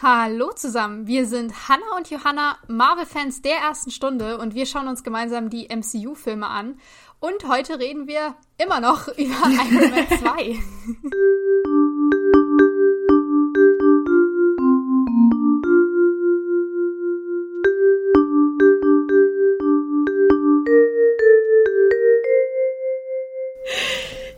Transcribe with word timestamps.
Hallo 0.00 0.52
zusammen, 0.54 1.08
wir 1.08 1.26
sind 1.26 1.68
Hannah 1.68 1.96
und 1.96 2.08
Johanna, 2.08 2.56
Marvel-Fans 2.68 3.42
der 3.42 3.56
ersten 3.56 3.90
Stunde 3.90 4.38
und 4.38 4.54
wir 4.54 4.64
schauen 4.64 4.86
uns 4.86 5.02
gemeinsam 5.02 5.50
die 5.50 5.66
MCU-Filme 5.74 6.46
an. 6.46 6.78
Und 7.18 7.48
heute 7.48 7.80
reden 7.80 8.06
wir 8.06 8.36
immer 8.58 8.78
noch 8.78 9.08
über 9.18 9.34
Iron 9.34 9.90
Man 9.90 10.06
2. 10.06 10.54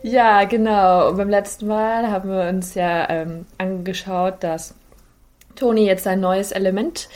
Ja, 0.01 0.43
genau. 0.45 1.09
Und 1.09 1.17
beim 1.17 1.29
letzten 1.29 1.67
Mal 1.67 2.09
haben 2.09 2.31
wir 2.31 2.49
uns 2.49 2.73
ja 2.73 3.07
ähm, 3.11 3.45
angeschaut, 3.59 4.37
dass 4.43 4.73
Tony 5.55 5.85
jetzt 5.85 6.07
ein 6.07 6.19
neues 6.19 6.51
Element 6.51 7.09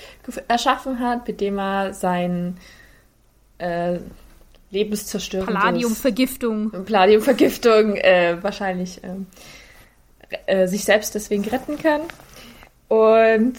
erschaffen 0.48 1.00
hat, 1.00 1.28
mit 1.28 1.42
dem 1.42 1.60
er 1.60 1.94
sein 1.94 2.58
äh, 3.58 4.00
lebenszerstörendes... 4.72 5.56
Palladiumvergiftung. 5.56 6.72
Palladiumvergiftung 6.72 7.96
äh, 7.96 8.38
wahrscheinlich 8.42 9.02
ähm, 9.04 9.28
äh, 10.46 10.68
sich 10.68 10.84
selbst 10.84 11.16
deswegen 11.16 11.46
retten 11.46 11.78
kann. 11.78 12.02
Und 12.88 13.56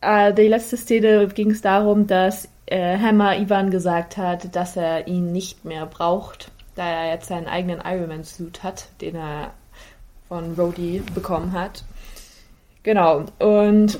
äh, 0.00 0.32
die 0.32 0.48
letzte 0.48 0.76
Szene 0.76 1.28
ging 1.28 1.50
es 1.50 1.60
darum, 1.60 2.06
dass 2.06 2.48
äh, 2.66 2.98
Hammer 2.98 3.38
Ivan 3.38 3.70
gesagt 3.70 4.16
hat, 4.16 4.54
dass 4.54 4.76
er 4.76 5.06
ihn 5.06 5.32
nicht 5.32 5.64
mehr 5.64 5.86
braucht, 5.86 6.50
da 6.74 6.86
er 6.86 7.12
jetzt 7.12 7.28
seinen 7.28 7.46
eigenen 7.46 7.80
Iron 7.84 8.08
Man 8.08 8.24
Suit 8.24 8.62
hat, 8.62 8.86
den 9.00 9.16
er 9.16 9.52
von 10.28 10.54
Rhodey 10.54 11.02
bekommen 11.14 11.52
hat. 11.52 11.84
Genau, 12.82 13.26
und 13.38 13.98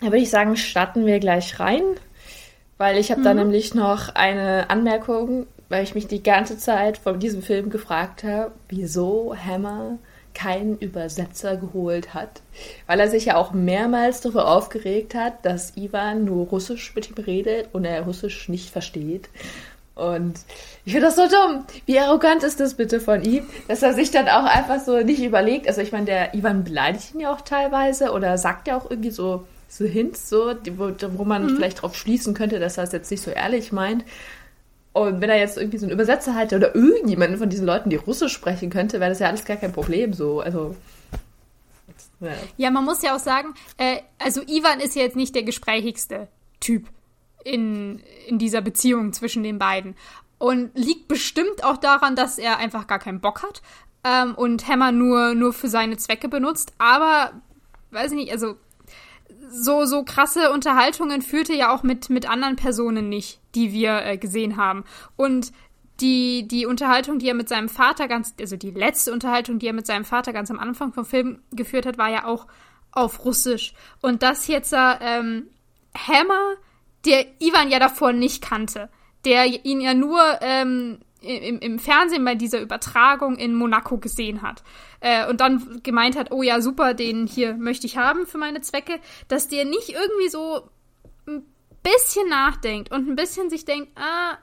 da 0.00 0.06
würde 0.06 0.18
ich 0.18 0.30
sagen, 0.30 0.56
starten 0.56 1.06
wir 1.06 1.18
gleich 1.18 1.60
rein, 1.60 1.82
weil 2.78 2.98
ich 2.98 3.10
habe 3.10 3.20
mhm. 3.20 3.24
da 3.24 3.34
nämlich 3.34 3.74
noch 3.74 4.14
eine 4.14 4.70
Anmerkung, 4.70 5.46
weil 5.68 5.84
ich 5.84 5.94
mich 5.94 6.06
die 6.06 6.22
ganze 6.22 6.58
Zeit 6.58 6.98
von 6.98 7.20
diesem 7.20 7.42
Film 7.42 7.70
gefragt 7.70 8.24
habe, 8.24 8.52
wieso 8.68 9.34
Hammer 9.34 9.98
keinen 10.34 10.78
Übersetzer 10.78 11.56
geholt 11.56 12.14
hat, 12.14 12.42
weil 12.86 13.00
er 13.00 13.08
sich 13.08 13.26
ja 13.26 13.36
auch 13.36 13.52
mehrmals 13.52 14.20
darüber 14.20 14.48
aufgeregt 14.48 15.14
hat, 15.14 15.44
dass 15.44 15.76
Ivan 15.76 16.24
nur 16.24 16.46
Russisch 16.46 16.94
mit 16.94 17.10
ihm 17.10 17.22
redet 17.22 17.68
und 17.72 17.84
er 17.84 18.02
Russisch 18.02 18.48
nicht 18.48 18.70
versteht. 18.70 19.28
Und 20.00 20.40
ich 20.86 20.92
finde 20.92 21.08
das 21.08 21.16
so 21.16 21.28
dumm. 21.28 21.64
Wie 21.84 21.98
arrogant 21.98 22.42
ist 22.42 22.58
das 22.58 22.74
bitte 22.74 23.00
von 23.00 23.22
ihm, 23.22 23.46
dass 23.68 23.82
er 23.82 23.92
sich 23.92 24.10
dann 24.10 24.28
auch 24.28 24.44
einfach 24.44 24.80
so 24.80 24.98
nicht 25.00 25.22
überlegt. 25.22 25.68
Also 25.68 25.82
ich 25.82 25.92
meine, 25.92 26.06
der 26.06 26.34
Ivan 26.34 26.64
beleidigt 26.64 27.14
ihn 27.14 27.20
ja 27.20 27.32
auch 27.32 27.42
teilweise 27.42 28.12
oder 28.12 28.38
sagt 28.38 28.66
ja 28.66 28.78
auch 28.78 28.90
irgendwie 28.90 29.10
so, 29.10 29.44
so 29.68 29.84
Hints, 29.84 30.30
so, 30.30 30.54
wo, 30.76 30.90
wo 31.18 31.24
man 31.24 31.44
mhm. 31.44 31.56
vielleicht 31.56 31.82
drauf 31.82 31.94
schließen 31.94 32.32
könnte, 32.32 32.58
dass 32.58 32.78
er 32.78 32.84
es 32.84 32.92
jetzt 32.92 33.10
nicht 33.10 33.22
so 33.22 33.30
ehrlich 33.30 33.72
meint. 33.72 34.04
Und 34.94 35.20
wenn 35.20 35.28
er 35.28 35.38
jetzt 35.38 35.58
irgendwie 35.58 35.78
so 35.78 35.84
einen 35.84 35.92
Übersetzer 35.92 36.34
hätte 36.34 36.56
oder 36.56 36.74
irgendjemanden 36.74 37.38
von 37.38 37.50
diesen 37.50 37.66
Leuten, 37.66 37.90
die 37.90 37.96
Russisch 37.96 38.32
sprechen 38.32 38.70
könnte, 38.70 39.00
wäre 39.00 39.10
das 39.10 39.18
ja 39.18 39.28
alles 39.28 39.44
gar 39.44 39.58
kein 39.58 39.72
Problem 39.72 40.14
so. 40.14 40.40
Also. 40.40 40.76
Ja, 42.20 42.30
ja 42.56 42.70
man 42.70 42.86
muss 42.86 43.02
ja 43.02 43.14
auch 43.14 43.20
sagen, 43.20 43.54
äh, 43.76 43.98
also 44.18 44.40
Ivan 44.40 44.80
ist 44.80 44.96
ja 44.96 45.02
jetzt 45.02 45.16
nicht 45.16 45.34
der 45.34 45.42
gesprächigste 45.42 46.28
Typ 46.58 46.86
in, 47.44 48.00
in 48.26 48.38
dieser 48.38 48.60
Beziehung 48.60 49.12
zwischen 49.12 49.42
den 49.42 49.58
beiden. 49.58 49.96
Und 50.38 50.70
liegt 50.74 51.08
bestimmt 51.08 51.64
auch 51.64 51.76
daran, 51.76 52.16
dass 52.16 52.38
er 52.38 52.58
einfach 52.58 52.86
gar 52.86 52.98
keinen 52.98 53.20
Bock 53.20 53.42
hat 53.42 53.60
ähm, 54.04 54.34
und 54.34 54.66
Hammer 54.68 54.90
nur, 54.92 55.34
nur 55.34 55.52
für 55.52 55.68
seine 55.68 55.96
Zwecke 55.98 56.28
benutzt. 56.28 56.72
Aber, 56.78 57.32
weiß 57.90 58.12
ich 58.12 58.16
nicht, 58.16 58.32
also 58.32 58.56
so, 59.50 59.84
so 59.84 60.02
krasse 60.04 60.50
Unterhaltungen 60.52 61.22
führte 61.22 61.54
ja 61.54 61.74
auch 61.74 61.82
mit, 61.82 62.08
mit 62.08 62.28
anderen 62.28 62.56
Personen 62.56 63.08
nicht, 63.08 63.40
die 63.54 63.72
wir 63.72 64.04
äh, 64.04 64.16
gesehen 64.16 64.56
haben. 64.56 64.84
Und 65.16 65.52
die, 66.00 66.48
die 66.48 66.66
Unterhaltung, 66.66 67.18
die 67.18 67.28
er 67.28 67.34
mit 67.34 67.48
seinem 67.48 67.68
Vater 67.68 68.08
ganz, 68.08 68.34
also 68.40 68.56
die 68.56 68.70
letzte 68.70 69.12
Unterhaltung, 69.12 69.58
die 69.58 69.66
er 69.66 69.72
mit 69.72 69.86
seinem 69.86 70.04
Vater 70.04 70.32
ganz 70.32 70.50
am 70.50 70.58
Anfang 70.58 70.92
vom 70.92 71.04
Film 71.04 71.40
geführt 71.52 71.84
hat, 71.84 71.98
war 71.98 72.08
ja 72.08 72.24
auch 72.24 72.46
auf 72.92 73.24
Russisch. 73.24 73.74
Und 74.00 74.22
das 74.22 74.46
jetzt 74.46 74.74
ähm, 74.74 75.48
Hammer 75.94 76.56
der 77.04 77.26
Ivan 77.40 77.70
ja 77.70 77.78
davor 77.78 78.12
nicht 78.12 78.42
kannte, 78.42 78.88
der 79.24 79.46
ihn 79.64 79.80
ja 79.80 79.94
nur 79.94 80.20
ähm, 80.40 81.00
im, 81.22 81.58
im 81.58 81.78
Fernsehen 81.78 82.24
bei 82.24 82.34
dieser 82.34 82.60
Übertragung 82.60 83.36
in 83.36 83.54
Monaco 83.54 83.98
gesehen 83.98 84.42
hat 84.42 84.62
äh, 85.00 85.28
und 85.28 85.40
dann 85.40 85.80
gemeint 85.82 86.16
hat, 86.16 86.32
oh 86.32 86.42
ja, 86.42 86.60
super, 86.60 86.94
den 86.94 87.26
hier 87.26 87.54
möchte 87.54 87.86
ich 87.86 87.96
haben 87.96 88.26
für 88.26 88.38
meine 88.38 88.60
Zwecke, 88.62 89.00
dass 89.28 89.48
der 89.48 89.64
nicht 89.64 89.90
irgendwie 89.90 90.28
so 90.28 90.70
ein 91.26 91.44
bisschen 91.82 92.28
nachdenkt 92.28 92.90
und 92.90 93.08
ein 93.08 93.16
bisschen 93.16 93.50
sich 93.50 93.64
denkt, 93.64 93.90
ah, 93.96 94.38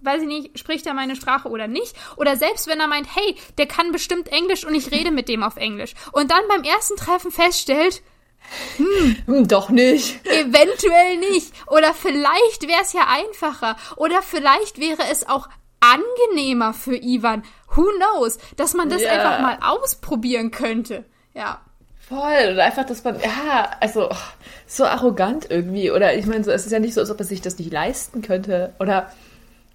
weiß 0.00 0.22
ich 0.22 0.28
nicht, 0.28 0.58
spricht 0.58 0.86
er 0.86 0.94
meine 0.94 1.16
Sprache 1.16 1.48
oder 1.48 1.66
nicht? 1.66 1.96
Oder 2.16 2.36
selbst 2.36 2.66
wenn 2.66 2.80
er 2.80 2.88
meint, 2.88 3.08
hey, 3.14 3.36
der 3.58 3.66
kann 3.66 3.92
bestimmt 3.92 4.28
Englisch 4.28 4.66
und 4.66 4.74
ich 4.74 4.90
rede 4.90 5.10
mit 5.10 5.28
dem 5.28 5.42
auf 5.42 5.56
Englisch. 5.56 5.94
Und 6.12 6.30
dann 6.30 6.42
beim 6.48 6.62
ersten 6.62 6.96
Treffen 6.96 7.30
feststellt, 7.30 8.02
hm, 9.26 9.48
doch 9.48 9.70
nicht. 9.70 10.24
Eventuell 10.26 11.18
nicht. 11.18 11.52
Oder 11.68 11.94
vielleicht 11.94 12.68
wäre 12.68 12.82
es 12.82 12.92
ja 12.92 13.06
einfacher. 13.08 13.76
Oder 13.96 14.22
vielleicht 14.22 14.78
wäre 14.78 15.02
es 15.10 15.28
auch 15.28 15.48
angenehmer 15.80 16.74
für 16.74 16.96
Ivan. 16.96 17.42
Who 17.74 17.84
knows? 17.96 18.38
Dass 18.56 18.74
man 18.74 18.88
das 18.88 19.02
ja. 19.02 19.10
einfach 19.10 19.40
mal 19.40 19.58
ausprobieren 19.60 20.50
könnte. 20.50 21.04
Ja. 21.34 21.60
Voll. 22.08 22.52
Oder 22.52 22.64
einfach, 22.64 22.84
dass 22.84 23.04
man, 23.04 23.18
ja, 23.20 23.70
also 23.80 24.10
so 24.66 24.84
arrogant 24.84 25.50
irgendwie. 25.50 25.90
Oder 25.90 26.14
ich 26.14 26.26
meine, 26.26 26.44
so, 26.44 26.50
es 26.50 26.66
ist 26.66 26.72
ja 26.72 26.78
nicht 26.78 26.94
so, 26.94 27.00
als 27.00 27.10
ob 27.10 27.18
er 27.18 27.24
sich 27.24 27.40
das 27.40 27.58
nicht 27.58 27.72
leisten 27.72 28.22
könnte. 28.22 28.74
Oder 28.78 29.10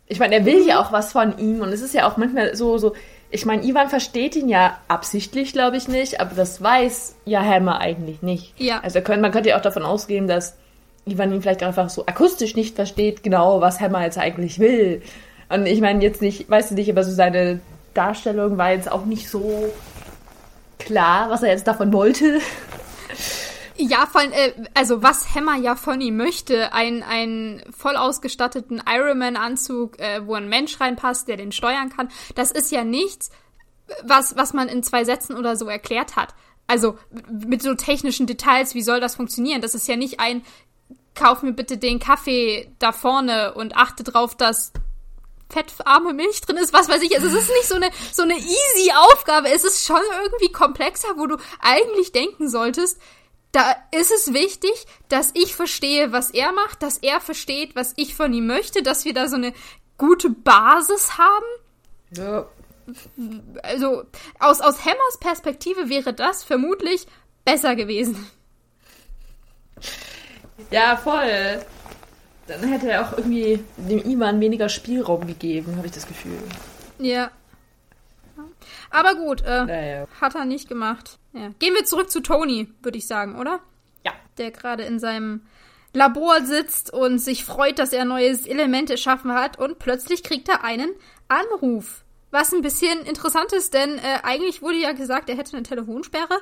ich 0.08 0.20
meine, 0.20 0.36
er 0.36 0.46
will 0.46 0.62
mhm. 0.62 0.68
ja 0.68 0.80
auch 0.80 0.92
was 0.92 1.12
von 1.12 1.38
ihm. 1.38 1.62
Und 1.62 1.70
es 1.70 1.82
ist 1.82 1.94
ja 1.94 2.08
auch 2.08 2.18
manchmal 2.18 2.56
so, 2.56 2.78
so, 2.78 2.96
ich 3.30 3.46
meine, 3.46 3.64
Ivan 3.64 3.90
versteht 3.90 4.36
ihn 4.36 4.48
ja 4.48 4.80
absichtlich, 4.88 5.52
glaube 5.52 5.78
ich 5.78 5.88
nicht, 5.88 6.22
aber 6.22 6.34
das 6.36 6.62
weiß 6.62 7.16
ja 7.26 7.44
Hammer 7.44 7.80
eigentlich 7.80 8.22
nicht. 8.22 8.54
Ja. 8.58 8.80
Also 8.82 9.02
können, 9.02 9.22
man 9.22 9.32
könnte 9.32 9.50
ja 9.50 9.58
auch 9.58 9.62
davon 9.62 9.84
ausgehen, 9.84 10.28
dass 10.28 10.56
Ivan 11.06 11.34
ihn 11.34 11.42
vielleicht 11.42 11.64
einfach 11.64 11.90
so 11.90 12.06
akustisch 12.06 12.56
nicht 12.56 12.76
versteht, 12.76 13.24
genau, 13.24 13.60
was 13.60 13.80
Hammer 13.82 14.04
jetzt 14.04 14.18
eigentlich 14.18 14.60
will. 14.60 15.02
Und 15.50 15.66
ich 15.66 15.82
meine, 15.82 16.04
jetzt 16.04 16.22
nicht, 16.22 16.50
weißt 16.50 16.72
du 16.72 16.76
nicht, 16.76 16.90
aber 16.90 17.04
so 17.04 17.12
seine 17.12 17.60
Darstellung 17.94 18.58
war 18.58 18.72
jetzt 18.72 18.92
auch 18.92 19.06
nicht 19.06 19.30
so 19.30 19.74
klar, 20.80 21.30
was 21.30 21.44
er 21.44 21.50
jetzt 21.50 21.68
davon 21.68 21.92
wollte. 21.92 22.40
Ja, 23.78 24.08
von, 24.08 24.32
äh, 24.32 24.54
also 24.74 25.04
was 25.04 25.36
Hammer 25.36 25.56
ja 25.56 25.76
von 25.76 26.02
ihm 26.02 26.18
möchte, 26.18 26.74
ein, 26.74 27.04
einen 27.04 27.62
voll 27.72 27.96
ausgestatteten 27.96 28.82
Ironman-Anzug, 28.88 30.00
äh, 30.00 30.26
wo 30.26 30.34
ein 30.34 30.50
Mensch 30.50 30.80
reinpasst, 30.80 31.28
der 31.28 31.38
den 31.38 31.52
steuern 31.52 31.90
kann, 31.90 32.10
das 32.36 32.52
ist 32.52 32.72
ja 32.72 32.84
nichts, 32.84 33.30
was, 34.04 34.36
was 34.36 34.54
man 34.54 34.68
in 34.68 34.84
zwei 34.84 35.04
Sätzen 35.04 35.36
oder 35.36 35.56
so 35.56 35.68
erklärt 35.68 36.16
hat. 36.16 36.34
Also 36.66 36.98
mit 37.30 37.62
so 37.62 37.76
technischen 37.76 38.28
Details, 38.28 38.74
wie 38.74 38.82
soll 38.82 39.00
das 39.00 39.16
funktionieren? 39.16 39.62
Das 39.62 39.76
ist 39.76 39.88
ja 39.88 39.96
nicht 39.96 40.20
ein, 40.20 40.44
kauf 41.16 41.42
mir 41.42 41.54
bitte 41.54 41.78
den 41.78 42.00
Kaffee 42.00 42.72
da 42.80 42.92
vorne 42.92 43.54
und 43.54 43.78
achte 43.78 44.04
drauf, 44.04 44.36
dass 44.36 44.74
fettarme 45.50 46.14
Milch 46.14 46.42
drin 46.42 46.58
ist, 46.58 46.74
was 46.74 46.90
weiß 46.90 47.02
ich. 47.02 47.16
Also 47.16 47.28
es 47.28 47.34
ist 47.34 47.50
nicht 47.50 47.68
so 47.68 47.76
eine, 47.76 47.90
so 48.12 48.24
eine 48.24 48.36
easy 48.36 48.92
Aufgabe. 49.12 49.50
Es 49.50 49.64
ist 49.64 49.86
schon 49.86 50.02
irgendwie 50.24 50.52
komplexer, 50.52 51.10
wo 51.16 51.26
du 51.26 51.38
eigentlich 51.62 52.12
denken 52.12 52.50
solltest, 52.50 53.00
da 53.58 53.76
ist 53.90 54.12
es 54.12 54.34
wichtig, 54.34 54.86
dass 55.10 55.32
ich 55.34 55.56
verstehe, 55.56 56.12
was 56.12 56.30
er 56.30 56.52
macht, 56.52 56.84
dass 56.84 57.00
er 57.00 57.20
versteht, 57.20 57.76
was 57.76 57.94
ich 57.96 58.14
von 58.14 58.32
ihm 58.32 58.46
möchte, 58.46 58.84
dass 58.84 59.04
wir 59.04 59.16
da 59.16 59.28
so 59.28 59.36
eine 59.36 59.52
gute 59.98 60.30
Basis 60.30 61.18
haben. 61.18 61.46
Ja. 62.16 62.48
Also 63.64 64.04
aus, 64.38 64.62
aus 64.62 64.86
Hammers 64.86 65.18
Perspektive 65.20 65.90
wäre 65.90 66.14
das 66.14 66.44
vermutlich 66.44 67.08
besser 67.46 67.76
gewesen. 67.76 68.30
Ja, 70.70 70.96
voll. 70.96 71.66
Dann 72.46 72.64
hätte 72.72 72.92
er 72.92 73.08
auch 73.08 73.18
irgendwie 73.18 73.64
dem 73.76 74.04
Iman 74.04 74.40
weniger 74.40 74.70
Spielraum 74.70 75.26
gegeben, 75.26 75.78
habe 75.78 75.88
ich 75.88 75.94
das 75.94 76.08
Gefühl. 76.08 76.38
Ja. 77.00 77.32
Aber 78.92 79.16
gut, 79.16 79.42
äh, 79.42 79.66
naja. 79.66 80.08
hat 80.22 80.36
er 80.36 80.46
nicht 80.46 80.70
gemacht. 80.70 81.18
Ja. 81.38 81.52
Gehen 81.60 81.74
wir 81.74 81.86
zurück 81.86 82.10
zu 82.10 82.22
Tony, 82.22 82.68
würde 82.82 82.98
ich 82.98 83.08
sagen, 83.08 83.38
oder? 83.40 83.60
Ja. 84.04 84.14
Der 84.38 84.52
gerade 84.52 84.84
in 84.84 85.00
seinem 85.00 85.42
Labor 85.94 86.42
sitzt 86.42 86.94
und 86.94 87.20
sich 87.20 87.46
freut, 87.46 87.80
dass 87.80 87.94
er 87.94 88.02
ein 88.02 88.08
neues 88.10 88.46
Element 88.46 88.90
erschaffen 88.90 89.34
hat 89.34 89.58
und 89.58 89.80
plötzlich 89.80 90.24
kriegt 90.24 90.50
er 90.50 90.64
einen 90.64 90.92
Anruf. 91.28 92.04
Was 92.30 92.52
ein 92.52 92.62
bisschen 92.62 93.06
interessant 93.06 93.54
ist, 93.54 93.74
denn 93.74 93.98
äh, 94.00 94.20
eigentlich 94.24 94.62
wurde 94.62 94.76
ja 94.76 94.92
gesagt, 94.92 95.30
er 95.30 95.38
hätte 95.38 95.56
eine 95.56 95.64
Telefonsperre, 95.64 96.42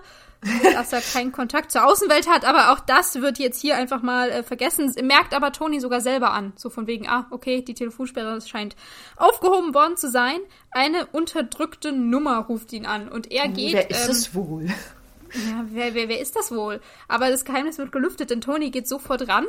dass 0.73 0.91
er 0.91 1.01
keinen 1.01 1.31
Kontakt 1.31 1.71
zur 1.71 1.85
Außenwelt 1.85 2.27
hat, 2.27 2.43
aber 2.43 2.71
auch 2.71 2.79
das 2.79 3.21
wird 3.21 3.37
jetzt 3.37 3.61
hier 3.61 3.77
einfach 3.77 4.01
mal 4.01 4.31
äh, 4.31 4.43
vergessen. 4.43 4.91
Merkt 5.03 5.35
aber 5.35 5.51
Tony 5.51 5.79
sogar 5.79 6.01
selber 6.01 6.31
an. 6.31 6.53
So 6.55 6.71
von 6.71 6.87
wegen, 6.87 7.07
ah, 7.07 7.27
okay, 7.29 7.61
die 7.61 7.75
Telefonsperre 7.75 8.41
scheint 8.41 8.75
aufgehoben 9.15 9.75
worden 9.75 9.95
zu 9.95 10.09
sein. 10.09 10.39
Eine 10.71 11.05
unterdrückte 11.05 11.91
Nummer 11.91 12.39
ruft 12.39 12.73
ihn 12.73 12.87
an 12.87 13.07
und 13.07 13.31
er 13.31 13.47
geht. 13.47 13.73
Wer 13.73 13.89
ist 13.91 14.05
ähm, 14.05 14.11
es 14.11 14.33
wohl? 14.33 14.65
Ja, 14.65 15.65
wer, 15.69 15.93
wer, 15.93 16.09
wer 16.09 16.19
ist 16.19 16.35
das 16.35 16.51
wohl? 16.51 16.81
Aber 17.07 17.29
das 17.29 17.45
Geheimnis 17.45 17.77
wird 17.77 17.91
gelüftet, 17.91 18.31
denn 18.31 18.41
Tony 18.41 18.71
geht 18.71 18.87
sofort 18.87 19.27
ran. 19.27 19.45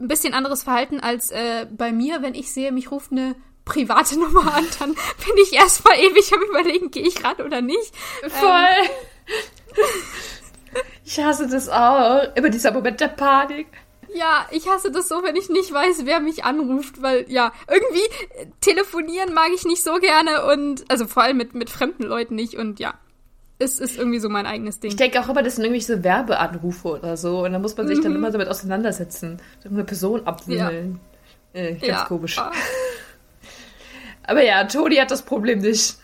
Ein 0.00 0.08
bisschen 0.08 0.34
anderes 0.34 0.64
Verhalten 0.64 0.98
als 0.98 1.30
äh, 1.30 1.66
bei 1.70 1.92
mir, 1.92 2.22
wenn 2.22 2.34
ich 2.34 2.52
sehe, 2.52 2.72
mich 2.72 2.90
ruft 2.90 3.12
eine 3.12 3.36
private 3.64 4.18
Nummer 4.18 4.54
an, 4.54 4.66
dann 4.78 4.94
bin 4.94 5.36
ich 5.42 5.52
erstmal 5.52 5.98
ewig 5.98 6.32
am 6.32 6.42
überlegen, 6.42 6.90
gehe 6.90 7.06
ich 7.06 7.24
ran 7.24 7.36
oder 7.44 7.60
nicht. 7.60 7.92
Voll. 8.28 8.68
Ähm. 9.76 9.84
Ich 11.04 11.18
hasse 11.18 11.48
das 11.48 11.68
auch. 11.68 12.22
Immer 12.34 12.48
dieser 12.48 12.72
Moment 12.72 13.00
der 13.00 13.08
Panik. 13.08 13.66
Ja, 14.14 14.46
ich 14.50 14.68
hasse 14.68 14.90
das 14.90 15.08
so, 15.08 15.22
wenn 15.22 15.36
ich 15.36 15.48
nicht 15.48 15.72
weiß, 15.72 16.04
wer 16.04 16.20
mich 16.20 16.44
anruft, 16.44 17.00
weil 17.00 17.24
ja, 17.30 17.52
irgendwie 17.68 18.04
äh, 18.38 18.46
telefonieren 18.60 19.32
mag 19.32 19.48
ich 19.54 19.64
nicht 19.64 19.82
so 19.82 19.94
gerne 19.94 20.44
und 20.52 20.84
also 20.90 21.06
vor 21.06 21.22
allem 21.22 21.38
mit, 21.38 21.54
mit 21.54 21.70
fremden 21.70 22.04
Leuten 22.04 22.34
nicht 22.34 22.56
und 22.56 22.78
ja, 22.78 22.94
es 23.58 23.78
ist 23.78 23.96
irgendwie 23.96 24.18
so 24.18 24.28
mein 24.28 24.44
eigenes 24.44 24.80
Ding. 24.80 24.90
Ich 24.90 24.96
denke 24.96 25.20
auch 25.20 25.28
immer, 25.28 25.42
das 25.42 25.56
sind 25.56 25.64
irgendwelche 25.64 26.04
Werbeanrufe 26.04 26.88
oder 26.88 27.16
so 27.16 27.44
und 27.44 27.52
da 27.52 27.58
muss 27.58 27.76
man 27.76 27.86
sich 27.86 27.98
mhm. 27.98 28.02
dann 28.02 28.14
immer 28.16 28.30
damit 28.30 28.48
auseinandersetzen, 28.48 29.40
so 29.62 29.70
eine 29.70 29.84
Person 29.84 30.26
abwimmeln. 30.26 31.00
Ja. 31.54 31.60
Äh, 31.60 31.72
ganz 31.74 31.86
ja. 31.86 32.04
komisch. 32.04 32.38
Ah. 32.38 32.52
Aber 34.24 34.44
ja, 34.44 34.64
Toni 34.64 34.96
hat 34.96 35.10
das 35.10 35.22
Problem 35.22 35.60
nicht. 35.60 35.96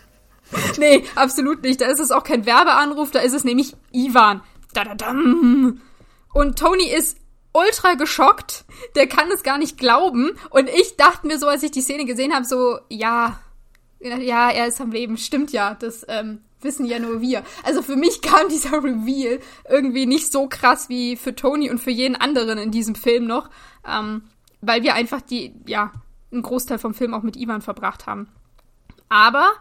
Nee, 0.79 1.03
absolut 1.15 1.61
nicht. 1.61 1.79
Da 1.79 1.85
ist 1.85 1.99
es 1.99 2.09
auch 2.09 2.23
kein 2.23 2.47
Werbeanruf, 2.47 3.11
da 3.11 3.19
ist 3.19 3.33
es 3.33 3.43
nämlich 3.43 3.75
Ivan. 3.91 4.41
Da, 4.73 4.83
da, 4.83 4.95
dam. 4.95 5.79
Und 6.33 6.57
Tony 6.57 6.89
ist 6.91 7.17
ultra 7.53 7.93
geschockt. 7.95 8.65
Der 8.95 9.07
kann 9.07 9.29
es 9.31 9.43
gar 9.43 9.57
nicht 9.57 9.77
glauben. 9.77 10.31
Und 10.49 10.69
ich 10.69 10.95
dachte 10.97 11.27
mir 11.27 11.39
so, 11.39 11.47
als 11.47 11.63
ich 11.63 11.71
die 11.71 11.81
Szene 11.81 12.05
gesehen 12.05 12.33
habe, 12.33 12.45
so, 12.45 12.79
ja, 12.89 13.39
ja, 13.99 14.49
er 14.49 14.67
ist 14.67 14.81
am 14.81 14.91
Leben. 14.91 15.17
Stimmt 15.17 15.51
ja. 15.51 15.75
Das 15.75 16.05
ähm, 16.07 16.41
wissen 16.61 16.85
ja 16.85 16.99
nur 16.99 17.21
wir. 17.21 17.43
Also 17.63 17.81
für 17.81 17.95
mich 17.95 18.21
kam 18.21 18.49
dieser 18.49 18.73
Reveal 18.83 19.39
irgendwie 19.69 20.05
nicht 20.05 20.31
so 20.31 20.47
krass 20.47 20.89
wie 20.89 21.15
für 21.15 21.35
Tony 21.35 21.69
und 21.69 21.79
für 21.79 21.91
jeden 21.91 22.15
anderen 22.15 22.57
in 22.57 22.71
diesem 22.71 22.95
Film 22.95 23.25
noch. 23.25 23.49
Ähm, 23.87 24.23
weil 24.61 24.83
wir 24.83 24.93
einfach 24.93 25.21
die, 25.21 25.55
ja, 25.65 25.91
einen 26.31 26.41
Großteil 26.41 26.79
vom 26.79 26.93
Film 26.93 27.13
auch 27.13 27.23
mit 27.23 27.35
Ivan 27.35 27.61
verbracht 27.61 28.05
haben. 28.05 28.29
Aber 29.09 29.51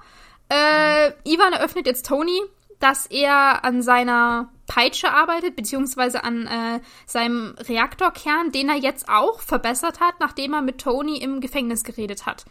äh, 0.49 1.13
Ivan 1.25 1.53
eröffnet 1.53 1.87
jetzt 1.87 2.07
Tony, 2.07 2.41
dass 2.81 3.07
er 3.07 3.65
an 3.65 3.83
seiner 3.83 4.51
Peitsche 4.67 5.11
arbeitet, 5.11 5.57
beziehungsweise 5.57 6.23
an 6.23 6.47
äh, 6.47 6.81
seinem 7.07 7.55
Reaktorkern, 7.59 8.53
den 8.53 8.69
er 8.69 8.77
jetzt 8.77 9.09
auch 9.09 9.41
verbessert 9.41 10.01
hat, 10.01 10.21
nachdem 10.21 10.55
er 10.55 10.63
mit 10.63 10.79
Tony 10.79 11.19
im 11.19 11.41
Gefängnis 11.41 11.83
geredet 11.83 12.27
hat. 12.27 12.45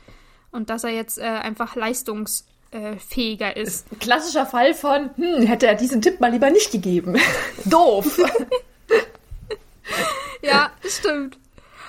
Und 0.51 0.69
dass 0.69 0.83
er 0.83 0.91
jetzt 0.91 1.19
äh, 1.19 1.23
einfach 1.23 1.75
leistungsfähiger 1.75 3.55
ist. 3.55 3.91
Ein 3.91 3.99
klassischer 3.99 4.45
Fall 4.45 4.73
von, 4.73 5.11
hm, 5.15 5.45
hätte 5.45 5.67
er 5.67 5.75
diesen 5.75 6.01
Tipp 6.01 6.19
mal 6.19 6.31
lieber 6.31 6.49
nicht 6.49 6.71
gegeben. 6.71 7.17
Doof. 7.65 8.17
ja, 10.41 10.71
stimmt. 10.83 11.37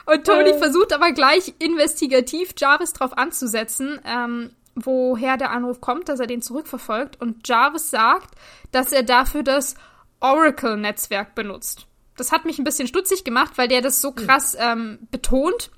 Und 0.09 0.25
Tony 0.25 0.51
äh. 0.51 0.59
versucht 0.59 0.95
aber 0.95 1.13
gleich 1.13 1.53
investigativ 1.59 2.55
Jarvis 2.57 2.95
drauf 2.95 3.17
anzusetzen, 3.19 4.01
ähm, 4.07 4.53
woher 4.75 5.37
der 5.37 5.51
Anruf 5.51 5.83
kommt, 5.83 6.09
dass 6.09 6.19
er 6.19 6.27
den 6.27 6.41
zurückverfolgt. 6.41 7.21
Und 7.21 7.47
Jarvis 7.47 7.91
sagt, 7.91 8.35
dass 8.73 8.93
er 8.93 9.03
dafür 9.03 9.43
das 9.43 9.75
Oracle-Netzwerk 10.21 11.35
benutzt. 11.35 11.87
Das 12.17 12.33
hat 12.33 12.47
mich 12.47 12.59
ein 12.59 12.65
bisschen 12.65 12.89
stutzig 12.89 13.23
gemacht, 13.23 13.53
weil 13.57 13.69
der 13.69 13.83
das 13.83 14.01
so 14.01 14.13
krass 14.13 14.57
ähm, 14.59 14.99
betont. 15.11 15.71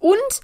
Und 0.00 0.40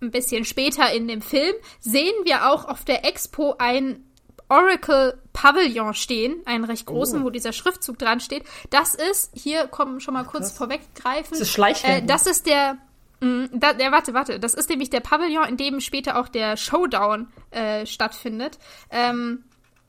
ein 0.00 0.10
bisschen 0.10 0.44
später 0.44 0.92
in 0.92 1.06
dem 1.06 1.22
Film 1.22 1.54
sehen 1.78 2.14
wir 2.24 2.50
auch 2.50 2.64
auf 2.64 2.84
der 2.84 3.04
Expo 3.04 3.54
ein 3.58 4.04
Oracle 4.48 5.21
Pavillon 5.32 5.94
stehen, 5.94 6.42
einen 6.44 6.64
recht 6.64 6.86
großen, 6.86 7.22
oh. 7.22 7.24
wo 7.24 7.30
dieser 7.30 7.52
Schriftzug 7.52 7.98
dran 7.98 8.20
steht. 8.20 8.44
Das 8.70 8.94
ist, 8.94 9.30
hier 9.34 9.66
kommen 9.66 10.00
schon 10.00 10.14
mal 10.14 10.24
kurz 10.24 10.52
vorweggreifen. 10.52 11.30
Das 11.30 11.40
ist 11.40 11.50
Schleichwerbung. 11.50 12.04
Äh, 12.04 12.06
das 12.06 12.26
ist 12.26 12.46
der, 12.46 12.78
mh, 13.20 13.28
mm, 13.28 13.48
da, 13.52 13.72
der, 13.72 13.92
warte, 13.92 14.14
warte, 14.14 14.38
das 14.38 14.54
ist 14.54 14.68
nämlich 14.68 14.90
der 14.90 15.00
Pavillon, 15.00 15.48
in 15.48 15.56
dem 15.56 15.80
später 15.80 16.18
auch 16.18 16.28
der 16.28 16.56
Showdown 16.56 17.28
äh, 17.50 17.86
stattfindet. 17.86 18.58
Ähm, 18.90 19.44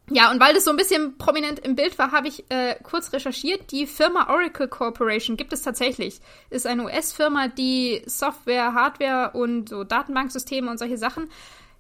ja, 0.10 0.32
und 0.32 0.40
weil 0.42 0.54
das 0.54 0.66
so 0.66 0.72
ein 0.72 0.78
bisschen 0.78 1.18
prominent 1.18 1.60
im 1.60 1.76
Bild 1.76 1.98
war, 1.98 2.12
habe 2.12 2.28
ich 2.28 2.44
äh, 2.50 2.76
kurz 2.84 3.14
recherchiert. 3.14 3.72
Die 3.72 3.88
Firma 3.88 4.30
Oracle 4.30 4.68
Corporation 4.68 5.38
gibt 5.38 5.54
es 5.54 5.62
tatsächlich. 5.62 6.20
Ist 6.50 6.68
eine 6.68 6.84
US-Firma, 6.84 7.48
die 7.48 8.02
Software, 8.06 8.74
Hardware 8.74 9.32
und 9.34 9.70
so 9.70 9.86
Datenbanksysteme 9.86 10.70
und 10.70 10.78
solche 10.78 10.98
Sachen 10.98 11.30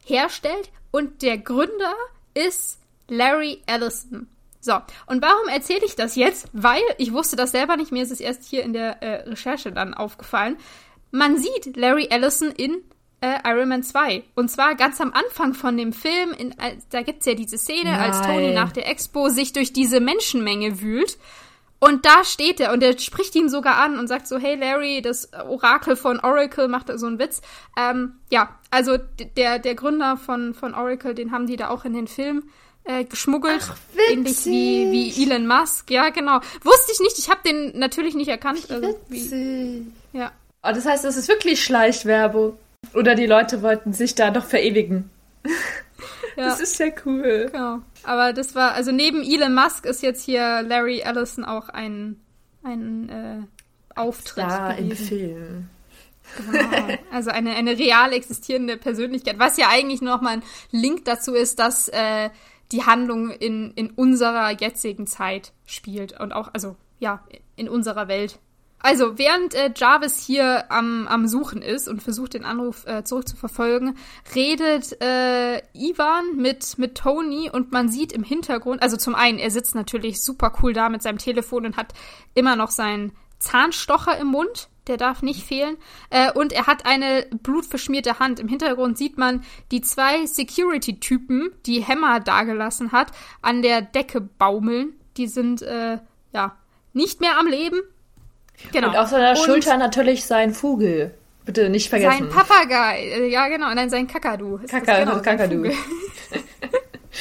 herstellt. 0.05 0.69
Und 0.91 1.21
der 1.21 1.37
Gründer 1.37 1.93
ist 2.33 2.79
Larry 3.07 3.61
Ellison. 3.65 4.27
So, 4.59 4.75
und 5.07 5.21
warum 5.21 5.49
erzähle 5.49 5.85
ich 5.85 5.95
das 5.95 6.15
jetzt? 6.15 6.47
Weil 6.53 6.81
ich 6.97 7.11
wusste 7.11 7.35
das 7.35 7.51
selber 7.51 7.75
nicht, 7.75 7.91
mir 7.91 8.03
ist 8.03 8.11
es 8.11 8.21
erst 8.21 8.45
hier 8.45 8.63
in 8.63 8.71
der 8.71 9.03
äh, 9.03 9.29
Recherche 9.29 9.71
dann 9.73 9.93
aufgefallen. 9.93 10.57
Man 11.11 11.37
sieht 11.37 11.75
Larry 11.75 12.07
Ellison 12.09 12.49
in 12.51 12.81
äh, 13.23 13.39
Iron 13.45 13.69
Man 13.69 13.83
2. 13.83 14.23
Und 14.35 14.49
zwar 14.49 14.75
ganz 14.75 14.99
am 14.99 15.13
Anfang 15.13 15.53
von 15.53 15.77
dem 15.77 15.93
Film, 15.93 16.31
in, 16.37 16.51
äh, 16.59 16.77
da 16.89 17.01
gibt's 17.01 17.25
ja 17.25 17.33
diese 17.33 17.57
Szene, 17.57 17.91
Nein. 17.91 17.99
als 17.99 18.21
Tony 18.21 18.53
nach 18.53 18.71
der 18.71 18.89
Expo 18.89 19.29
sich 19.29 19.53
durch 19.53 19.73
diese 19.73 19.99
Menschenmenge 19.99 20.81
wühlt. 20.81 21.17
Und 21.79 22.05
da 22.05 22.23
steht 22.23 22.61
er 22.61 22.71
und 22.71 22.81
er 22.81 22.97
spricht 22.97 23.35
ihn 23.35 23.49
sogar 23.49 23.75
an 23.77 23.99
und 23.99 24.07
sagt 24.07 24.27
so, 24.27 24.37
hey 24.37 24.55
Larry, 24.55 25.01
das 25.01 25.33
Orakel 25.33 25.97
von 25.97 26.21
Oracle 26.21 26.69
macht 26.69 26.87
da 26.87 26.97
so 26.97 27.07
einen 27.07 27.19
Witz. 27.19 27.41
Ähm, 27.77 28.13
ja, 28.29 28.57
also 28.71 28.97
der, 29.35 29.59
der 29.59 29.75
Gründer 29.75 30.15
von, 30.15 30.53
von 30.53 30.73
Oracle, 30.73 31.13
den 31.13 31.31
haben 31.31 31.47
die 31.47 31.57
da 31.57 31.69
auch 31.69 31.83
in 31.83 31.91
den 31.91 32.07
Film 32.07 32.43
äh, 32.85 33.03
geschmuggelt. 33.05 33.61
Ach, 33.61 33.77
ähnlich 34.09 34.45
wie, 34.45 34.91
wie 34.91 35.23
Elon 35.23 35.47
Musk. 35.47 35.89
Ja, 35.89 36.09
genau. 36.09 36.39
Wusste 36.63 36.91
ich 36.91 36.99
nicht, 36.99 37.17
ich 37.19 37.29
habe 37.29 37.41
den 37.45 37.77
natürlich 37.77 38.15
nicht 38.15 38.29
erkannt. 38.29 38.69
Also, 38.69 38.99
wie, 39.09 39.85
ja. 40.13 40.31
Oh, 40.63 40.71
das 40.73 40.85
heißt, 40.85 41.05
es 41.05 41.17
ist 41.17 41.27
wirklich 41.27 41.63
Schleichwerbung. 41.63 42.57
Oder 42.93 43.15
die 43.15 43.25
Leute 43.25 43.61
wollten 43.61 43.93
sich 43.93 44.15
da 44.15 44.31
noch 44.31 44.45
verewigen. 44.45 45.09
Ja. 46.35 46.45
Das 46.45 46.59
ist 46.59 46.79
ja 46.79 46.87
cool. 47.05 47.49
Genau. 47.51 47.79
Aber 48.01 48.33
das 48.33 48.55
war, 48.55 48.73
also 48.73 48.91
neben 48.91 49.21
Elon 49.21 49.53
Musk 49.53 49.85
ist 49.85 50.01
jetzt 50.01 50.23
hier 50.23 50.63
Larry 50.63 51.01
Ellison 51.01 51.45
auch 51.45 51.69
ein, 51.69 52.19
ein 52.63 53.09
äh, 53.09 53.99
Auftritt. 53.99 54.43
Da 54.43 54.71
im 54.71 54.91
Film. 54.91 55.69
Genau. 56.51 56.97
Also 57.11 57.29
eine, 57.29 57.53
eine 57.53 57.77
real 57.77 58.13
existierende 58.13 58.77
Persönlichkeit, 58.77 59.37
was 59.37 59.57
ja 59.57 59.67
eigentlich 59.69 60.01
noch 60.01 60.21
mal 60.21 60.37
ein 60.37 60.43
Link 60.71 61.05
dazu 61.05 61.35
ist, 61.35 61.59
dass 61.59 61.89
äh, 61.89 62.29
die 62.73 62.83
Handlung 62.83 63.29
in, 63.29 63.71
in 63.71 63.91
unserer 63.91 64.51
jetzigen 64.51 65.07
Zeit 65.07 65.53
spielt 65.65 66.19
und 66.19 66.33
auch, 66.33 66.49
also 66.53 66.75
ja, 66.99 67.23
in 67.55 67.69
unserer 67.69 68.07
Welt 68.07 68.39
also, 68.85 69.17
während 69.17 69.55
äh, 69.55 69.71
Jarvis 69.73 70.19
hier 70.19 70.69
am, 70.69 71.07
am 71.07 71.25
Suchen 71.29 71.61
ist 71.61 71.87
und 71.87 72.03
versucht, 72.03 72.33
den 72.33 72.43
Anruf 72.43 72.85
äh, 72.85 73.05
zurückzuverfolgen, 73.05 73.95
redet 74.35 75.01
äh, 75.01 75.61
Ivan 75.71 76.35
mit, 76.35 76.77
mit 76.77 76.95
Tony 76.95 77.49
und 77.49 77.71
man 77.71 77.87
sieht 77.87 78.11
im 78.11 78.23
Hintergrund, 78.23 78.81
also 78.81 78.97
zum 78.97 79.15
einen, 79.15 79.39
er 79.39 79.51
sitzt 79.51 79.73
natürlich 79.73 80.21
super 80.21 80.51
cool 80.61 80.73
da 80.73 80.89
mit 80.89 81.01
seinem 81.01 81.17
Telefon 81.17 81.65
und 81.65 81.77
hat 81.77 81.93
immer 82.33 82.57
noch 82.57 82.71
seinen 82.71 83.13
Zahnstocher 83.39 84.17
im 84.17 84.27
Mund. 84.27 84.67
Der 84.87 84.97
darf 84.97 85.21
nicht 85.21 85.43
fehlen. 85.43 85.77
Äh, 86.09 86.31
und 86.31 86.51
er 86.51 86.67
hat 86.67 86.85
eine 86.85 87.25
blutverschmierte 87.41 88.19
Hand. 88.19 88.39
Im 88.39 88.47
Hintergrund 88.47 88.97
sieht 88.97 89.17
man 89.17 89.43
die 89.71 89.81
zwei 89.81 90.25
Security-Typen, 90.25 91.51
die 91.65 91.81
Hämmer 91.81 92.19
dagelassen 92.19 92.91
hat, 92.91 93.11
an 93.41 93.61
der 93.61 93.81
Decke 93.81 94.21
baumeln. 94.21 94.93
Die 95.17 95.27
sind, 95.27 95.61
äh, 95.61 95.99
ja, 96.33 96.57
nicht 96.93 97.21
mehr 97.21 97.39
am 97.39 97.47
Leben, 97.47 97.79
Genau. 98.71 98.89
Und 98.89 98.97
auf 98.97 99.09
seiner 99.09 99.31
und 99.31 99.37
Schulter 99.37 99.77
natürlich 99.77 100.25
sein 100.25 100.53
Vogel. 100.53 101.13
Bitte 101.45 101.69
nicht 101.69 101.89
vergessen. 101.89 102.19
Sein 102.19 102.29
Papagei. 102.29 102.99
Äh, 102.99 103.27
ja, 103.29 103.47
genau. 103.49 103.69
Und 103.69 103.75
dann 103.75 103.89
sein 103.89 104.07
Kakadu. 104.07 104.59
Kaka, 104.67 104.99
genau, 104.99 105.21
Kakadu. 105.21 105.65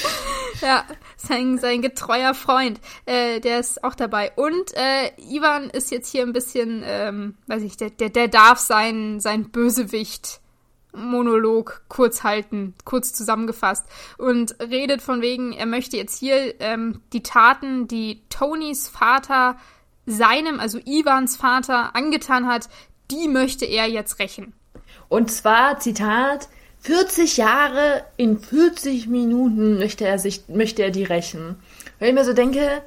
ja, 0.61 0.84
sein, 1.16 1.58
sein 1.58 1.82
getreuer 1.82 2.34
Freund. 2.34 2.80
Äh, 3.06 3.40
der 3.40 3.61
ist 3.61 3.84
auch 3.84 3.94
dabei. 3.94 4.32
Und 4.37 4.75
äh, 4.75 5.11
Ivan 5.18 5.70
ist 5.70 5.90
jetzt 5.90 6.11
hier 6.11 6.22
ein 6.22 6.32
bisschen, 6.32 6.82
ähm, 6.84 7.37
weiß 7.46 7.62
ich, 7.62 7.76
der, 7.76 7.90
der, 7.90 8.11
der 8.11 8.28
darf 8.28 8.58
sein, 8.58 9.20
sein 9.20 9.50
Bösewicht 9.50 10.40
Monolog 10.94 11.82
kurz 11.88 12.22
halten, 12.22 12.75
kurz 12.84 13.14
zusammengefasst 13.14 13.87
und 14.18 14.54
redet 14.61 15.00
von 15.00 15.22
wegen, 15.22 15.52
er 15.52 15.66
möchte 15.66 15.96
jetzt 15.96 16.18
hier 16.18 16.61
ähm, 16.61 17.00
die 17.12 17.22
Taten, 17.22 17.88
die 17.88 18.22
Tonys 18.28 18.88
Vater 18.88 19.56
seinem, 20.04 20.61
also 20.61 20.78
Ivans 20.84 21.37
Vater, 21.37 21.94
angetan 21.96 22.46
hat, 22.46 22.68
die 23.11 23.28
möchte 23.28 23.64
er 23.64 23.87
jetzt 23.87 24.18
rächen. 24.18 24.52
Und 25.08 25.30
zwar, 25.30 25.78
Zitat, 25.78 26.49
40 26.82 27.36
Jahre 27.36 28.04
in 28.16 28.40
40 28.40 29.06
Minuten 29.06 29.78
möchte 29.78 30.04
er 30.04 30.18
sich, 30.18 30.42
möchte 30.48 30.82
er 30.82 30.90
die 30.90 31.04
rächen. 31.04 31.56
Wenn 31.98 32.08
ich 32.08 32.14
mir 32.14 32.24
so 32.24 32.32
denke, 32.32 32.82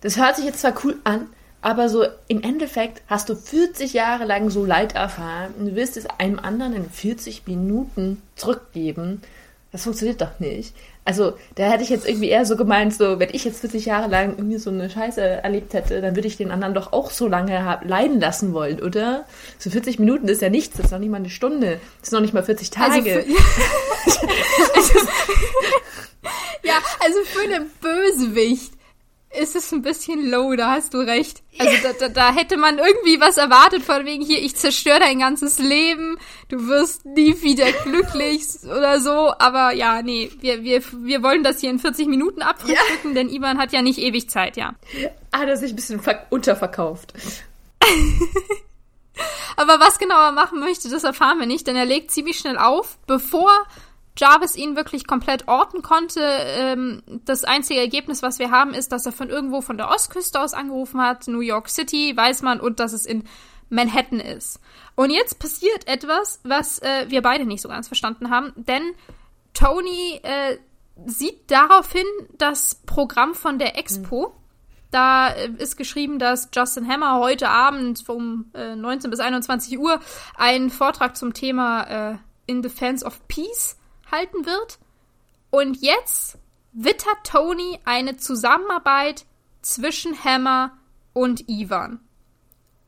das 0.00 0.16
hört 0.16 0.36
sich 0.36 0.44
jetzt 0.44 0.60
zwar 0.60 0.74
cool 0.82 0.98
an, 1.04 1.28
aber 1.60 1.88
so 1.88 2.04
im 2.26 2.42
Endeffekt 2.42 3.02
hast 3.06 3.28
du 3.28 3.36
40 3.36 3.92
Jahre 3.92 4.24
lang 4.24 4.50
so 4.50 4.64
Leid 4.64 4.96
erfahren 4.96 5.54
und 5.56 5.66
du 5.66 5.76
willst 5.76 5.96
es 5.96 6.06
einem 6.18 6.40
anderen 6.40 6.74
in 6.74 6.90
40 6.90 7.46
Minuten 7.46 8.20
zurückgeben. 8.34 9.22
Das 9.72 9.84
funktioniert 9.84 10.20
doch 10.20 10.38
nicht. 10.38 10.74
Also, 11.04 11.32
da 11.56 11.64
hätte 11.64 11.82
ich 11.82 11.88
jetzt 11.88 12.06
irgendwie 12.06 12.28
eher 12.28 12.44
so 12.44 12.56
gemeint, 12.56 12.94
so, 12.94 13.18
wenn 13.18 13.30
ich 13.32 13.44
jetzt 13.44 13.60
40 13.60 13.86
Jahre 13.86 14.08
lang 14.08 14.36
irgendwie 14.36 14.58
so 14.58 14.70
eine 14.70 14.88
Scheiße 14.88 15.20
erlebt 15.20 15.74
hätte, 15.74 16.00
dann 16.00 16.14
würde 16.14 16.28
ich 16.28 16.36
den 16.36 16.50
anderen 16.50 16.74
doch 16.74 16.92
auch 16.92 17.10
so 17.10 17.26
lange 17.26 17.80
leiden 17.82 18.20
lassen 18.20 18.52
wollen, 18.52 18.80
oder? 18.80 19.24
So 19.58 19.70
40 19.70 19.98
Minuten 19.98 20.28
ist 20.28 20.42
ja 20.42 20.50
nichts, 20.50 20.76
das 20.76 20.86
ist 20.86 20.92
noch 20.92 20.98
nicht 20.98 21.10
mal 21.10 21.16
eine 21.16 21.30
Stunde, 21.30 21.80
das 22.00 22.08
ist 22.08 22.12
noch 22.12 22.20
nicht 22.20 22.34
mal 22.34 22.44
40 22.44 22.70
also 22.78 22.98
Tage. 22.98 23.24
Also 24.74 24.98
ja, 26.64 26.74
also 27.00 27.18
für 27.24 27.42
einen 27.42 27.70
Bösewicht 27.80 28.72
ist 29.38 29.56
es 29.56 29.72
ein 29.72 29.82
bisschen 29.82 30.30
low, 30.30 30.54
da 30.56 30.72
hast 30.72 30.94
du 30.94 30.98
recht. 30.98 31.42
Also 31.58 31.72
da, 31.82 31.92
da, 31.92 32.08
da 32.08 32.32
hätte 32.32 32.56
man 32.56 32.78
irgendwie 32.78 33.20
was 33.20 33.36
erwartet 33.36 33.82
von 33.82 34.04
wegen 34.04 34.24
hier, 34.24 34.42
ich 34.42 34.56
zerstöre 34.56 35.00
dein 35.00 35.18
ganzes 35.18 35.58
Leben, 35.58 36.18
du 36.48 36.66
wirst 36.66 37.04
nie 37.04 37.40
wieder 37.42 37.70
glücklich 37.84 38.42
oder 38.64 39.00
so. 39.00 39.32
Aber 39.38 39.72
ja, 39.72 40.02
nee, 40.02 40.30
wir, 40.40 40.62
wir, 40.62 40.82
wir 40.92 41.22
wollen 41.22 41.42
das 41.42 41.60
hier 41.60 41.70
in 41.70 41.78
40 41.78 42.08
Minuten 42.08 42.42
abfrühstücken, 42.42 43.10
ja. 43.10 43.14
denn 43.14 43.28
Ivan 43.30 43.58
hat 43.58 43.72
ja 43.72 43.82
nicht 43.82 43.98
ewig 43.98 44.28
Zeit, 44.28 44.56
ja. 44.56 44.74
Hat 45.32 45.48
er 45.48 45.56
sich 45.56 45.72
ein 45.72 45.76
bisschen 45.76 46.00
unterverkauft. 46.30 47.14
Aber 49.56 49.80
was 49.80 49.98
genau 49.98 50.20
er 50.20 50.32
machen 50.32 50.60
möchte, 50.60 50.88
das 50.88 51.04
erfahren 51.04 51.38
wir 51.38 51.46
nicht, 51.46 51.66
denn 51.66 51.76
er 51.76 51.84
legt 51.84 52.10
ziemlich 52.10 52.38
schnell 52.38 52.58
auf, 52.58 52.98
bevor 53.06 53.50
Jarvis 54.16 54.56
ihn 54.56 54.76
wirklich 54.76 55.06
komplett 55.06 55.48
orten 55.48 55.82
konnte. 55.82 56.20
Ähm, 56.20 57.02
das 57.24 57.44
einzige 57.44 57.80
Ergebnis, 57.80 58.22
was 58.22 58.38
wir 58.38 58.50
haben, 58.50 58.74
ist, 58.74 58.92
dass 58.92 59.06
er 59.06 59.12
von 59.12 59.30
irgendwo 59.30 59.62
von 59.62 59.78
der 59.78 59.88
Ostküste 59.88 60.40
aus 60.40 60.52
angerufen 60.52 61.00
hat. 61.00 61.28
New 61.28 61.40
York 61.40 61.68
City, 61.68 62.14
weiß 62.14 62.42
man, 62.42 62.60
und 62.60 62.78
dass 62.78 62.92
es 62.92 63.06
in 63.06 63.24
Manhattan 63.70 64.20
ist. 64.20 64.60
Und 64.94 65.10
jetzt 65.10 65.38
passiert 65.38 65.88
etwas, 65.88 66.40
was 66.44 66.78
äh, 66.80 67.06
wir 67.08 67.22
beide 67.22 67.46
nicht 67.46 67.62
so 67.62 67.68
ganz 67.68 67.86
verstanden 67.86 68.28
haben, 68.28 68.52
denn 68.56 68.82
Tony 69.54 70.20
äh, 70.22 70.58
sieht 71.06 71.50
daraufhin 71.50 72.04
das 72.36 72.74
Programm 72.86 73.34
von 73.34 73.58
der 73.58 73.78
Expo. 73.78 74.34
Da 74.90 75.30
äh, 75.30 75.50
ist 75.56 75.76
geschrieben, 75.76 76.18
dass 76.18 76.50
Justin 76.54 76.86
Hammer 76.86 77.18
heute 77.18 77.48
Abend 77.48 78.06
um 78.08 78.50
äh, 78.54 78.76
19 78.76 79.10
bis 79.10 79.20
21 79.20 79.78
Uhr 79.78 80.00
einen 80.36 80.70
Vortrag 80.70 81.16
zum 81.16 81.32
Thema 81.32 82.12
äh, 82.12 82.18
In 82.46 82.60
Defense 82.60 83.04
of 83.04 83.26
Peace 83.26 83.78
halten 84.12 84.46
wird. 84.46 84.78
Und 85.50 85.82
jetzt 85.82 86.38
wittert 86.72 87.24
Tony 87.24 87.78
eine 87.84 88.16
Zusammenarbeit 88.16 89.24
zwischen 89.60 90.24
Hammer 90.24 90.72
und 91.12 91.48
Ivan. 91.48 92.00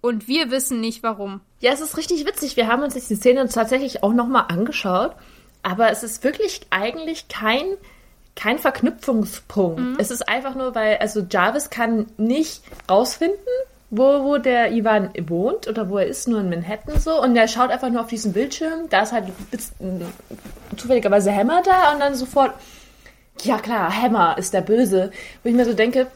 Und 0.00 0.28
wir 0.28 0.50
wissen 0.50 0.80
nicht 0.80 1.02
warum. 1.02 1.40
Ja, 1.60 1.72
es 1.72 1.80
ist 1.80 1.96
richtig 1.96 2.26
witzig. 2.26 2.56
Wir 2.56 2.66
haben 2.66 2.82
uns 2.82 2.94
jetzt 2.94 3.08
die 3.10 3.16
Szene 3.16 3.48
tatsächlich 3.48 4.02
auch 4.02 4.12
nochmal 4.12 4.46
angeschaut. 4.48 5.16
Aber 5.62 5.90
es 5.90 6.02
ist 6.02 6.22
wirklich 6.22 6.60
eigentlich 6.68 7.28
kein, 7.28 7.64
kein 8.36 8.58
Verknüpfungspunkt. 8.58 9.80
Mhm. 9.80 9.96
Es 9.98 10.10
ist 10.10 10.28
einfach 10.28 10.54
nur, 10.54 10.74
weil, 10.74 10.98
also 10.98 11.26
Jarvis 11.28 11.70
kann 11.70 12.06
nicht 12.18 12.62
rausfinden, 12.88 13.38
wo, 13.96 14.24
wo 14.24 14.38
der 14.38 14.72
Ivan 14.72 15.10
wohnt 15.28 15.68
oder 15.68 15.88
wo 15.88 15.98
er 15.98 16.06
ist, 16.06 16.28
nur 16.28 16.40
in 16.40 16.50
Manhattan 16.50 16.98
so. 16.98 17.22
Und 17.22 17.36
er 17.36 17.48
schaut 17.48 17.70
einfach 17.70 17.90
nur 17.90 18.02
auf 18.02 18.08
diesen 18.08 18.32
Bildschirm. 18.32 18.88
Da 18.90 19.02
ist 19.02 19.12
halt 19.12 19.26
zufälligerweise 20.76 21.34
Hammer 21.34 21.62
da 21.64 21.92
und 21.92 22.00
dann 22.00 22.14
sofort, 22.14 22.52
ja 23.42 23.58
klar, 23.58 23.94
Hammer 23.94 24.36
ist 24.38 24.52
der 24.52 24.62
Böse. 24.62 25.10
Wo 25.42 25.48
ich 25.48 25.54
mir 25.54 25.64
so 25.64 25.74
denke, 25.74 26.08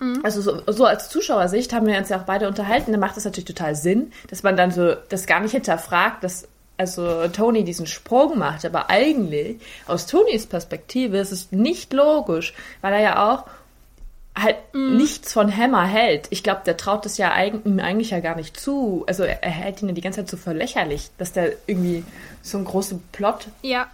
mhm. 0.00 0.20
also 0.22 0.40
so, 0.40 0.62
so, 0.66 0.84
als 0.84 1.08
Zuschauersicht 1.08 1.72
haben 1.72 1.86
wir 1.86 1.96
uns 1.96 2.08
ja 2.08 2.18
auch 2.20 2.24
beide 2.24 2.48
unterhalten, 2.48 2.90
dann 2.90 3.00
macht 3.00 3.16
das 3.16 3.24
natürlich 3.24 3.46
total 3.46 3.74
Sinn, 3.74 4.12
dass 4.28 4.42
man 4.42 4.56
dann 4.56 4.70
so 4.70 4.94
das 5.08 5.26
gar 5.26 5.40
nicht 5.40 5.52
hinterfragt, 5.52 6.24
dass 6.24 6.48
also 6.76 7.28
Tony 7.28 7.62
diesen 7.62 7.86
Sprung 7.86 8.38
macht. 8.38 8.64
Aber 8.64 8.88
eigentlich, 8.88 9.60
aus 9.86 10.06
Tonys 10.06 10.46
Perspektive, 10.46 11.18
ist 11.18 11.30
es 11.30 11.52
nicht 11.52 11.92
logisch, 11.92 12.54
weil 12.80 12.94
er 12.94 13.00
ja 13.00 13.32
auch 13.32 13.44
halt 14.42 14.56
mm. 14.72 14.96
nichts 14.96 15.32
von 15.32 15.54
Hammer 15.54 15.86
hält. 15.86 16.28
Ich 16.30 16.42
glaube, 16.42 16.62
der 16.64 16.76
traut 16.76 17.04
das 17.04 17.18
ja 17.18 17.32
eig 17.32 17.64
ihm 17.64 17.80
eigentlich 17.80 18.10
ja 18.10 18.20
gar 18.20 18.36
nicht 18.36 18.58
zu. 18.58 19.04
Also 19.06 19.22
er, 19.22 19.42
er 19.42 19.50
hält 19.50 19.82
ihn 19.82 19.88
ja 19.88 19.94
die 19.94 20.00
ganze 20.00 20.20
Zeit 20.20 20.30
so 20.30 20.36
verlächerlich, 20.36 21.10
dass 21.18 21.32
der 21.32 21.52
irgendwie 21.66 22.04
so 22.42 22.58
einen 22.58 22.66
großen 22.66 23.02
Plot. 23.12 23.48
Ja. 23.62 23.88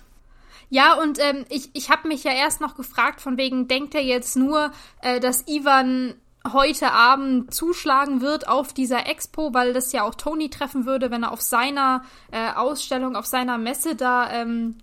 Ja, 0.69 0.95
und 0.95 1.21
ähm, 1.21 1.45
ich, 1.49 1.71
ich 1.75 1.91
habe 1.91 2.09
mich 2.09 2.25
ja 2.25 2.33
erst 2.33 2.61
noch 2.61 2.75
gefragt, 2.75 3.21
von 3.21 3.37
wegen, 3.37 3.69
denkt 3.69 3.95
er 3.95 4.03
jetzt 4.03 4.37
nur, 4.37 4.73
äh, 5.01 5.21
dass 5.21 5.47
Ivan 5.47 6.15
heute 6.53 6.93
Abend 6.93 7.53
zuschlagen 7.55 8.21
wird 8.21 8.49
auf 8.49 8.73
dieser 8.73 9.07
Expo, 9.07 9.55
weil 9.55 9.73
das 9.73 9.93
ja 9.93 10.03
auch 10.03 10.15
Tony 10.15 10.51
treffen 10.51 10.87
würde, 10.87 11.11
wenn 11.11 11.23
er 11.23 11.33
auf 11.33 11.41
seiner 11.41 12.03
äh, 12.31 12.51
Ausstellung, 12.53 13.17
auf 13.17 13.27
seiner 13.27 13.59
Messe 13.59 13.95
da 13.95 14.31
ähm, 14.33 14.77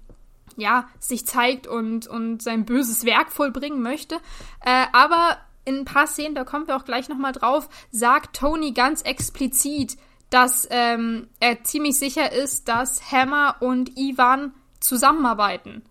ja, 0.56 0.88
sich 1.00 1.26
zeigt 1.26 1.68
und, 1.68 2.08
und 2.08 2.42
sein 2.42 2.66
böses 2.66 3.06
Werk 3.06 3.32
vollbringen 3.32 3.82
möchte. 3.82 4.16
Äh, 4.64 4.86
aber 4.92 5.38
in 5.66 5.80
ein 5.80 5.86
paar 5.86 6.08
Szenen, 6.08 6.36
da 6.36 6.44
kommen 6.44 6.68
wir 6.68 6.76
auch 6.76 6.86
gleich 6.86 7.10
nochmal 7.10 7.32
drauf, 7.32 7.70
sagt 7.92 8.36
Tony 8.36 8.72
ganz 8.72 9.02
explizit, 9.02 9.98
dass 10.30 10.68
ähm, 10.72 11.28
er 11.40 11.64
ziemlich 11.64 11.98
sicher 11.98 12.32
ist, 12.32 12.68
dass 12.68 13.12
Hammer 13.12 13.58
und 13.60 13.98
Ivan 13.98 14.54
zusammenarbeiten. 14.80 15.84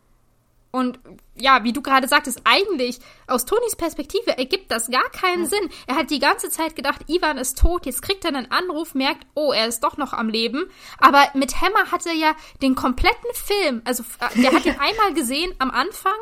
Und 0.73 0.99
ja, 1.37 1.64
wie 1.64 1.75
du 1.75 1.83
gerade 1.83 2.09
sagtest, 2.09 2.41
eigentlich 2.45 2.99
aus 3.26 3.45
Tonys 3.45 3.76
Perspektive 3.76 4.38
ergibt 4.38 4.71
das 4.73 4.91
gar 4.91 5.09
keinen 5.11 5.45
ja. 5.45 5.50
Sinn. 5.50 5.69
Er 5.87 5.97
hat 5.97 6.11
die 6.11 6.19
ganze 6.19 6.49
Zeit 6.49 6.76
gedacht, 6.76 7.02
Ivan 7.09 7.37
ist 7.37 7.59
tot, 7.59 7.85
jetzt 7.85 8.00
kriegt 8.00 8.25
er 8.25 8.35
einen 8.35 8.50
Anruf, 8.50 8.95
merkt, 8.95 9.26
oh, 9.35 9.52
er 9.52 9.67
ist 9.67 9.81
doch 9.81 9.99
noch 9.99 10.14
am 10.14 10.31
Leben. 10.31 10.64
Aber 10.99 11.29
mit 11.35 11.61
Hammer 11.61 11.93
hat 11.93 12.07
er 12.07 12.14
ja 12.14 12.35
den 12.62 12.75
kompletten 12.75 13.35
Film, 13.35 13.83
also 13.85 14.02
äh, 14.19 14.41
der 14.41 14.52
hat 14.52 14.64
ihn 14.64 14.76
einmal 14.81 15.12
gesehen 15.12 15.55
am 15.59 15.71
Anfang 15.71 16.14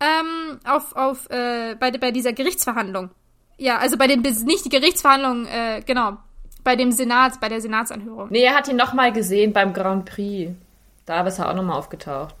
ähm, 0.00 0.58
auf, 0.64 0.94
auf, 0.96 1.30
äh, 1.30 1.76
bei, 1.78 1.90
bei 1.92 2.10
dieser 2.10 2.32
Gerichtsverhandlung. 2.32 3.10
Ja, 3.56 3.78
also 3.78 3.96
bei 3.96 4.06
den, 4.06 4.22
nicht 4.22 4.64
die 4.64 4.70
Gerichtsverhandlung, 4.70 5.46
äh, 5.46 5.82
genau, 5.86 6.16
bei 6.64 6.76
dem 6.76 6.90
Senat, 6.92 7.40
bei 7.40 7.48
der 7.48 7.60
Senatsanhörung. 7.60 8.28
Nee, 8.30 8.42
er 8.42 8.54
hat 8.54 8.68
ihn 8.68 8.76
nochmal 8.76 9.12
gesehen 9.12 9.52
beim 9.52 9.72
Grand 9.72 10.06
Prix. 10.06 10.52
Da 11.06 11.26
ist 11.26 11.38
er 11.38 11.50
auch 11.50 11.54
nochmal 11.54 11.78
aufgetaucht. 11.78 12.34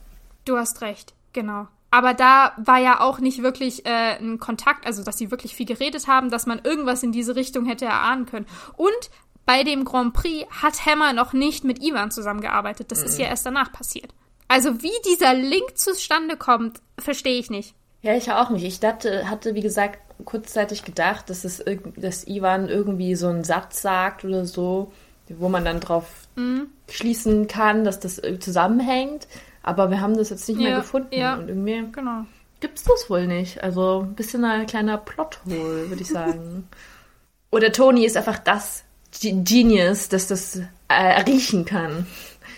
Du 0.44 0.56
hast 0.56 0.80
recht. 0.80 1.12
Genau. 1.32 1.68
Aber 1.90 2.12
da 2.12 2.52
war 2.56 2.78
ja 2.78 3.00
auch 3.00 3.20
nicht 3.20 3.42
wirklich 3.42 3.86
äh, 3.86 4.16
ein 4.18 4.40
Kontakt, 4.40 4.84
also 4.84 5.04
dass 5.04 5.16
sie 5.16 5.30
wirklich 5.30 5.54
viel 5.54 5.66
geredet 5.66 6.08
haben, 6.08 6.30
dass 6.30 6.46
man 6.46 6.60
irgendwas 6.64 7.04
in 7.04 7.12
diese 7.12 7.36
Richtung 7.36 7.66
hätte 7.66 7.84
erahnen 7.84 8.26
können. 8.26 8.46
Und 8.76 9.10
bei 9.46 9.62
dem 9.62 9.84
Grand 9.84 10.14
Prix 10.14 10.46
hat 10.50 10.86
Hammer 10.86 11.12
noch 11.12 11.34
nicht 11.34 11.62
mit 11.62 11.82
Ivan 11.84 12.10
zusammengearbeitet. 12.10 12.90
Das 12.90 13.00
mhm. 13.00 13.04
ist 13.06 13.18
ja 13.18 13.26
erst 13.26 13.46
danach 13.46 13.70
passiert. 13.70 14.12
Also 14.54 14.84
wie 14.84 14.92
dieser 15.04 15.34
Link 15.34 15.76
zustande 15.76 16.36
kommt, 16.36 16.80
verstehe 16.96 17.40
ich 17.40 17.50
nicht. 17.50 17.74
Ja, 18.02 18.14
ich 18.14 18.30
auch 18.30 18.50
nicht. 18.50 18.62
Ich 18.62 18.78
dachte, 18.78 19.28
hatte, 19.28 19.56
wie 19.56 19.62
gesagt, 19.62 19.98
kurzzeitig 20.24 20.84
gedacht, 20.84 21.28
dass 21.28 21.44
es 21.44 21.64
dass 21.96 22.28
Ivan 22.28 22.68
irgendwie 22.68 23.16
so 23.16 23.26
einen 23.26 23.42
Satz 23.42 23.82
sagt 23.82 24.24
oder 24.24 24.44
so, 24.44 24.92
wo 25.28 25.48
man 25.48 25.64
dann 25.64 25.80
drauf 25.80 26.06
mhm. 26.36 26.68
schließen 26.88 27.48
kann, 27.48 27.82
dass 27.82 27.98
das 27.98 28.22
zusammenhängt. 28.38 29.26
Aber 29.64 29.90
wir 29.90 30.00
haben 30.00 30.16
das 30.16 30.30
jetzt 30.30 30.48
nicht 30.48 30.60
ja, 30.60 30.68
mehr 30.68 30.78
gefunden. 30.78 31.14
Ja, 31.18 31.34
und 31.34 31.48
irgendwie 31.48 31.90
genau. 31.90 32.24
gibt 32.60 32.78
es 32.78 32.84
das 32.84 33.10
wohl 33.10 33.26
nicht. 33.26 33.60
Also 33.60 34.02
ein 34.02 34.14
bisschen 34.14 34.44
ein 34.44 34.66
kleiner 34.66 34.98
Plothole, 34.98 35.88
würde 35.88 36.02
ich 36.02 36.10
sagen. 36.10 36.68
Oder 37.50 37.72
Tony 37.72 38.04
ist 38.04 38.16
einfach 38.16 38.38
das 38.38 38.84
Genius, 39.20 40.08
dass 40.08 40.28
das 40.28 40.60
äh, 40.86 41.22
riechen 41.22 41.64
kann. 41.64 42.06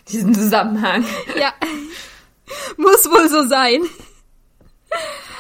Diesen 0.08 0.34
Zusammenhang. 0.34 1.04
Ja. 1.38 1.52
Muss 2.76 3.10
wohl 3.10 3.28
so 3.28 3.46
sein. 3.46 3.82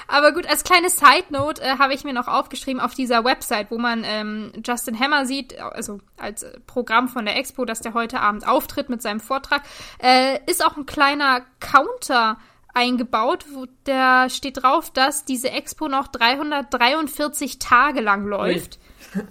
Aber 0.08 0.32
gut, 0.32 0.46
als 0.48 0.64
kleine 0.64 0.88
Side 0.90 1.26
Note 1.30 1.62
äh, 1.62 1.78
habe 1.78 1.94
ich 1.94 2.04
mir 2.04 2.12
noch 2.12 2.28
aufgeschrieben 2.28 2.80
auf 2.80 2.94
dieser 2.94 3.24
Website, 3.24 3.70
wo 3.70 3.78
man 3.78 4.04
ähm, 4.04 4.52
Justin 4.64 4.98
Hammer 4.98 5.26
sieht, 5.26 5.58
also 5.58 6.00
als 6.16 6.46
Programm 6.66 7.08
von 7.08 7.24
der 7.24 7.36
Expo, 7.36 7.64
dass 7.64 7.80
der 7.80 7.94
heute 7.94 8.20
Abend 8.20 8.46
auftritt 8.46 8.88
mit 8.88 9.02
seinem 9.02 9.20
Vortrag, 9.20 9.62
äh, 10.02 10.38
ist 10.46 10.64
auch 10.64 10.76
ein 10.76 10.86
kleiner 10.86 11.42
Counter 11.60 12.38
eingebaut, 12.72 13.46
wo 13.52 13.66
der 13.86 14.28
steht 14.30 14.62
drauf, 14.62 14.90
dass 14.90 15.24
diese 15.24 15.50
Expo 15.50 15.88
noch 15.88 16.08
343 16.08 17.58
Tage 17.58 18.00
lang 18.00 18.26
läuft. 18.26 18.78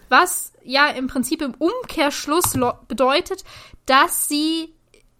Was 0.09 0.51
ja 0.63 0.87
im 0.87 1.07
Prinzip 1.07 1.41
im 1.41 1.53
Umkehrschluss 1.53 2.57
bedeutet, 2.87 3.43
dass 3.85 4.27
sie 4.27 4.73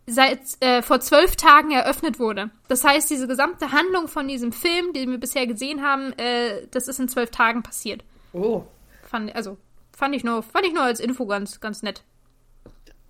seit 0.08 0.40
äh, 0.60 0.82
vor 0.82 1.00
zwölf 1.00 1.36
Tagen 1.36 1.72
eröffnet 1.72 2.20
wurde. 2.20 2.52
Das 2.68 2.84
heißt, 2.84 3.10
diese 3.10 3.28
gesamte 3.28 3.72
Handlung 3.72 4.08
von 4.08 4.28
diesem 4.28 4.52
Film, 4.52 4.94
den 4.94 5.12
wir 5.12 5.18
bisher 5.18 5.48
gesehen 5.48 5.84
haben, 5.84 6.14
äh, 6.18 6.68
das 6.72 6.88
ist 6.88 7.00
in 7.00 7.10
zwölf 7.10 7.32
Tagen 7.32 7.64
passiert. 7.64 8.04
Oh. 8.34 8.64
Fand, 9.10 9.36
also 9.36 9.58
fand 9.96 10.16
ich 10.16 10.24
nur, 10.24 10.44
fand 10.44 10.66
ich 10.66 10.74
nur 10.74 10.84
als 10.84 11.00
Info 11.00 11.26
ganz, 11.26 11.60
ganz 11.60 11.82
nett. 11.82 12.04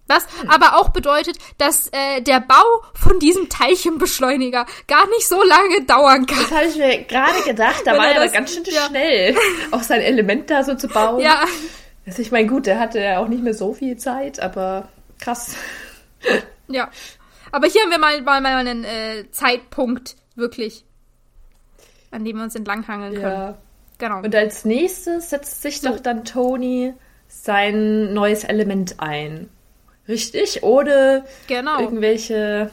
Was 0.08 0.28
aber 0.48 0.78
auch 0.78 0.90
bedeutet, 0.90 1.38
dass 1.58 1.88
äh, 1.88 2.22
der 2.22 2.40
Bau 2.40 2.84
von 2.94 3.20
diesem 3.20 3.50
Teilchenbeschleuniger 3.50 4.68
gar 4.88 5.10
nicht 5.10 5.28
so 5.28 5.42
lange 5.42 5.84
dauern 5.86 6.28
kann. 6.28 6.38
Das 6.38 6.52
habe 6.52 6.66
ich 6.68 6.76
mir 6.76 7.04
gerade 7.06 7.42
gedacht, 7.44 7.82
da 7.86 7.98
war 7.98 8.10
er 8.10 8.22
aber 8.22 8.32
ganz 8.32 8.54
schön 8.54 8.64
ja. 8.66 8.86
schnell, 8.88 9.36
auch 9.72 9.82
sein 9.82 10.02
Element 10.02 10.50
da 10.52 10.64
so 10.64 10.76
zu 10.76 10.88
bauen. 10.88 11.22
Ja. 11.22 11.44
Also 12.06 12.22
ich 12.22 12.32
meine, 12.32 12.48
gut, 12.48 12.68
der 12.68 12.80
hatte 12.80 13.00
ja 13.00 13.18
auch 13.18 13.28
nicht 13.28 13.42
mehr 13.42 13.56
so 13.56 13.74
viel 13.74 13.98
Zeit, 13.98 14.40
aber 14.40 14.90
krass. 15.20 15.56
Ja. 16.68 16.90
Aber 17.52 17.68
hier 17.68 17.82
haben 17.82 17.92
wir 17.92 18.00
mal, 18.00 18.22
mal, 18.22 18.42
mal 18.42 18.56
einen 18.56 18.84
äh, 18.84 19.30
Zeitpunkt 19.32 20.16
wirklich, 20.36 20.84
an 22.12 22.26
dem 22.26 22.38
wir 22.38 22.44
uns 22.44 22.56
entlanghangeln 22.56 23.14
können. 23.14 23.24
Ja. 23.26 23.58
Genau. 23.98 24.20
Und 24.20 24.36
als 24.36 24.66
nächstes 24.66 25.30
setzt 25.30 25.62
sich 25.62 25.82
so. 25.82 25.90
doch 25.90 26.00
dann 26.00 26.26
Tony 26.26 26.94
sein 27.28 28.14
neues 28.14 28.44
Element 28.44 28.96
ein. 29.00 29.50
Richtig? 30.08 30.64
Ohne 30.64 31.26
genau. 31.48 31.80
irgendwelche 31.80 32.70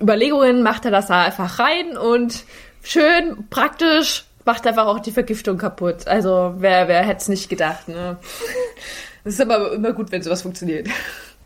Überlegungen 0.00 0.62
macht 0.62 0.84
er 0.84 0.90
das 0.90 1.08
da 1.08 1.24
einfach 1.24 1.58
rein 1.58 1.96
und 1.96 2.44
schön 2.82 3.48
praktisch 3.50 4.24
macht 4.44 4.66
einfach 4.66 4.86
auch 4.86 5.00
die 5.00 5.12
Vergiftung 5.12 5.58
kaputt. 5.58 6.06
Also 6.06 6.54
wer, 6.58 6.88
wer 6.88 7.02
hätte 7.02 7.20
es 7.20 7.28
nicht 7.28 7.48
gedacht, 7.48 7.88
ne? 7.88 8.18
Es 9.24 9.34
ist 9.34 9.40
aber 9.40 9.70
immer 9.74 9.92
gut, 9.92 10.10
wenn 10.10 10.20
sowas 10.20 10.42
funktioniert. 10.42 10.88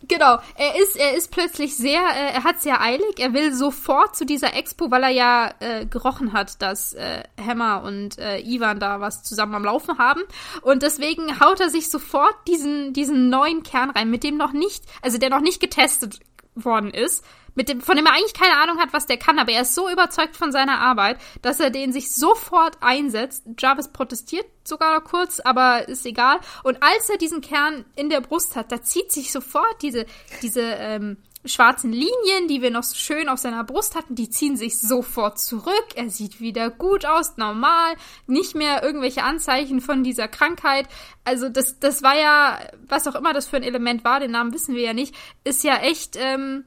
Genau, 0.02 0.38
er 0.56 0.80
ist, 0.80 0.96
er 0.96 1.14
ist 1.14 1.30
plötzlich 1.30 1.76
sehr, 1.76 2.00
äh, 2.00 2.34
er 2.34 2.44
hat 2.44 2.60
sehr 2.60 2.80
eilig. 2.80 3.18
Er 3.18 3.32
will 3.32 3.52
sofort 3.52 4.16
zu 4.16 4.24
dieser 4.24 4.54
Expo, 4.54 4.90
weil 4.90 5.02
er 5.02 5.10
ja 5.10 5.54
äh, 5.60 5.86
gerochen 5.86 6.32
hat, 6.32 6.62
dass 6.62 6.92
äh, 6.94 7.22
Hammer 7.44 7.82
und 7.82 8.18
äh, 8.18 8.38
Ivan 8.40 8.78
da 8.78 9.00
was 9.00 9.22
zusammen 9.22 9.54
am 9.54 9.64
Laufen 9.64 9.98
haben. 9.98 10.22
Und 10.62 10.82
deswegen 10.82 11.40
haut 11.40 11.60
er 11.60 11.70
sich 11.70 11.90
sofort 11.90 12.36
diesen, 12.46 12.92
diesen 12.92 13.30
neuen 13.30 13.62
Kern 13.62 13.90
rein, 13.90 14.10
mit 14.10 14.22
dem 14.22 14.36
noch 14.36 14.52
nicht, 14.52 14.84
also 15.02 15.18
der 15.18 15.30
noch 15.30 15.40
nicht 15.40 15.60
getestet 15.60 16.20
worden 16.54 16.90
ist 16.90 17.24
mit 17.56 17.68
dem, 17.68 17.80
von 17.80 17.96
dem 17.96 18.06
er 18.06 18.12
eigentlich 18.12 18.34
keine 18.34 18.56
Ahnung 18.58 18.78
hat, 18.78 18.92
was 18.92 19.06
der 19.06 19.16
kann, 19.16 19.40
aber 19.40 19.50
er 19.50 19.62
ist 19.62 19.74
so 19.74 19.90
überzeugt 19.90 20.36
von 20.36 20.52
seiner 20.52 20.78
Arbeit, 20.78 21.18
dass 21.42 21.58
er 21.58 21.70
den 21.70 21.92
sich 21.92 22.14
sofort 22.14 22.76
einsetzt. 22.80 23.44
Jarvis 23.58 23.88
protestiert 23.88 24.46
sogar 24.62 24.98
noch 24.98 25.04
kurz, 25.04 25.40
aber 25.40 25.88
ist 25.88 26.06
egal. 26.06 26.38
Und 26.62 26.82
als 26.82 27.08
er 27.08 27.18
diesen 27.18 27.40
Kern 27.40 27.84
in 27.96 28.10
der 28.10 28.20
Brust 28.20 28.54
hat, 28.54 28.70
da 28.70 28.82
zieht 28.82 29.10
sich 29.10 29.32
sofort 29.32 29.82
diese, 29.82 30.06
diese 30.42 30.60
ähm, 30.62 31.16
schwarzen 31.48 31.92
Linien, 31.92 32.48
die 32.48 32.60
wir 32.60 32.70
noch 32.70 32.82
so 32.82 32.96
schön 32.96 33.28
auf 33.28 33.38
seiner 33.38 33.64
Brust 33.64 33.94
hatten, 33.94 34.14
die 34.14 34.28
ziehen 34.28 34.56
sich 34.56 34.78
sofort 34.78 35.38
zurück. 35.38 35.86
Er 35.94 36.10
sieht 36.10 36.40
wieder 36.40 36.70
gut 36.70 37.06
aus, 37.06 37.36
normal, 37.36 37.94
nicht 38.26 38.54
mehr 38.54 38.82
irgendwelche 38.82 39.22
Anzeichen 39.22 39.80
von 39.80 40.04
dieser 40.04 40.28
Krankheit. 40.28 40.88
Also 41.24 41.48
das, 41.48 41.78
das 41.78 42.02
war 42.02 42.16
ja, 42.16 42.58
was 42.86 43.06
auch 43.06 43.14
immer 43.14 43.32
das 43.32 43.46
für 43.46 43.56
ein 43.56 43.62
Element 43.62 44.04
war, 44.04 44.20
den 44.20 44.32
Namen 44.32 44.52
wissen 44.52 44.74
wir 44.74 44.82
ja 44.82 44.92
nicht, 44.92 45.14
ist 45.44 45.64
ja 45.64 45.76
echt 45.76 46.16
ähm, 46.18 46.64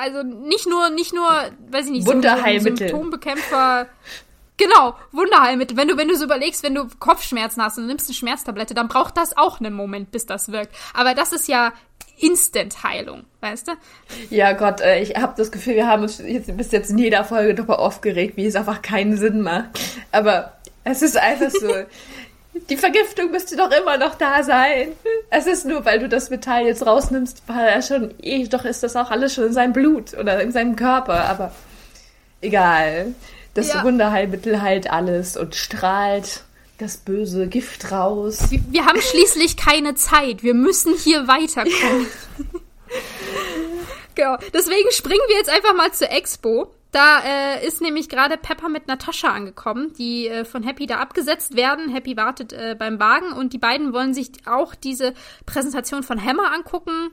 also 0.00 0.22
nicht 0.22 0.66
nur, 0.66 0.90
nicht 0.90 1.14
nur, 1.14 1.28
weiß 1.70 1.86
ich 1.86 1.92
nicht, 1.92 2.06
Wunderheilmittel. 2.06 2.88
Symptombekämpfer. 2.88 3.86
Genau, 4.56 4.94
Wunderheilmittel. 5.12 5.76
Wenn 5.76 5.88
du, 5.88 5.96
wenn 5.96 6.08
du 6.08 6.16
so 6.16 6.24
überlegst, 6.24 6.62
wenn 6.62 6.74
du 6.74 6.88
Kopfschmerzen 6.98 7.62
hast 7.62 7.76
und 7.78 7.86
nimmst 7.86 8.08
eine 8.08 8.14
Schmerztablette, 8.14 8.74
dann 8.74 8.88
braucht 8.88 9.16
das 9.16 9.36
auch 9.36 9.60
einen 9.60 9.74
Moment, 9.74 10.10
bis 10.10 10.24
das 10.24 10.50
wirkt. 10.50 10.74
Aber 10.94 11.14
das 11.14 11.32
ist 11.32 11.46
ja 11.46 11.72
Instant-Heilung, 12.18 13.24
weißt 13.40 13.68
du? 13.68 13.72
Ja, 14.30 14.52
Gott, 14.52 14.80
äh, 14.80 15.02
ich 15.02 15.16
habe 15.16 15.34
das 15.36 15.52
Gefühl, 15.52 15.74
wir 15.74 15.86
haben 15.86 16.02
uns 16.02 16.18
jetzt, 16.18 16.56
bis 16.56 16.72
jetzt 16.72 16.90
in 16.90 16.98
jeder 16.98 17.24
Folge 17.24 17.54
darüber 17.54 17.78
aufgeregt, 17.78 18.38
wie 18.38 18.46
es 18.46 18.56
einfach 18.56 18.80
keinen 18.80 19.18
Sinn 19.18 19.42
macht. 19.42 19.78
Aber 20.12 20.54
es 20.84 21.02
ist 21.02 21.18
einfach 21.18 21.50
so. 21.50 21.68
Die 22.68 22.76
Vergiftung 22.76 23.30
müsste 23.30 23.56
doch 23.56 23.70
immer 23.70 23.98
noch 23.98 24.14
da 24.14 24.42
sein. 24.42 24.92
Es 25.30 25.46
ist 25.46 25.66
nur, 25.66 25.84
weil 25.84 25.98
du 25.98 26.08
das 26.08 26.30
Metall 26.30 26.66
jetzt 26.66 26.86
rausnimmst, 26.86 27.42
weil 27.46 27.68
er 27.68 27.82
schon, 27.82 28.14
eh, 28.22 28.46
doch 28.46 28.64
ist 28.64 28.82
das 28.82 28.96
auch 28.96 29.10
alles 29.10 29.34
schon 29.34 29.44
in 29.44 29.52
seinem 29.52 29.72
Blut 29.72 30.14
oder 30.14 30.40
in 30.40 30.52
seinem 30.52 30.76
Körper, 30.76 31.24
aber 31.24 31.52
egal. 32.40 33.14
Das 33.54 33.68
ja. 33.68 33.82
Wunderheilmittel 33.84 34.60
heilt 34.60 34.90
alles 34.90 35.36
und 35.36 35.54
strahlt 35.54 36.44
das 36.78 36.98
böse 36.98 37.46
Gift 37.46 37.90
raus. 37.90 38.50
Wir, 38.50 38.60
wir 38.68 38.84
haben 38.84 39.00
schließlich 39.00 39.56
keine 39.56 39.94
Zeit. 39.94 40.42
Wir 40.42 40.54
müssen 40.54 40.94
hier 40.94 41.26
weiterkommen. 41.26 42.06
genau. 44.14 44.36
Deswegen 44.52 44.90
springen 44.92 45.22
wir 45.28 45.36
jetzt 45.36 45.48
einfach 45.48 45.74
mal 45.74 45.92
zur 45.92 46.10
Expo. 46.10 46.70
Da 46.96 47.20
äh, 47.22 47.66
ist 47.66 47.82
nämlich 47.82 48.08
gerade 48.08 48.38
Pepper 48.38 48.70
mit 48.70 48.88
Natascha 48.88 49.28
angekommen, 49.28 49.92
die 49.98 50.28
äh, 50.28 50.46
von 50.46 50.62
Happy 50.62 50.86
da 50.86 50.96
abgesetzt 50.96 51.54
werden. 51.54 51.90
Happy 51.90 52.16
wartet 52.16 52.54
äh, 52.54 52.74
beim 52.74 52.98
Wagen 52.98 53.32
und 53.32 53.52
die 53.52 53.58
beiden 53.58 53.92
wollen 53.92 54.14
sich 54.14 54.30
auch 54.46 54.74
diese 54.74 55.12
Präsentation 55.44 56.02
von 56.02 56.24
Hammer 56.24 56.50
angucken. 56.54 57.10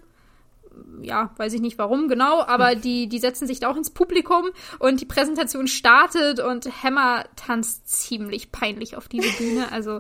Ja, 1.02 1.32
weiß 1.36 1.52
ich 1.52 1.60
nicht 1.60 1.78
warum 1.78 2.08
genau, 2.08 2.42
aber 2.46 2.76
die, 2.76 3.10
die 3.10 3.20
setzen 3.20 3.46
sich 3.46 3.60
da 3.60 3.70
auch 3.70 3.76
ins 3.76 3.90
Publikum 3.90 4.52
und 4.80 5.02
die 5.02 5.06
Präsentation 5.06 5.68
startet 5.68 6.40
und 6.40 6.66
Hammer 6.82 7.26
tanzt 7.36 7.90
ziemlich 7.90 8.54
peinlich 8.54 8.96
auf 8.96 9.10
diese 9.10 9.30
Bühne. 9.38 9.70
Also, 9.74 10.00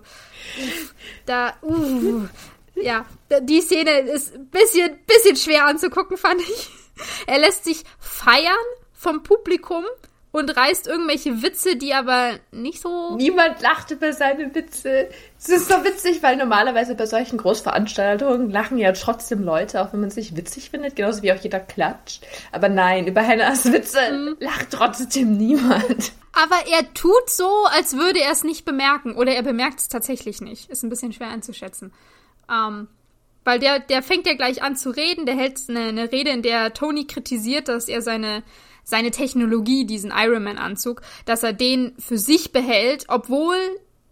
da, 1.26 1.56
uh, 1.62 2.22
ja, 2.76 3.06
die 3.42 3.60
Szene 3.60 4.00
ist 4.00 4.34
ein 4.34 4.48
bisschen, 4.48 4.98
bisschen 5.06 5.36
schwer 5.36 5.66
anzugucken, 5.66 6.16
fand 6.16 6.40
ich. 6.40 6.70
Er 7.28 7.40
lässt 7.40 7.66
sich 7.66 7.84
feiern 8.00 8.56
vom 9.04 9.22
Publikum 9.22 9.84
und 10.32 10.50
reißt 10.58 10.88
irgendwelche 10.88 11.44
Witze, 11.44 11.76
die 11.76 11.94
aber 11.94 12.32
nicht 12.52 12.82
so. 12.82 13.16
Niemand 13.16 13.62
lacht 13.62 13.92
über 13.92 14.14
seine 14.14 14.54
Witze. 14.56 15.10
Es 15.38 15.48
ist 15.48 15.68
so 15.68 15.76
witzig, 15.84 16.24
weil 16.24 16.38
normalerweise 16.38 16.96
bei 16.96 17.06
solchen 17.06 17.38
Großveranstaltungen 17.38 18.50
lachen 18.50 18.80
ja 18.80 18.94
trotzdem 18.94 19.44
Leute, 19.44 19.80
auch 19.82 19.94
wenn 19.94 20.00
man 20.00 20.10
es 20.10 20.16
nicht 20.16 20.36
witzig 20.36 20.72
findet, 20.72 20.96
genauso 20.96 21.22
wie 21.22 21.32
auch 21.32 21.38
jeder 21.38 21.60
klatscht. 21.60 22.26
Aber 22.52 22.68
nein, 22.68 23.06
über 23.06 23.22
Hennas 23.22 23.72
Witze 23.72 24.00
mhm. 24.12 24.38
lacht 24.40 24.72
trotzdem 24.72 25.38
niemand. 25.38 26.14
Aber 26.32 26.56
er 26.72 26.92
tut 26.96 27.30
so, 27.30 27.66
als 27.66 27.96
würde 27.96 28.20
er 28.20 28.32
es 28.32 28.44
nicht 28.44 28.66
bemerken. 28.66 29.14
Oder 29.16 29.36
er 29.36 29.44
bemerkt 29.44 29.82
es 29.82 29.88
tatsächlich 29.88 30.42
nicht. 30.42 30.68
Ist 30.72 30.82
ein 30.82 30.90
bisschen 30.90 31.14
schwer 31.14 31.30
einzuschätzen. 31.30 31.94
Ähm, 32.52 32.88
weil 33.44 33.60
der, 33.60 33.80
der 33.80 34.02
fängt 34.02 34.26
ja 34.26 34.34
gleich 34.34 34.64
an 34.64 34.76
zu 34.76 34.90
reden, 34.90 35.28
der 35.28 35.36
hält 35.36 35.60
eine, 35.68 35.90
eine 35.90 36.12
Rede, 36.12 36.32
in 36.32 36.42
der 36.42 36.74
Tony 36.74 37.06
kritisiert, 37.06 37.68
dass 37.68 37.88
er 37.88 38.02
seine 38.02 38.42
seine 38.84 39.12
Technologie, 39.12 39.86
diesen 39.86 40.12
Ironman-Anzug, 40.16 41.02
dass 41.26 41.44
er 41.44 41.54
den 41.54 41.94
für 42.00 42.18
sich 42.18 42.52
behält, 42.52 43.06
obwohl 43.08 43.58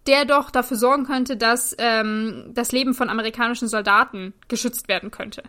der 0.07 0.25
doch 0.25 0.49
dafür 0.49 0.77
sorgen 0.77 1.05
könnte, 1.05 1.37
dass 1.37 1.75
ähm, 1.77 2.51
das 2.53 2.71
Leben 2.71 2.93
von 2.93 3.09
amerikanischen 3.09 3.67
Soldaten 3.67 4.33
geschützt 4.47 4.87
werden 4.87 5.11
könnte. 5.11 5.43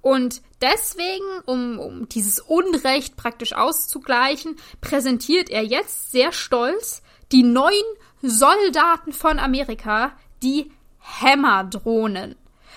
Und 0.00 0.42
deswegen, 0.60 1.40
um, 1.46 1.78
um 1.78 2.08
dieses 2.08 2.40
Unrecht 2.40 3.16
praktisch 3.16 3.52
auszugleichen, 3.52 4.56
präsentiert 4.80 5.50
er 5.50 5.62
jetzt 5.62 6.10
sehr 6.10 6.32
stolz 6.32 7.02
die 7.30 7.44
neuen 7.44 7.84
Soldaten 8.20 9.12
von 9.12 9.38
Amerika, 9.38 10.12
die 10.42 10.72
Hammer-Drohnen. 11.00 12.36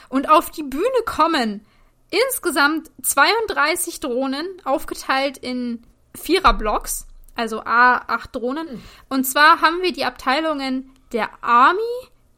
Und 0.09 0.29
auf 0.29 0.51
die 0.51 0.63
Bühne 0.63 0.85
kommen 1.05 1.65
insgesamt 2.09 2.91
32 3.01 3.99
Drohnen, 3.99 4.45
aufgeteilt 4.63 5.37
in 5.37 5.83
Viererblocks, 6.15 7.07
also 7.35 7.61
A8 7.61 8.31
Drohnen. 8.31 8.67
Mhm. 8.67 8.83
Und 9.09 9.23
zwar 9.25 9.61
haben 9.61 9.81
wir 9.81 9.91
die 9.91 10.05
Abteilungen 10.05 10.91
der 11.11 11.29
Army, 11.41 11.79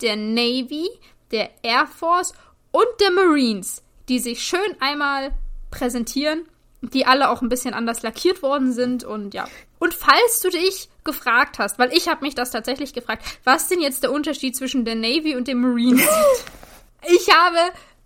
der 0.01 0.15
Navy, 0.15 0.87
der 1.31 1.49
Air 1.63 1.87
Force 1.87 2.33
und 2.71 2.87
der 2.99 3.11
Marines, 3.11 3.83
die 4.09 4.19
sich 4.19 4.43
schön 4.43 4.75
einmal 4.79 5.33
präsentieren, 5.71 6.47
die 6.81 7.05
alle 7.05 7.29
auch 7.29 7.41
ein 7.41 7.49
bisschen 7.49 7.73
anders 7.73 8.03
lackiert 8.03 8.41
worden 8.41 8.71
sind 8.71 9.03
und 9.03 9.33
ja. 9.33 9.47
Und 9.79 9.93
falls 9.93 10.41
du 10.41 10.49
dich 10.49 10.89
gefragt 11.03 11.59
hast, 11.59 11.79
weil 11.79 11.93
ich 11.93 12.07
habe 12.07 12.25
mich 12.25 12.35
das 12.35 12.51
tatsächlich 12.51 12.93
gefragt, 12.93 13.23
was 13.43 13.67
denn 13.67 13.81
jetzt 13.81 14.03
der 14.03 14.11
Unterschied 14.11 14.55
zwischen 14.55 14.85
der 14.85 14.95
Navy 14.95 15.35
und 15.35 15.47
den 15.47 15.59
Marines 15.59 16.01
ist. 16.33 16.45
ich 17.09 17.33
habe 17.33 17.57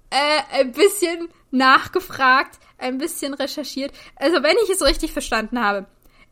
äh, 0.09 0.59
ein 0.61 0.71
bisschen 0.71 1.29
nachgefragt, 1.51 2.59
ein 2.77 2.97
bisschen 2.97 3.33
recherchiert. 3.33 3.91
Also 4.15 4.41
wenn 4.43 4.55
ich 4.63 4.69
es 4.69 4.83
richtig 4.83 5.11
verstanden 5.11 5.59
habe, 5.61 5.85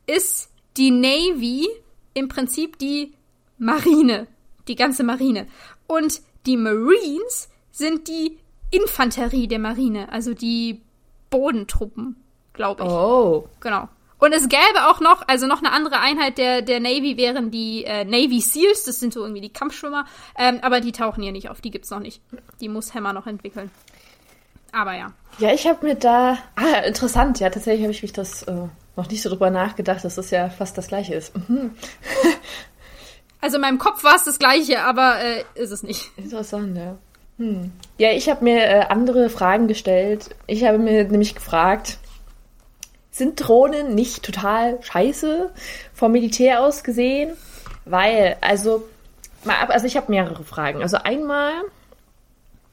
ist 0.08 0.50
die 0.78 0.92
Navy 0.92 1.68
im 2.14 2.28
Prinzip 2.28 2.80
die 2.80 3.14
Marine, 3.58 4.28
die 4.68 4.76
ganze 4.76 5.04
Marine. 5.04 5.48
Und 5.88 6.22
die 6.46 6.58
Marines 6.58 7.50
sind 7.72 8.08
die 8.08 8.40
Infanterie 8.72 9.48
der 9.48 9.60
Marine, 9.60 10.12
also 10.12 10.34
die 10.34 10.82
Bodentruppen, 11.30 12.16
glaube 12.54 12.84
ich. 12.84 12.90
Oh. 12.90 13.48
Genau. 13.60 13.90
Und 14.20 14.34
es 14.34 14.50
gäbe 14.50 14.88
auch 14.90 15.00
noch, 15.00 15.28
also 15.28 15.48
noch 15.48 15.60
eine 15.60 15.72
andere 15.72 16.00
Einheit 16.00 16.38
der, 16.38 16.62
der 16.62 16.82
Navy 16.82 17.16
wären 17.16 17.52
die 17.52 17.86
äh, 17.86 18.04
Navy 18.04 18.42
Seals, 18.42 18.84
das 18.84 19.00
sind 19.00 19.14
so 19.14 19.22
irgendwie 19.22 19.42
die 19.42 19.54
Kampfschwimmer, 19.54 20.06
ähm, 20.38 20.60
aber 20.62 20.82
die 20.82 20.92
tauchen 20.92 21.24
hier 21.24 21.32
nicht 21.32 21.50
auf, 21.50 21.62
die 21.62 21.72
gibt's 21.72 21.90
noch 21.90 22.02
nicht. 22.02 22.22
Die 22.60 22.68
muss 22.68 22.94
Hammer 22.94 23.14
noch 23.14 23.28
entwickeln. 23.28 23.72
Aber 24.72 24.96
ja. 24.96 25.12
Ja, 25.40 25.54
ich 25.54 25.68
habe 25.68 25.86
mir 25.86 25.96
da. 25.96 26.38
Ah, 26.56 26.80
interessant. 26.86 27.40
Ja, 27.40 27.50
tatsächlich 27.50 27.84
habe 27.84 27.92
ich 27.92 28.02
mich 28.02 28.14
das 28.14 28.44
äh, 28.44 28.68
noch 28.96 29.10
nicht 29.10 29.22
so 29.22 29.30
drüber 29.30 29.50
nachgedacht, 29.50 30.04
dass 30.04 30.16
das 30.16 30.32
ja 30.32 30.50
fast 30.50 30.78
das 30.78 30.88
gleiche 30.88 31.16
ist. 31.16 31.36
Mhm. 31.50 31.72
also 33.42 33.56
in 33.56 33.62
meinem 33.62 33.80
Kopf 33.80 34.04
war 34.04 34.16
es 34.16 34.26
das 34.26 34.40
gleiche, 34.40 34.82
aber 34.82 35.20
äh, 35.22 35.44
ist 35.56 35.72
es 35.72 35.84
nicht. 35.84 36.12
Interessant, 36.18 36.78
ja. 36.78 36.98
Hm. 37.38 37.72
Ja, 37.98 38.12
ich 38.12 38.30
habe 38.30 38.44
mir 38.44 38.66
äh, 38.66 38.86
andere 38.90 39.30
Fragen 39.30 39.68
gestellt. 39.68 40.36
Ich 40.46 40.66
habe 40.66 40.78
mir 40.78 41.06
nämlich 41.06 41.36
gefragt, 41.36 41.98
sind 43.12 43.36
Drohnen 43.36 43.96
nicht 43.96 44.24
total 44.24 44.82
scheiße 44.82 45.52
vom 45.94 46.12
Militär 46.12 46.62
aus 46.62 46.84
gesehen? 46.84 47.32
Weil, 47.86 48.36
also, 48.42 48.88
also 49.46 49.88
ich 49.88 49.96
habe 49.96 50.12
mehrere 50.12 50.44
Fragen. 50.44 50.82
Also 50.82 50.98
einmal 50.98 51.54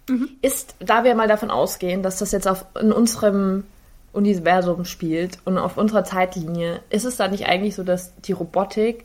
mhm. 0.09 0.29
ist, 0.43 0.75
da 0.79 1.05
wir 1.05 1.15
mal 1.15 1.29
davon 1.29 1.51
ausgehen, 1.51 2.03
dass 2.03 2.19
das 2.19 2.33
jetzt 2.33 2.49
auf, 2.49 2.65
in 2.81 2.93
unserem 2.93 3.65
Universum 4.13 4.85
spielt 4.85 5.39
und 5.45 5.59
auf 5.59 5.77
unserer 5.77 6.05
Zeitlinie, 6.05 6.81
ist 6.91 7.05
es 7.05 7.17
da 7.17 7.29
nicht 7.29 7.47
eigentlich 7.47 7.75
so, 7.75 7.83
dass 7.83 8.13
die 8.23 8.33
Robotik, 8.33 9.05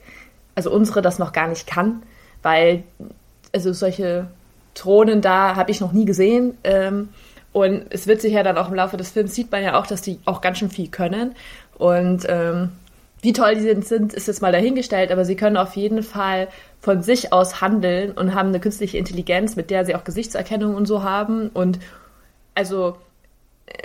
also 0.56 0.72
unsere, 0.72 1.02
das 1.02 1.20
noch 1.20 1.34
gar 1.34 1.48
nicht 1.48 1.68
kann? 1.68 2.04
Weil, 2.42 2.84
also 3.54 3.74
solche 3.74 4.28
Thronen 4.74 5.22
da 5.22 5.56
habe 5.56 5.72
ich 5.72 5.82
noch 5.82 5.92
nie 5.92 6.06
gesehen. 6.06 6.58
Ähm, 6.64 7.10
und 7.54 7.86
es 7.90 8.08
wird 8.08 8.22
sich 8.22 8.34
ja 8.34 8.44
dann 8.44 8.58
auch 8.58 8.70
im 8.70 8.76
Laufe 8.76 8.98
des 8.98 9.12
Films 9.12 9.36
sieht 9.36 9.52
man 9.52 9.62
ja 9.64 9.78
auch, 9.78 9.86
dass 9.86 10.02
die 10.02 10.20
auch 10.26 10.40
ganz 10.40 10.60
schön 10.60 10.70
viel 10.70 10.88
können. 10.88 11.36
Und 11.78 12.26
ähm, 12.30 12.70
wie 13.22 13.34
toll 13.34 13.56
die 13.56 13.82
sind, 13.82 14.14
ist 14.14 14.28
jetzt 14.28 14.42
mal 14.42 14.52
dahingestellt, 14.52 15.12
aber 15.12 15.26
sie 15.26 15.36
können 15.36 15.58
auf 15.58 15.76
jeden 15.76 16.04
Fall 16.04 16.48
von 16.82 17.04
sich 17.04 17.32
aus 17.32 17.62
handeln 17.62 18.12
und 18.12 18.34
haben 18.34 18.50
eine 18.50 18.60
künstliche 18.60 18.98
Intelligenz, 18.98 19.56
mit 19.56 19.70
der 19.70 19.86
sie 19.86 19.96
auch 19.96 20.04
Gesichtserkennung 20.04 20.76
und 20.76 20.88
so 20.88 21.04
haben. 21.04 21.50
Und 21.50 21.80
also 22.56 22.98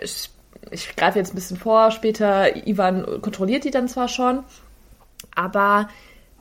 ich, 0.01 0.31
ich 0.71 0.97
greife 0.97 1.19
jetzt 1.19 1.33
ein 1.33 1.37
bisschen 1.37 1.59
vor, 1.59 1.91
später 1.91 2.67
Ivan 2.67 3.21
kontrolliert 3.21 3.65
die 3.65 3.71
dann 3.71 3.89
zwar 3.89 4.09
schon, 4.09 4.45
aber 5.35 5.89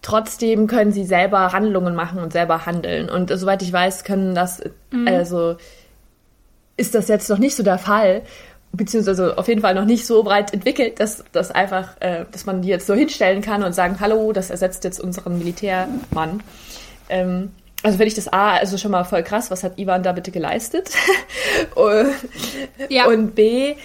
trotzdem 0.01 0.67
können 0.67 0.93
sie 0.93 1.03
selber 1.03 1.51
Handlungen 1.51 1.93
machen 1.93 2.19
und 2.19 2.31
selber 2.31 2.65
handeln. 2.65 3.09
Und 3.09 3.29
soweit 3.37 3.61
ich 3.61 3.73
weiß, 3.73 4.05
können 4.05 4.33
das, 4.33 4.63
mhm. 4.91 5.07
also 5.07 5.57
ist 6.77 6.95
das 6.95 7.09
jetzt 7.09 7.29
noch 7.29 7.37
nicht 7.37 7.55
so 7.55 7.63
der 7.63 7.79
Fall, 7.79 8.21
beziehungsweise 8.75 9.37
auf 9.37 9.47
jeden 9.47 9.61
Fall 9.61 9.75
noch 9.75 9.85
nicht 9.85 10.05
so 10.05 10.23
breit 10.23 10.53
entwickelt, 10.53 10.99
dass 10.99 11.23
das 11.31 11.51
einfach, 11.51 11.99
äh, 11.99 12.25
dass 12.31 12.45
man 12.45 12.61
die 12.61 12.69
jetzt 12.69 12.87
so 12.87 12.93
hinstellen 12.93 13.41
kann 13.41 13.63
und 13.63 13.73
sagen, 13.73 13.97
hallo, 13.99 14.31
das 14.31 14.49
ersetzt 14.49 14.83
jetzt 14.83 14.99
unseren 14.99 15.37
Militärmann. 15.37 16.41
Ähm, 17.09 17.51
also 17.83 17.97
finde 17.97 18.07
ich 18.07 18.15
das 18.15 18.31
A, 18.31 18.55
also 18.55 18.77
schon 18.77 18.91
mal 18.91 19.03
voll 19.03 19.23
krass, 19.23 19.51
was 19.51 19.63
hat 19.63 19.77
Ivan 19.77 20.03
da 20.03 20.11
bitte 20.11 20.31
geleistet? 20.31 20.89
und, 21.75 22.13
ja. 22.89 23.07
und 23.07 23.35
B, 23.35 23.75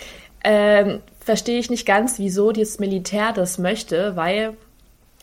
ähm, 0.43 1.01
verstehe 1.21 1.59
ich 1.59 1.71
nicht 1.71 1.87
ganz, 1.87 2.19
wieso 2.19 2.51
das 2.51 2.79
Militär 2.79 3.33
das 3.33 3.59
möchte, 3.59 4.17
weil 4.17 4.55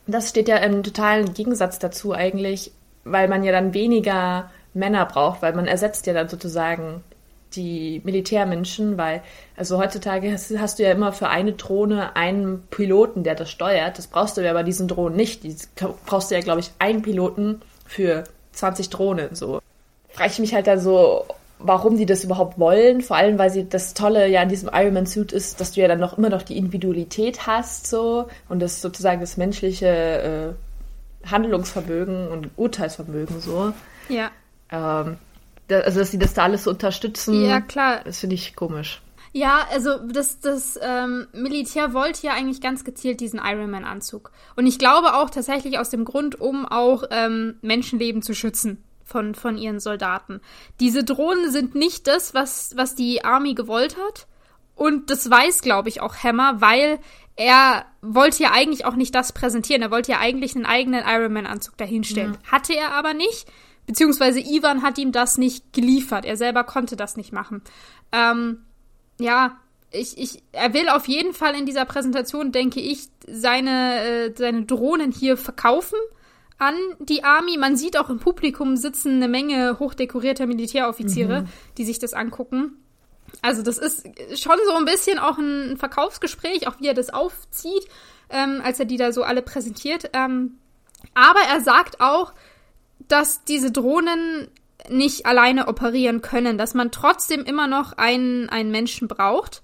das 0.06 0.30
steht 0.30 0.48
ja 0.48 0.58
im 0.58 0.84
totalen 0.84 1.34
Gegensatz 1.34 1.80
dazu 1.80 2.14
eigentlich, 2.14 2.72
weil 3.04 3.28
man 3.28 3.44
ja 3.44 3.52
dann 3.52 3.74
weniger 3.74 4.52
Männer 4.74 5.06
braucht, 5.06 5.42
weil 5.42 5.54
man 5.54 5.68
ersetzt 5.68 6.06
ja 6.06 6.14
dann 6.14 6.30
sozusagen 6.30 7.04
die 7.56 8.02
Militärmenschen, 8.04 8.98
weil, 8.98 9.22
also 9.56 9.78
heutzutage 9.78 10.32
hast, 10.32 10.52
hast, 10.58 10.80
du 10.80 10.84
ja 10.84 10.92
immer 10.92 11.12
für 11.14 11.30
eine 11.30 11.54
Drohne 11.54 12.16
einen 12.16 12.64
Piloten, 12.70 13.24
der 13.24 13.36
das 13.36 13.50
steuert. 13.50 13.98
Das 13.98 14.08
brauchst 14.08 14.38
du 14.38 14.42
ja 14.42 14.54
bei 14.54 14.64
diesen 14.64 14.88
Drohnen 14.88 15.16
nicht. 15.16 15.44
Die 15.44 15.56
brauchst 16.06 16.32
du 16.32 16.36
ja, 16.36 16.42
glaube 16.42 16.60
ich, 16.60 16.72
einen 16.80 17.02
Piloten 17.02 17.62
für 17.86 18.26
20 18.54 18.90
Drohnen. 18.90 19.36
So. 19.36 19.62
Frage 20.10 20.32
ich 20.32 20.40
mich 20.40 20.54
halt 20.54 20.68
da 20.68 20.78
so, 20.78 21.26
warum 21.60 21.98
die 21.98 22.06
das 22.06 22.24
überhaupt 22.24 22.60
wollen. 22.60 23.02
Vor 23.02 23.18
allem, 23.18 23.38
weil 23.40 23.50
sie 23.50 23.68
das 23.68 23.94
Tolle 23.94 24.28
ja 24.28 24.42
an 24.42 24.50
diesem 24.50 24.70
Iron 24.74 24.94
Man 24.94 25.06
Suit 25.06 25.32
ist, 25.32 25.60
dass 25.60 25.72
du 25.74 25.82
ja 25.82 25.88
dann 25.88 26.00
noch 26.00 26.18
immer 26.18 26.30
noch 26.30 26.42
die 26.42 26.58
Individualität 26.58 27.48
hast, 27.48 27.88
so 27.88 28.28
und 28.50 28.60
das 28.62 28.82
sozusagen 28.82 29.22
das 29.22 29.38
menschliche 29.38 30.56
äh, 31.24 31.30
Handlungsvermögen 31.30 32.28
und 32.28 32.50
Urteilsvermögen 32.56 33.42
so. 33.42 33.74
Ja. 34.10 34.32
Ähm, 34.72 35.18
also 35.70 36.00
dass 36.00 36.12
sie 36.12 36.20
das 36.20 36.34
da 36.34 36.44
alles 36.44 36.64
so 36.64 36.72
unterstützen. 36.72 37.46
Ja, 37.46 37.62
klar. 37.62 38.02
Das 38.04 38.20
finde 38.20 38.36
ich 38.36 38.56
komisch. 38.56 39.02
Ja, 39.34 39.68
also 39.72 39.98
das, 40.00 40.40
das 40.40 40.80
ähm, 40.82 41.28
Militär 41.34 41.94
wollte 41.94 42.26
ja 42.26 42.34
eigentlich 42.34 42.62
ganz 42.62 42.84
gezielt 42.84 43.20
diesen 43.20 43.40
Ironman-Anzug. 43.44 44.32
Und 44.56 44.66
ich 44.66 44.80
glaube 44.80 45.16
auch 45.16 45.30
tatsächlich 45.30 45.78
aus 45.78 45.90
dem 45.90 46.06
Grund, 46.06 46.40
um 46.40 46.66
auch 46.66 47.04
ähm, 47.12 47.56
Menschenleben 47.62 48.22
zu 48.22 48.34
schützen 48.34 48.84
von, 49.04 49.36
von 49.36 49.58
ihren 49.58 49.80
Soldaten. 49.80 50.42
Diese 50.80 51.04
Drohnen 51.04 51.52
sind 51.52 51.76
nicht 51.76 52.08
das, 52.08 52.34
was, 52.34 52.76
was 52.76 52.96
die 52.96 53.24
Army 53.24 53.54
gewollt 53.54 53.96
hat. 53.98 54.28
Und 54.76 55.10
das 55.10 55.30
weiß, 55.30 55.62
glaube 55.62 55.90
ich, 55.90 56.02
auch 56.02 56.16
Hammer, 56.24 56.62
weil 56.62 57.00
er 57.36 57.86
wollte 58.02 58.44
ja 58.44 58.52
eigentlich 58.52 58.86
auch 58.86 58.96
nicht 58.96 59.14
das 59.14 59.32
präsentieren. 59.32 59.82
Er 59.82 59.92
wollte 59.92 60.12
ja 60.12 60.20
eigentlich 60.20 60.56
einen 60.56 60.66
eigenen 60.66 61.04
Ironman-Anzug 61.06 61.78
dahinstellen. 61.78 62.38
Ja. 62.44 62.52
Hatte 62.52 62.76
er 62.76 62.94
aber 62.94 63.14
nicht. 63.14 63.48
Beziehungsweise 63.88 64.40
Ivan 64.40 64.84
hat 64.84 64.98
ihm 64.98 65.12
das 65.12 65.38
nicht 65.38 65.74
geliefert. 65.74 66.26
Er 66.26 66.38
selber 66.38 66.64
konnte 66.66 66.96
das 66.96 67.18
nicht 67.18 67.32
machen. 67.32 67.62
Ähm, 68.12 68.66
ja, 69.20 69.58
ich, 69.92 70.18
ich, 70.18 70.44
er 70.52 70.74
will 70.74 70.90
auf 70.90 71.08
jeden 71.08 71.34
Fall 71.34 71.56
in 71.56 71.66
dieser 71.66 71.86
Präsentation, 71.86 72.52
denke 72.52 72.82
ich, 72.82 73.08
seine, 73.26 74.02
äh, 74.02 74.34
seine 74.36 74.66
Drohnen 74.66 75.12
hier 75.12 75.38
verkaufen 75.38 75.98
an 76.58 76.76
die 77.00 77.24
Army. 77.24 77.58
Man 77.58 77.78
sieht 77.78 77.98
auch 77.98 78.10
im 78.10 78.20
Publikum 78.20 78.76
sitzen 78.76 79.16
eine 79.16 79.30
Menge 79.30 79.80
hochdekorierter 79.80 80.48
Militäroffiziere, 80.48 81.42
mhm. 81.42 81.48
die 81.78 81.86
sich 81.86 82.00
das 82.00 82.14
angucken. 82.14 82.84
Also 83.42 83.62
das 83.62 83.78
ist 83.78 84.06
schon 84.42 84.58
so 84.66 84.76
ein 84.76 84.86
bisschen 84.86 85.20
auch 85.20 85.38
ein 85.38 85.78
Verkaufsgespräch, 85.78 86.68
auch 86.68 86.80
wie 86.80 86.88
er 86.88 86.94
das 86.94 87.10
aufzieht, 87.10 87.88
ähm, 88.30 88.62
als 88.64 88.80
er 88.80 88.86
die 88.86 88.98
da 88.98 89.12
so 89.12 89.24
alle 89.24 89.42
präsentiert. 89.42 90.10
Ähm, 90.14 90.58
aber 91.14 91.42
er 91.42 91.62
sagt 91.62 92.02
auch, 92.02 92.34
dass 93.00 93.44
diese 93.44 93.72
Drohnen 93.72 94.50
nicht 94.90 95.26
alleine 95.26 95.68
operieren 95.68 96.22
können, 96.22 96.58
dass 96.58 96.74
man 96.74 96.92
trotzdem 96.92 97.44
immer 97.44 97.68
noch 97.68 97.94
einen, 97.94 98.50
einen 98.50 98.72
Menschen 98.72 99.08
braucht. 99.08 99.62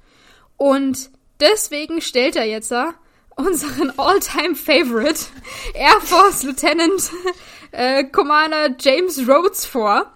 Und 0.57 1.09
deswegen 1.39 2.01
stellt 2.01 2.35
er 2.35 2.45
jetzt 2.45 2.71
unseren 3.35 3.91
all-time 3.97 4.53
Favorite 4.55 5.25
Air 5.73 5.99
Force 6.01 6.43
Lieutenant 6.43 7.09
äh, 7.71 8.03
Commander 8.05 8.75
James 8.79 9.27
Rhodes 9.27 9.65
vor, 9.65 10.13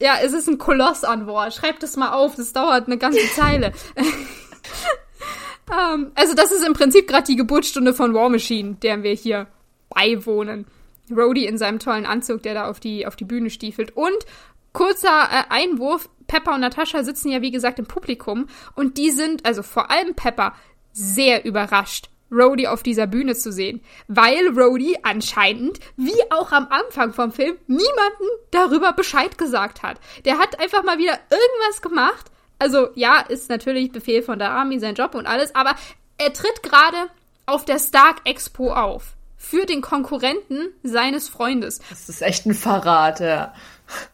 ja, 0.00 0.14
es 0.22 0.32
ist 0.32 0.48
ein 0.48 0.58
Koloss 0.58 1.02
an 1.04 1.26
Wort. 1.26 1.54
Schreibt 1.54 1.82
es 1.82 1.96
mal 1.96 2.12
auf. 2.12 2.36
Das 2.36 2.52
dauert 2.52 2.86
eine 2.86 2.98
ganze 2.98 3.26
Zeile. 3.34 3.72
um, 3.96 4.04
ähm, 5.72 6.12
also 6.14 6.34
das 6.34 6.52
ist 6.52 6.64
im 6.64 6.74
Prinzip 6.74 7.08
gerade 7.08 7.24
die 7.24 7.34
Geburtsstunde 7.36 7.92
von 7.92 8.14
War 8.14 8.28
Machine, 8.28 8.76
der 8.82 9.02
wir 9.02 9.12
hier 9.12 9.48
beiwohnen. 9.88 10.66
Rhodey 11.10 11.46
in 11.46 11.58
seinem 11.58 11.80
tollen 11.80 12.06
Anzug, 12.06 12.44
der 12.44 12.54
da 12.54 12.68
auf 12.68 12.78
die, 12.80 13.06
auf 13.06 13.16
die 13.16 13.24
Bühne 13.24 13.50
stiefelt. 13.50 13.96
Und 13.96 14.24
kurzer 14.72 15.28
äh, 15.30 15.44
Einwurf, 15.48 16.08
Pepper 16.26 16.54
und 16.54 16.60
Natascha 16.60 17.02
sitzen 17.02 17.30
ja 17.30 17.42
wie 17.42 17.50
gesagt 17.50 17.80
im 17.80 17.86
Publikum 17.86 18.46
und 18.76 18.98
die 18.98 19.10
sind, 19.10 19.44
also 19.44 19.64
vor 19.64 19.90
allem 19.90 20.14
Pepper, 20.14 20.54
sehr 20.92 21.44
überrascht, 21.44 22.08
Rhodey 22.30 22.66
auf 22.68 22.82
dieser 22.82 23.06
Bühne 23.06 23.34
zu 23.34 23.52
sehen, 23.52 23.82
weil 24.08 24.48
Rhodey 24.48 24.98
anscheinend, 25.02 25.80
wie 25.96 26.22
auch 26.30 26.52
am 26.52 26.68
Anfang 26.68 27.12
vom 27.12 27.32
Film, 27.32 27.56
niemanden 27.66 28.28
darüber 28.50 28.92
Bescheid 28.92 29.36
gesagt 29.36 29.82
hat. 29.82 29.98
Der 30.24 30.38
hat 30.38 30.60
einfach 30.60 30.84
mal 30.84 30.98
wieder 30.98 31.18
irgendwas 31.30 31.82
gemacht. 31.82 32.26
Also 32.58 32.88
ja, 32.94 33.20
ist 33.20 33.48
natürlich 33.48 33.90
Befehl 33.90 34.22
von 34.22 34.38
der 34.38 34.50
Army, 34.50 34.78
sein 34.78 34.94
Job 34.94 35.14
und 35.14 35.26
alles, 35.26 35.54
aber 35.54 35.74
er 36.18 36.32
tritt 36.32 36.62
gerade 36.62 37.10
auf 37.46 37.64
der 37.64 37.78
Stark 37.78 38.20
Expo 38.24 38.72
auf. 38.72 39.14
Für 39.36 39.64
den 39.64 39.80
Konkurrenten 39.80 40.68
seines 40.82 41.30
Freundes. 41.30 41.80
Das 41.88 42.10
ist 42.10 42.20
echt 42.20 42.44
ein 42.44 42.52
Verrat, 42.52 43.20
ja. 43.20 43.54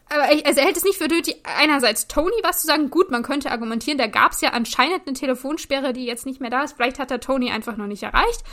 Aber 0.09 0.23
also 0.23 0.61
er 0.61 0.65
hält 0.65 0.77
es 0.77 0.85
nicht 0.85 0.99
für 0.99 1.09
nötig, 1.09 1.37
einerseits 1.45 2.09
Tony 2.09 2.37
was 2.43 2.61
zu 2.61 2.67
sagen. 2.67 2.91
Gut, 2.91 3.11
man 3.11 3.23
könnte 3.23 3.51
argumentieren, 3.51 3.99
da 3.99 4.07
gab 4.07 4.33
es 4.33 4.41
ja 4.41 4.51
anscheinend 4.51 5.07
eine 5.07 5.15
Telefonsperre, 5.15 5.93
die 5.93 6.07
jetzt 6.07 6.27
nicht 6.27 6.41
mehr 6.41 6.51
da 6.51 6.63
ist. 6.63 6.77
Vielleicht 6.77 6.99
hat 6.99 7.11
er 7.11 7.21
Tony 7.21 7.51
einfach 7.51 7.77
noch 7.77 7.87
nicht 7.87 8.03
erreicht. 8.03 8.45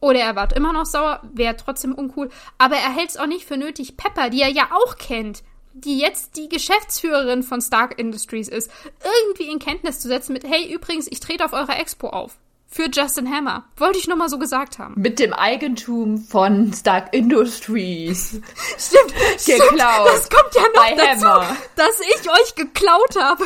Oder 0.00 0.20
er 0.20 0.36
war 0.36 0.54
immer 0.54 0.72
noch 0.72 0.86
sauer, 0.86 1.20
wäre 1.32 1.56
trotzdem 1.56 1.94
uncool. 1.94 2.28
Aber 2.58 2.76
er 2.76 2.94
hält 2.94 3.10
es 3.10 3.16
auch 3.16 3.26
nicht 3.26 3.46
für 3.46 3.56
nötig, 3.56 3.96
Pepper, 3.96 4.28
die 4.30 4.42
er 4.42 4.50
ja 4.50 4.68
auch 4.72 4.96
kennt, 4.96 5.42
die 5.72 5.98
jetzt 5.98 6.36
die 6.36 6.48
Geschäftsführerin 6.48 7.42
von 7.42 7.60
Stark 7.60 7.98
Industries 7.98 8.48
ist, 8.48 8.70
irgendwie 9.02 9.50
in 9.50 9.58
Kenntnis 9.58 10.00
zu 10.00 10.08
setzen 10.08 10.32
mit, 10.32 10.44
hey, 10.44 10.72
übrigens, 10.72 11.06
ich 11.10 11.20
trete 11.20 11.44
auf 11.44 11.52
eurer 11.52 11.78
Expo 11.78 12.08
auf 12.08 12.38
für 12.74 12.90
Justin 12.92 13.32
Hammer. 13.32 13.62
Wollte 13.76 14.00
ich 14.00 14.08
nur 14.08 14.16
mal 14.16 14.28
so 14.28 14.36
gesagt 14.36 14.80
haben. 14.80 15.00
Mit 15.00 15.20
dem 15.20 15.32
Eigentum 15.32 16.18
von 16.18 16.72
Stark 16.72 17.14
Industries. 17.14 18.40
Stimmt, 18.78 19.14
geklaut. 19.46 20.08
Das 20.08 20.28
kommt 20.28 20.52
ja 20.56 20.62
noch 20.74 20.96
dazu, 20.96 21.24
Hammer. 21.24 21.56
dass 21.76 22.00
ich 22.00 22.28
euch 22.28 22.54
geklaut 22.56 23.14
habe. 23.16 23.44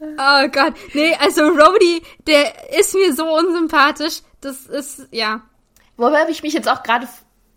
oh 0.00 0.48
Gott. 0.48 0.74
Nee, 0.92 1.16
also 1.20 1.42
Rhodey, 1.42 2.02
der 2.26 2.76
ist 2.80 2.94
mir 2.94 3.14
so 3.14 3.32
unsympathisch. 3.32 4.22
Das 4.40 4.66
ist, 4.66 5.06
ja. 5.12 5.40
Wobei 5.96 6.28
ich 6.30 6.42
mich 6.42 6.52
jetzt 6.52 6.68
auch 6.68 6.82
gerade 6.82 7.06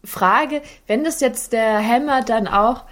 frage, 0.04 0.62
wenn 0.86 1.04
das 1.04 1.20
jetzt 1.20 1.52
der 1.52 1.84
Hammer 1.84 2.22
dann 2.22 2.48
auch 2.48 2.86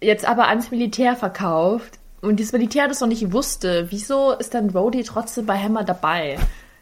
jetzt 0.00 0.24
aber 0.24 0.48
ans 0.48 0.72
Militär 0.72 1.14
verkauft, 1.14 1.97
und 2.20 2.36
dieses 2.36 2.52
Militär 2.52 2.88
das 2.88 3.00
noch 3.00 3.08
nicht 3.08 3.32
wusste, 3.32 3.86
wieso 3.90 4.32
ist 4.32 4.54
dann 4.54 4.70
Rhodey 4.70 5.04
trotzdem 5.04 5.46
bei 5.46 5.58
Hammer 5.58 5.84
dabei? 5.84 6.38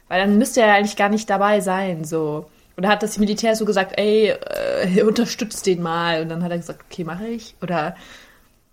Weil 0.08 0.20
dann 0.20 0.38
müsste 0.38 0.62
er 0.62 0.74
eigentlich 0.74 0.96
gar 0.96 1.08
nicht 1.08 1.28
dabei 1.28 1.60
sein, 1.60 2.04
so. 2.04 2.48
Oder 2.76 2.90
hat 2.90 3.02
das 3.02 3.18
Militär 3.18 3.56
so 3.56 3.64
gesagt, 3.64 3.98
ey, 3.98 4.28
äh, 4.28 5.02
unterstützt 5.06 5.66
den 5.66 5.82
mal? 5.82 6.22
Und 6.22 6.28
dann 6.28 6.42
hat 6.42 6.50
er 6.50 6.58
gesagt, 6.58 6.84
okay, 6.88 7.04
mache 7.04 7.26
ich. 7.26 7.54
Oder 7.62 7.96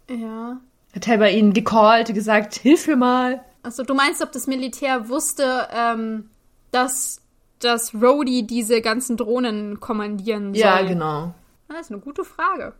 Ja. 0.09 0.59
Hat 0.95 1.07
Helmer 1.07 1.29
ihn 1.29 1.53
gecallt, 1.53 2.13
gesagt, 2.13 2.55
hilf 2.55 2.87
mir 2.87 2.95
mal. 2.95 3.43
Also 3.63 3.83
du 3.83 3.93
meinst, 3.93 4.21
ob 4.21 4.31
das 4.31 4.45
Militär 4.45 5.09
wusste, 5.09 5.67
ähm, 5.73 6.29
dass, 6.71 7.21
dass 7.59 7.95
Rhodey 7.95 8.45
diese 8.45 8.81
ganzen 8.81 9.17
Drohnen 9.17 9.79
kommandieren 9.79 10.53
soll? 10.53 10.61
Ja, 10.61 10.81
genau. 10.83 11.33
Das 11.67 11.81
ist 11.81 11.91
eine 11.91 12.01
gute 12.01 12.23
Frage. 12.23 12.73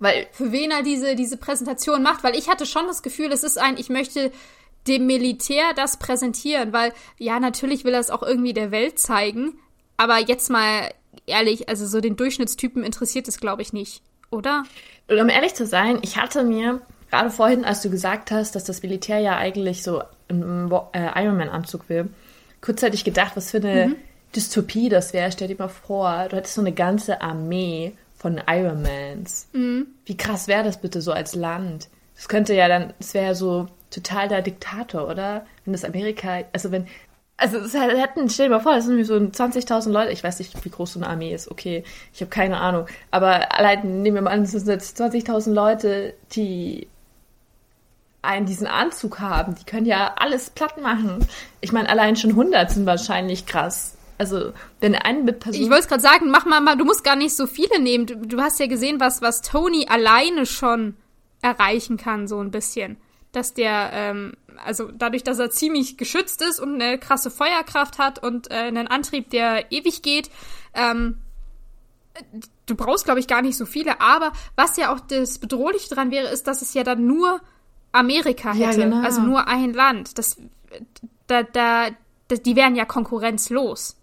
Weil, 0.00 0.26
Für 0.32 0.50
wen 0.50 0.70
er 0.70 0.82
diese, 0.82 1.14
diese 1.14 1.36
Präsentation 1.36 2.02
macht, 2.02 2.24
weil 2.24 2.34
ich 2.34 2.48
hatte 2.48 2.66
schon 2.66 2.86
das 2.86 3.02
Gefühl, 3.02 3.30
es 3.32 3.44
ist 3.44 3.58
ein, 3.58 3.76
ich 3.76 3.90
möchte 3.90 4.32
dem 4.86 5.06
Militär 5.06 5.74
das 5.76 5.98
präsentieren, 5.98 6.72
weil 6.72 6.92
ja, 7.18 7.38
natürlich 7.38 7.84
will 7.84 7.92
er 7.92 8.00
es 8.00 8.10
auch 8.10 8.22
irgendwie 8.22 8.54
der 8.54 8.70
Welt 8.70 8.98
zeigen, 8.98 9.58
aber 9.98 10.18
jetzt 10.18 10.50
mal 10.50 10.90
ehrlich, 11.26 11.68
also 11.68 11.86
so 11.86 12.00
den 12.00 12.16
Durchschnittstypen 12.16 12.82
interessiert 12.82 13.28
es, 13.28 13.40
glaube 13.40 13.60
ich, 13.60 13.74
nicht, 13.74 14.02
oder? 14.30 14.64
und 15.08 15.20
um 15.20 15.28
ehrlich 15.28 15.54
zu 15.54 15.66
sein, 15.66 15.98
ich 16.00 16.16
hatte 16.16 16.44
mir, 16.44 16.80
gerade 17.10 17.30
vorhin, 17.30 17.66
als 17.66 17.82
du 17.82 17.90
gesagt 17.90 18.30
hast, 18.30 18.54
dass 18.54 18.64
das 18.64 18.82
Militär 18.82 19.18
ja 19.18 19.36
eigentlich 19.36 19.82
so 19.82 20.02
einen 20.28 20.72
äh, 20.92 21.22
Ironman-Anzug 21.22 21.88
will, 21.90 22.08
kurzzeitig 22.62 23.04
gedacht, 23.04 23.32
was 23.34 23.50
für 23.50 23.58
eine 23.58 23.96
Dystopie 24.34 24.88
das 24.88 25.12
wäre. 25.12 25.32
Stell 25.32 25.48
dir 25.48 25.56
mal 25.58 25.68
vor, 25.68 26.28
du 26.30 26.36
hättest 26.36 26.54
so 26.54 26.60
eine 26.60 26.72
ganze 26.72 27.20
Armee 27.20 27.92
von 28.20 28.40
Ironmans. 28.46 29.48
Wie 30.04 30.16
krass 30.16 30.46
wäre 30.46 30.62
das 30.62 30.80
bitte 30.80 31.00
so 31.00 31.10
als 31.12 31.34
Land? 31.34 31.88
Das 32.14 32.28
könnte 32.28 32.54
ja 32.54 32.68
dann, 32.68 32.92
das 32.98 33.14
wäre 33.14 33.28
ja 33.28 33.34
so 33.34 33.66
total 33.90 34.28
der 34.28 34.42
Diktator, 34.42 35.08
oder? 35.08 35.46
Wenn 35.64 35.72
das 35.72 35.84
Amerika, 35.84 36.42
also 36.52 36.70
wenn, 36.70 36.86
also 37.38 37.56
es 37.56 37.72
hätten, 37.72 38.28
stell 38.28 38.48
dir 38.48 38.56
mal 38.56 38.60
vor, 38.60 38.74
das 38.74 38.84
sind 38.84 39.02
so 39.04 39.14
20.000 39.14 39.90
Leute, 39.90 40.12
ich 40.12 40.22
weiß 40.22 40.38
nicht, 40.38 40.62
wie 40.62 40.68
groß 40.68 40.92
so 40.92 40.98
eine 41.00 41.08
Armee 41.08 41.32
ist, 41.32 41.50
okay, 41.50 41.82
ich 42.12 42.20
habe 42.20 42.28
keine 42.28 42.58
Ahnung, 42.58 42.86
aber 43.10 43.58
allein 43.58 44.02
nehmen 44.02 44.16
wir 44.16 44.22
mal 44.22 44.32
an, 44.32 44.42
es 44.42 44.50
sind 44.50 44.68
jetzt 44.68 45.00
20.000 45.00 45.52
Leute, 45.52 46.12
die 46.32 46.88
einen 48.20 48.44
diesen 48.44 48.66
Anzug 48.66 49.20
haben, 49.20 49.54
die 49.54 49.64
können 49.64 49.86
ja 49.86 50.12
alles 50.16 50.50
platt 50.50 50.78
machen. 50.78 51.26
Ich 51.62 51.72
meine, 51.72 51.88
allein 51.88 52.16
schon 52.16 52.30
100 52.32 52.70
sind 52.70 52.84
wahrscheinlich 52.84 53.46
krass. 53.46 53.96
Also, 54.20 54.52
wenn 54.80 54.94
eine 54.94 55.32
Person... 55.32 55.62
Ich 55.62 55.70
wollte 55.70 55.84
es 55.84 55.88
gerade 55.88 56.02
sagen, 56.02 56.30
mach 56.30 56.44
mal, 56.44 56.60
mal, 56.60 56.76
du 56.76 56.84
musst 56.84 57.04
gar 57.04 57.16
nicht 57.16 57.34
so 57.34 57.46
viele 57.46 57.80
nehmen. 57.80 58.04
Du, 58.04 58.16
du 58.16 58.42
hast 58.42 58.60
ja 58.60 58.66
gesehen, 58.66 59.00
was, 59.00 59.22
was 59.22 59.40
Tony 59.40 59.86
alleine 59.88 60.44
schon 60.44 60.94
erreichen 61.40 61.96
kann, 61.96 62.28
so 62.28 62.38
ein 62.38 62.50
bisschen. 62.50 62.98
Dass 63.32 63.54
der, 63.54 63.90
ähm, 63.94 64.34
also 64.62 64.90
dadurch, 64.92 65.24
dass 65.24 65.38
er 65.38 65.50
ziemlich 65.50 65.96
geschützt 65.96 66.42
ist 66.42 66.60
und 66.60 66.74
eine 66.74 66.98
krasse 66.98 67.30
Feuerkraft 67.30 67.98
hat 67.98 68.22
und 68.22 68.50
äh, 68.50 68.56
einen 68.56 68.88
Antrieb, 68.88 69.30
der 69.30 69.72
ewig 69.72 70.02
geht, 70.02 70.30
ähm, 70.74 71.16
du 72.66 72.74
brauchst, 72.74 73.06
glaube 73.06 73.20
ich, 73.20 73.26
gar 73.26 73.40
nicht 73.40 73.56
so 73.56 73.64
viele. 73.64 74.02
Aber 74.02 74.32
was 74.54 74.76
ja 74.76 74.92
auch 74.92 75.00
das 75.00 75.38
Bedrohliche 75.38 75.94
dran 75.94 76.10
wäre, 76.10 76.28
ist, 76.28 76.46
dass 76.46 76.60
es 76.60 76.74
ja 76.74 76.84
dann 76.84 77.06
nur 77.06 77.40
Amerika 77.92 78.52
Ja, 78.52 78.68
hätte. 78.68 78.80
genau. 78.80 79.02
Also 79.02 79.22
nur 79.22 79.48
ein 79.48 79.72
Land. 79.72 80.18
Das, 80.18 80.36
da, 81.26 81.42
da, 81.42 81.88
da, 82.28 82.36
die 82.36 82.54
wären 82.54 82.76
ja 82.76 82.84
konkurrenzlos. 82.84 83.96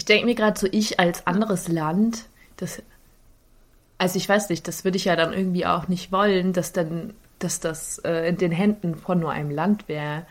Ich 0.00 0.06
denke 0.06 0.24
mir 0.24 0.34
gerade 0.34 0.58
so, 0.58 0.66
ich 0.70 0.98
als 0.98 1.26
anderes 1.26 1.68
Land, 1.68 2.24
das, 2.56 2.82
also 3.98 4.16
ich 4.16 4.26
weiß 4.26 4.48
nicht, 4.48 4.66
das 4.66 4.82
würde 4.82 4.96
ich 4.96 5.04
ja 5.04 5.14
dann 5.14 5.34
irgendwie 5.34 5.66
auch 5.66 5.88
nicht 5.88 6.10
wollen, 6.10 6.54
dass 6.54 6.72
dann, 6.72 7.12
dass 7.38 7.60
das 7.60 7.98
äh, 7.98 8.26
in 8.26 8.38
den 8.38 8.50
Händen 8.50 8.94
von 8.94 9.20
nur 9.20 9.30
einem 9.30 9.50
Land 9.50 9.88
wäre. 9.88 10.24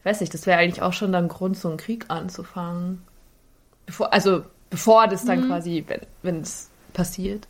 Ich 0.00 0.04
weiß 0.04 0.20
nicht, 0.20 0.34
das 0.34 0.44
wäre 0.44 0.58
eigentlich 0.58 0.82
auch 0.82 0.92
schon 0.92 1.12
dann 1.12 1.28
Grund, 1.28 1.56
so 1.56 1.68
einen 1.68 1.78
Krieg 1.78 2.04
anzufangen. 2.08 3.00
Bevor, 3.86 4.12
also 4.12 4.42
bevor 4.68 5.06
das 5.08 5.24
dann 5.24 5.46
quasi, 5.46 5.82
wenn 5.88 6.02
wenn 6.20 6.40
es 6.42 6.68
passiert. 6.92 7.48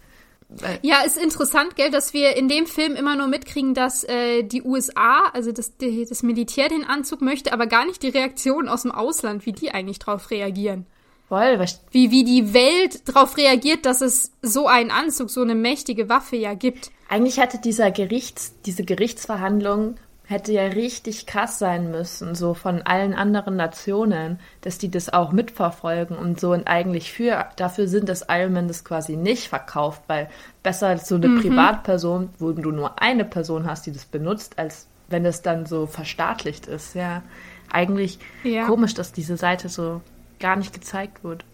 Ja, 0.82 1.00
ist 1.00 1.16
interessant, 1.16 1.74
gell, 1.74 1.90
dass 1.90 2.12
wir 2.12 2.36
in 2.36 2.46
dem 2.46 2.66
Film 2.66 2.94
immer 2.94 3.16
nur 3.16 3.26
mitkriegen, 3.26 3.74
dass 3.74 4.04
äh, 4.04 4.44
die 4.44 4.62
USA, 4.62 5.30
also 5.32 5.50
das, 5.50 5.76
die, 5.78 6.06
das 6.08 6.22
Militär 6.22 6.68
den 6.68 6.84
Anzug 6.84 7.22
möchte, 7.22 7.52
aber 7.52 7.66
gar 7.66 7.86
nicht 7.86 8.04
die 8.04 8.10
Reaktion 8.10 8.68
aus 8.68 8.82
dem 8.82 8.92
Ausland, 8.92 9.46
wie 9.46 9.52
die 9.52 9.72
eigentlich 9.72 9.98
drauf 9.98 10.30
reagieren. 10.30 10.86
Voll, 11.28 11.58
Wie, 11.90 12.10
wie 12.12 12.22
die 12.24 12.54
Welt 12.54 13.08
darauf 13.08 13.36
reagiert, 13.36 13.84
dass 13.84 14.00
es 14.00 14.30
so 14.42 14.68
einen 14.68 14.92
Anzug, 14.92 15.28
so 15.28 15.42
eine 15.42 15.56
mächtige 15.56 16.08
Waffe 16.08 16.36
ja 16.36 16.54
gibt. 16.54 16.92
Eigentlich 17.08 17.38
hätte 17.38 17.58
dieser 17.58 17.90
Gerichts, 17.90 18.54
diese 18.64 18.84
Gerichtsverhandlung 18.84 19.96
hätte 20.28 20.52
ja 20.52 20.62
richtig 20.64 21.26
krass 21.26 21.58
sein 21.60 21.90
müssen, 21.92 22.34
so 22.34 22.54
von 22.54 22.82
allen 22.82 23.14
anderen 23.14 23.54
Nationen, 23.56 24.40
dass 24.60 24.76
die 24.78 24.90
das 24.90 25.12
auch 25.12 25.30
mitverfolgen 25.30 26.16
und 26.18 26.40
so 26.40 26.52
und 26.52 26.66
eigentlich 26.66 27.12
für 27.12 27.46
dafür 27.56 27.86
sind, 27.86 28.08
dass 28.08 28.26
Iron 28.28 28.52
Man 28.52 28.66
das 28.68 28.84
quasi 28.84 29.16
nicht 29.16 29.48
verkauft, 29.48 30.02
weil 30.08 30.28
besser 30.64 30.88
als 30.88 31.06
so 31.08 31.14
eine 31.14 31.28
Privatperson, 31.28 32.30
wo 32.40 32.50
du 32.52 32.72
nur 32.72 33.00
eine 33.00 33.24
Person 33.24 33.66
hast, 33.70 33.86
die 33.86 33.92
das 33.92 34.04
benutzt, 34.04 34.58
als 34.58 34.88
wenn 35.08 35.24
es 35.24 35.42
dann 35.42 35.64
so 35.64 35.86
verstaatlicht 35.86 36.66
ist. 36.66 36.94
Ja, 36.96 37.22
eigentlich 37.70 38.18
Ja. 38.42 38.66
komisch, 38.66 38.94
dass 38.94 39.12
diese 39.12 39.36
Seite 39.36 39.68
so 39.68 40.00
gar 40.40 40.56
nicht 40.56 40.72
gezeigt 40.72 41.24
wird. 41.24 41.44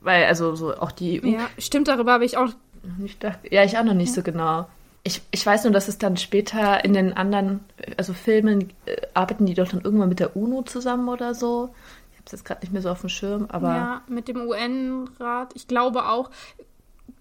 Weil, 0.00 0.24
also 0.26 0.54
so 0.56 0.74
auch 0.76 0.92
die 0.92 1.22
EU 1.22 1.26
Ja, 1.28 1.48
stimmt, 1.58 1.88
darüber 1.88 2.12
habe 2.12 2.24
ich 2.24 2.36
auch. 2.36 2.48
nicht 2.98 3.22
da, 3.22 3.36
ja, 3.50 3.64
ich 3.64 3.78
auch 3.78 3.84
noch 3.84 3.94
nicht 3.94 4.12
so 4.12 4.22
genau. 4.22 4.68
Ich, 5.04 5.20
ich 5.32 5.44
weiß 5.44 5.64
nur, 5.64 5.72
dass 5.72 5.88
es 5.88 5.98
dann 5.98 6.16
später 6.16 6.84
in 6.84 6.92
den 6.92 7.12
anderen, 7.12 7.60
also 7.96 8.12
Filmen, 8.12 8.70
äh, 8.86 8.96
arbeiten 9.14 9.46
die 9.46 9.54
doch 9.54 9.68
dann 9.68 9.80
irgendwann 9.80 10.08
mit 10.08 10.20
der 10.20 10.36
UNO 10.36 10.62
zusammen 10.62 11.08
oder 11.08 11.34
so. 11.34 11.74
Ich 12.12 12.18
habe 12.18 12.26
es 12.26 12.32
jetzt 12.32 12.44
gerade 12.44 12.60
nicht 12.60 12.72
mehr 12.72 12.82
so 12.82 12.90
auf 12.90 13.00
dem 13.00 13.08
Schirm, 13.08 13.46
aber 13.48 13.68
Ja, 13.68 14.02
mit 14.08 14.28
dem 14.28 14.40
UN-Rat. 14.42 15.52
Ich 15.54 15.66
glaube 15.66 16.06
auch. 16.08 16.30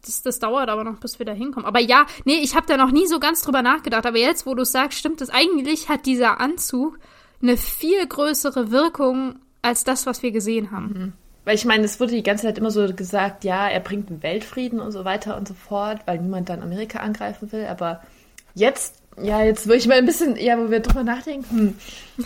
Das, 0.05 0.23
das 0.23 0.39
dauert 0.39 0.69
aber 0.69 0.83
noch, 0.83 0.99
bis 0.99 1.19
wir 1.19 1.25
da 1.27 1.31
hinkommen. 1.31 1.65
Aber 1.67 1.79
ja, 1.79 2.05
nee, 2.25 2.39
ich 2.41 2.55
habe 2.55 2.65
da 2.65 2.75
noch 2.77 2.91
nie 2.91 3.05
so 3.05 3.19
ganz 3.19 3.41
drüber 3.43 3.61
nachgedacht. 3.61 4.05
Aber 4.07 4.17
jetzt, 4.17 4.47
wo 4.47 4.55
du 4.55 4.65
sagst, 4.65 4.97
stimmt 4.97 5.21
es. 5.21 5.29
Eigentlich 5.29 5.89
hat 5.89 6.07
dieser 6.07 6.39
Anzug 6.39 6.97
eine 7.41 7.55
viel 7.57 8.05
größere 8.07 8.71
Wirkung 8.71 9.35
als 9.61 9.83
das, 9.83 10.05
was 10.05 10.23
wir 10.23 10.31
gesehen 10.31 10.71
haben. 10.71 11.13
weil 11.45 11.55
ich 11.55 11.65
meine, 11.65 11.83
es 11.85 11.99
wurde 11.99 12.13
die 12.13 12.23
ganze 12.23 12.45
Zeit 12.45 12.57
immer 12.57 12.71
so 12.71 12.93
gesagt, 12.93 13.43
ja, 13.43 13.67
er 13.67 13.79
bringt 13.79 14.09
den 14.09 14.21
Weltfrieden 14.23 14.79
und 14.79 14.91
so 14.91 15.05
weiter 15.05 15.37
und 15.37 15.47
so 15.47 15.53
fort, 15.53 16.01
weil 16.05 16.19
niemand 16.19 16.49
dann 16.49 16.61
Amerika 16.61 16.99
angreifen 16.99 17.51
will, 17.51 17.65
aber 17.65 18.01
jetzt, 18.53 18.95
ja, 19.21 19.43
jetzt 19.43 19.65
würde 19.65 19.77
ich 19.77 19.87
mal 19.87 19.97
ein 19.97 20.05
bisschen, 20.05 20.35
ja, 20.37 20.57
wo 20.57 20.69
wir 20.69 20.81
drüber 20.81 21.03
nachdenken, 21.03 21.49
hm, 21.49 22.25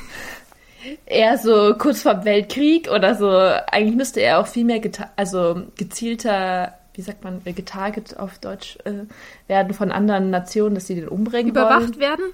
eher 1.06 1.38
so 1.38 1.76
kurz 1.78 2.02
vor 2.02 2.16
dem 2.16 2.26
Weltkrieg 2.26 2.90
oder 2.90 3.16
so, 3.16 3.30
eigentlich 3.30 3.96
müsste 3.96 4.20
er 4.22 4.40
auch 4.40 4.48
viel 4.48 4.66
mehr, 4.66 4.82
also 5.16 5.64
gezielter, 5.78 6.74
wie 6.94 7.02
sagt 7.02 7.24
man, 7.24 7.42
äh, 7.46 7.54
getarget 7.54 8.18
auf 8.18 8.38
Deutsch 8.40 8.78
äh, 8.86 9.06
werden 9.48 9.74
von 9.74 9.92
anderen 9.92 10.30
Nationen, 10.30 10.76
dass 10.76 10.88
sie 10.88 10.96
den 10.96 11.08
umbringen 11.08 11.50
Überwacht 11.50 11.82
wollen. 11.82 12.00
werden? 12.00 12.26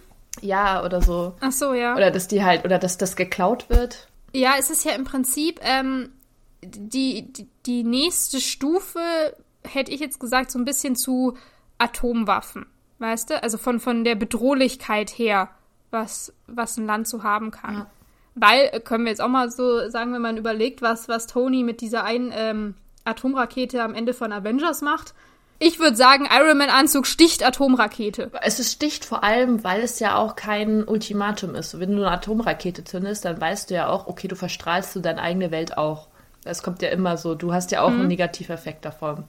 Ja, 0.42 0.84
oder 0.84 1.02
so. 1.02 1.34
Ach 1.42 1.52
so, 1.52 1.74
ja. 1.74 1.96
Oder 1.96 2.10
dass 2.10 2.28
die 2.28 2.44
halt, 2.44 2.64
oder 2.66 2.80
dass 2.80 2.98
das 2.98 3.16
geklaut 3.16 3.70
wird. 3.70 4.08
Ja, 4.34 4.54
es 4.58 4.70
ist 4.70 4.86
ja 4.86 4.94
im 4.94 5.04
Prinzip 5.04 5.60
ähm, 5.64 6.10
die, 6.64 7.32
die, 7.32 7.48
die 7.66 7.84
nächste 7.84 8.40
Stufe, 8.40 9.02
hätte 9.64 9.92
ich 9.92 10.00
jetzt 10.00 10.20
gesagt, 10.20 10.52
so 10.52 10.60
ein 10.60 10.66
bisschen 10.66 10.96
zu 10.96 11.38
Atomwaffen. 11.78 12.66
Weißt 13.00 13.32
du? 13.32 13.42
Also 13.42 13.58
von, 13.58 13.80
von 13.80 14.04
der 14.04 14.16
Bedrohlichkeit 14.16 15.10
her, 15.10 15.50
was, 15.90 16.34
was 16.48 16.78
ein 16.78 16.86
Land 16.86 17.08
so 17.08 17.24
haben 17.24 17.52
kann. 17.52 17.74
Ja. 17.74 17.92
Weil, 18.36 18.70
äh, 18.72 18.80
können 18.80 19.06
wir 19.06 19.12
jetzt 19.12 19.22
auch 19.22 19.28
mal 19.28 19.52
so 19.52 19.90
sagen, 19.90 20.14
wenn 20.14 20.22
man 20.22 20.38
überlegt, 20.38 20.82
was, 20.82 21.10
was 21.10 21.28
Tony 21.28 21.64
mit 21.64 21.82
dieser 21.82 22.04
einen 22.04 22.32
ähm, 22.34 22.76
Atomrakete 23.04 23.84
am 23.84 23.96
Ende 23.96 24.14
von 24.14 24.32
Avengers 24.32 24.82
macht. 24.82 25.14
Ich 25.64 25.78
würde 25.80 25.96
sagen, 25.96 26.28
Iron 26.28 26.58
Man 26.58 26.72
Anzug 26.72 27.06
sticht 27.06 27.46
Atomrakete. 27.46 28.32
Es 28.42 28.60
ist 28.60 28.72
sticht 28.72 29.06
vor 29.06 29.24
allem, 29.24 29.64
weil 29.64 29.82
es 29.82 30.00
ja 30.00 30.16
auch 30.16 30.36
kein 30.36 30.84
Ultimatum 30.84 31.54
ist. 31.54 31.80
Wenn 31.80 31.92
du 31.92 31.98
eine 31.98 32.10
Atomrakete 32.10 32.84
zündest, 32.84 33.26
dann 33.26 33.40
weißt 33.40 33.70
du 33.70 33.76
ja 33.76 33.88
auch, 33.88 34.08
okay, 34.08 34.28
du 34.28 34.36
verstrahlst 34.36 34.96
du 34.96 35.02
deine 35.02 35.22
eigene 35.22 35.52
Welt 35.52 35.78
auch. 35.78 36.08
Es 36.44 36.64
kommt 36.64 36.82
ja 36.82 36.90
immer 36.90 37.16
so, 37.16 37.36
du 37.36 37.54
hast 37.54 37.70
ja 37.70 37.84
auch 37.84 37.92
einen 37.92 38.08
Negativeffekt 38.08 38.86
davon. 38.86 39.26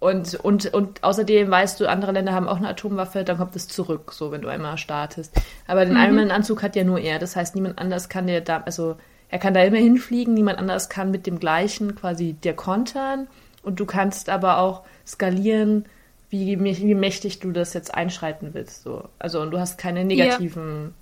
Und, 0.00 0.34
und, 0.34 0.74
und 0.74 1.02
außerdem 1.02 1.50
weißt 1.50 1.80
du, 1.80 1.88
andere 1.88 2.12
Länder 2.12 2.34
haben 2.34 2.46
auch 2.46 2.58
eine 2.58 2.68
Atomwaffe, 2.68 3.24
dann 3.24 3.38
kommt 3.38 3.56
es 3.56 3.68
zurück, 3.68 4.12
so 4.12 4.30
wenn 4.30 4.42
du 4.42 4.48
einmal 4.48 4.76
startest. 4.76 5.34
Aber 5.66 5.86
den 5.86 5.96
Iron 5.96 6.16
Man-Anzug 6.16 6.62
hat 6.62 6.76
ja 6.76 6.84
nur 6.84 7.00
er. 7.00 7.18
Das 7.18 7.36
heißt, 7.36 7.54
niemand 7.54 7.78
anders 7.78 8.10
kann 8.10 8.26
dir 8.26 8.42
da, 8.42 8.58
also 8.66 8.96
er 9.30 9.38
kann 9.38 9.54
da 9.54 9.62
immer 9.62 9.78
hinfliegen, 9.78 10.34
niemand 10.34 10.58
anders 10.58 10.90
kann 10.90 11.10
mit 11.10 11.26
dem 11.26 11.40
gleichen 11.40 11.94
quasi 11.94 12.34
dir 12.34 12.52
kontern. 12.52 13.28
Und 13.68 13.78
du 13.78 13.84
kannst 13.84 14.30
aber 14.30 14.60
auch 14.60 14.84
skalieren, 15.06 15.84
wie, 16.30 16.58
wie 16.58 16.94
mächtig 16.94 17.38
du 17.38 17.52
das 17.52 17.74
jetzt 17.74 17.94
einschreiten 17.94 18.54
willst. 18.54 18.82
So. 18.82 19.10
Also 19.18 19.42
und 19.42 19.50
du 19.50 19.60
hast 19.60 19.76
keine 19.76 20.06
negativen 20.06 20.94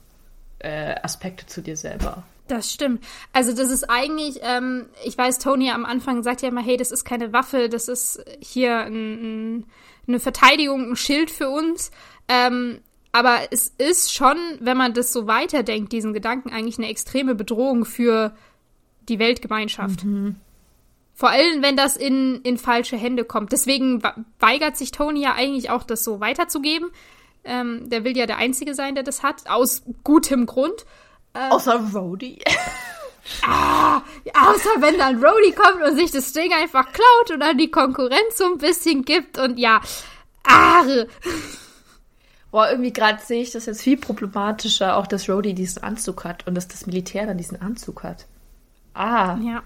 äh, 0.59 0.97
Aspekte 1.01 1.47
zu 1.47 1.61
dir 1.63 1.77
selber. 1.77 2.25
Das 2.49 2.73
stimmt. 2.73 3.05
Also 3.33 3.55
das 3.55 3.71
ist 3.71 3.85
eigentlich, 3.89 4.41
ähm, 4.43 4.87
ich 5.05 5.17
weiß, 5.17 5.39
Tony 5.39 5.71
am 5.71 5.85
Anfang 5.85 6.25
sagt 6.25 6.43
ja 6.43 6.49
immer, 6.49 6.61
hey, 6.61 6.77
das 6.77 6.91
ist 6.91 7.05
keine 7.05 7.33
Waffe, 7.33 7.69
das 7.69 7.87
ist 7.87 8.25
hier 8.41 8.81
ein, 8.81 8.95
ein, 9.59 9.65
eine 10.09 10.19
Verteidigung, 10.19 10.91
ein 10.91 10.97
Schild 10.97 11.31
für 11.31 11.49
uns. 11.49 11.93
Ähm, 12.27 12.81
aber 13.13 13.43
es 13.53 13.69
ist 13.79 14.13
schon, 14.13 14.39
wenn 14.59 14.77
man 14.77 14.93
das 14.93 15.13
so 15.13 15.29
weiterdenkt, 15.29 15.93
diesen 15.93 16.13
Gedanken, 16.13 16.51
eigentlich 16.51 16.79
eine 16.79 16.89
extreme 16.89 17.37
Bedrohung 17.37 17.85
für 17.85 18.35
die 19.09 19.21
Weltgemeinschaft. 19.21 20.03
Vor 21.17 21.31
allem, 21.31 21.63
wenn 21.63 21.79
das 21.79 21.97
in, 21.97 22.43
in 22.43 22.59
falsche 22.59 22.99
Hände 22.99 23.25
kommt. 23.25 23.51
Deswegen 23.51 24.03
weigert 24.39 24.77
sich 24.77 24.91
Tony 24.91 25.23
ja 25.23 25.33
eigentlich 25.33 25.71
auch, 25.71 25.83
das 25.83 26.05
so 26.05 26.21
weiterzugeben. 26.21 26.91
Ähm, 27.43 27.89
der 27.89 28.05
will 28.05 28.15
ja 28.15 28.27
der 28.27 28.37
Einzige 28.37 28.75
sein, 28.75 28.95
der 28.95 29.03
das 29.03 29.23
hat, 29.23 29.49
aus 29.49 29.83
gutem 30.05 30.45
Grund. 30.45 30.85
Ähm, 31.35 31.53
Außer 31.53 31.81
Rhodey. 31.95 32.39
ah, 33.47 34.03
außer 34.35 34.81
wenn 34.81 34.99
dann 34.99 35.25
Rhodey 35.25 35.53
kommt 35.53 35.83
und 35.83 35.97
sich 35.97 36.11
das 36.11 36.35
Ding 36.35 36.53
einfach 36.53 36.93
klaut 36.93 37.31
und 37.33 37.41
dann 37.41 37.57
die 37.57 37.71
Konkurrenz 37.71 38.37
so 38.37 38.45
ein 38.45 38.59
bisschen 38.59 39.03
gibt 39.03 39.39
und 39.39 39.59
ja, 39.59 39.81
ah. 40.45 40.85
Boah, 42.51 42.69
irgendwie 42.71 42.93
gerade 42.93 43.23
sehe 43.25 43.41
ich 43.41 43.53
das 43.53 43.65
jetzt 43.65 43.81
viel 43.81 43.97
problematischer, 43.97 44.99
auch 44.99 45.07
dass 45.07 45.31
Rhodey 45.31 45.55
diesen 45.55 45.83
Anzug 45.83 46.25
hat 46.25 46.47
und 46.47 46.55
dass 46.55 46.69
das 46.69 46.87
Militär 46.87 47.25
dann 47.25 47.39
diesen 47.39 47.63
Anzug 47.63 48.03
hat. 48.03 48.27
Ah. 48.93 49.39
Ja. 49.39 49.63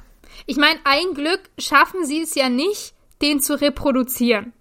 Ich 0.46 0.56
meine, 0.56 0.78
ein 0.84 1.14
Glück 1.14 1.40
schaffen 1.58 2.04
sie 2.04 2.22
es 2.22 2.34
ja 2.34 2.48
nicht, 2.48 2.94
den 3.22 3.40
zu 3.40 3.60
reproduzieren. 3.60 4.52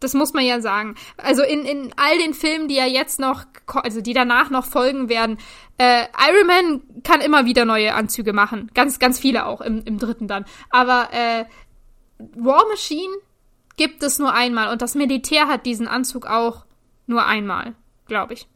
Das 0.00 0.12
muss 0.12 0.34
man 0.34 0.44
ja 0.44 0.60
sagen. 0.60 0.94
Also 1.16 1.42
in, 1.42 1.64
in 1.64 1.92
all 1.96 2.18
den 2.18 2.34
Filmen, 2.34 2.68
die 2.68 2.74
ja 2.74 2.84
jetzt 2.84 3.18
noch, 3.18 3.44
also 3.66 4.02
die 4.02 4.12
danach 4.12 4.50
noch 4.50 4.66
folgen 4.66 5.08
werden, 5.08 5.38
äh, 5.78 6.04
Iron 6.28 6.46
Man 6.46 7.02
kann 7.02 7.20
immer 7.22 7.46
wieder 7.46 7.64
neue 7.64 7.94
Anzüge 7.94 8.32
machen. 8.32 8.70
Ganz, 8.74 8.98
ganz 8.98 9.18
viele 9.18 9.46
auch 9.46 9.62
im, 9.62 9.82
im 9.84 9.98
dritten 9.98 10.28
dann. 10.28 10.44
Aber 10.70 11.08
äh, 11.12 11.44
War 12.18 12.68
Machine 12.68 13.12
gibt 13.76 14.02
es 14.02 14.18
nur 14.18 14.34
einmal 14.34 14.70
und 14.70 14.82
das 14.82 14.94
Militär 14.94 15.48
hat 15.48 15.64
diesen 15.64 15.88
Anzug 15.88 16.26
auch 16.26 16.66
nur 17.06 17.24
einmal, 17.24 17.74
glaube 18.06 18.34
ich. 18.34 18.46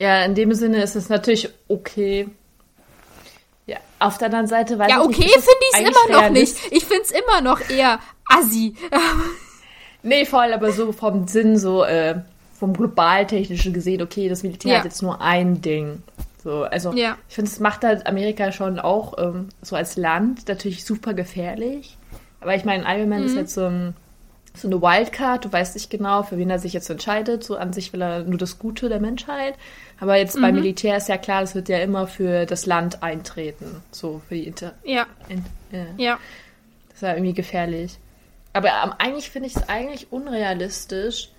Ja, 0.00 0.24
in 0.24 0.34
dem 0.34 0.52
Sinne 0.52 0.82
ist 0.82 0.96
es 0.96 1.08
natürlich 1.08 1.48
okay. 1.68 2.28
Ja, 3.66 3.78
auf 3.98 4.16
der 4.18 4.26
anderen 4.26 4.46
Seite 4.46 4.78
weiß 4.78 4.88
ja, 4.88 4.98
ich 4.98 5.04
okay, 5.04 5.18
nicht. 5.18 5.30
Ja, 5.30 5.36
okay, 5.36 5.48
finde 5.48 5.64
ich 5.70 5.74
es 5.74 6.06
immer 6.06 6.22
noch 6.22 6.30
nicht. 6.30 6.56
Ich 6.70 6.84
finde 6.84 7.02
es 7.02 7.10
immer 7.10 7.40
noch 7.40 7.68
eher 7.68 7.98
assi. 8.28 8.76
nee, 10.02 10.24
voll, 10.24 10.52
aber 10.52 10.70
so 10.70 10.92
vom 10.92 11.26
Sinn, 11.26 11.58
so 11.58 11.82
äh, 11.82 12.20
vom 12.58 12.72
globaltechnischen 12.72 13.72
gesehen, 13.72 14.02
okay, 14.02 14.28
das 14.28 14.44
Militär 14.44 14.72
ja. 14.72 14.78
hat 14.78 14.84
jetzt 14.84 15.02
nur 15.02 15.20
ein 15.20 15.60
Ding. 15.62 16.02
So, 16.44 16.62
also 16.62 16.92
ja. 16.92 17.18
ich 17.28 17.34
finde, 17.34 17.50
es 17.50 17.58
macht 17.58 17.82
halt 17.82 18.06
Amerika 18.06 18.52
schon 18.52 18.78
auch 18.78 19.18
ähm, 19.18 19.48
so 19.62 19.74
als 19.74 19.96
Land 19.96 20.46
natürlich 20.46 20.84
super 20.84 21.12
gefährlich. 21.12 21.98
Aber 22.40 22.54
ich 22.54 22.64
meine, 22.64 22.84
Iron 22.86 23.08
Man 23.08 23.22
mhm. 23.22 23.26
ist 23.26 23.34
jetzt 23.34 23.54
so 23.54 23.64
ein 23.64 23.94
so 24.56 24.68
eine 24.68 24.80
Wildcard, 24.80 25.44
du 25.44 25.52
weißt 25.52 25.74
nicht 25.74 25.90
genau, 25.90 26.22
für 26.22 26.36
wen 26.38 26.50
er 26.50 26.58
sich 26.58 26.72
jetzt 26.72 26.88
entscheidet. 26.88 27.44
So 27.44 27.56
an 27.56 27.72
sich 27.72 27.92
will 27.92 28.02
er 28.02 28.24
nur 28.24 28.38
das 28.38 28.58
Gute 28.58 28.88
der 28.88 29.00
Menschheit. 29.00 29.54
Aber 30.00 30.16
jetzt 30.16 30.36
mhm. 30.36 30.42
beim 30.42 30.54
Militär 30.54 30.96
ist 30.96 31.08
ja 31.08 31.18
klar, 31.18 31.42
es 31.42 31.54
wird 31.54 31.68
ja 31.68 31.78
immer 31.78 32.06
für 32.06 32.46
das 32.46 32.66
Land 32.66 33.02
eintreten. 33.02 33.82
So 33.90 34.20
für 34.26 34.34
die 34.34 34.46
Inter. 34.46 34.74
Ja. 34.84 35.06
In, 35.28 35.44
äh. 35.72 35.86
Ja. 35.96 36.18
Das 36.88 36.96
ist 36.96 37.02
ja 37.02 37.14
irgendwie 37.14 37.34
gefährlich. 37.34 37.98
Aber 38.52 38.68
ähm, 38.68 38.92
eigentlich 38.98 39.30
finde 39.30 39.48
ich 39.48 39.56
es 39.56 39.68
eigentlich 39.68 40.12
unrealistisch, 40.12 41.30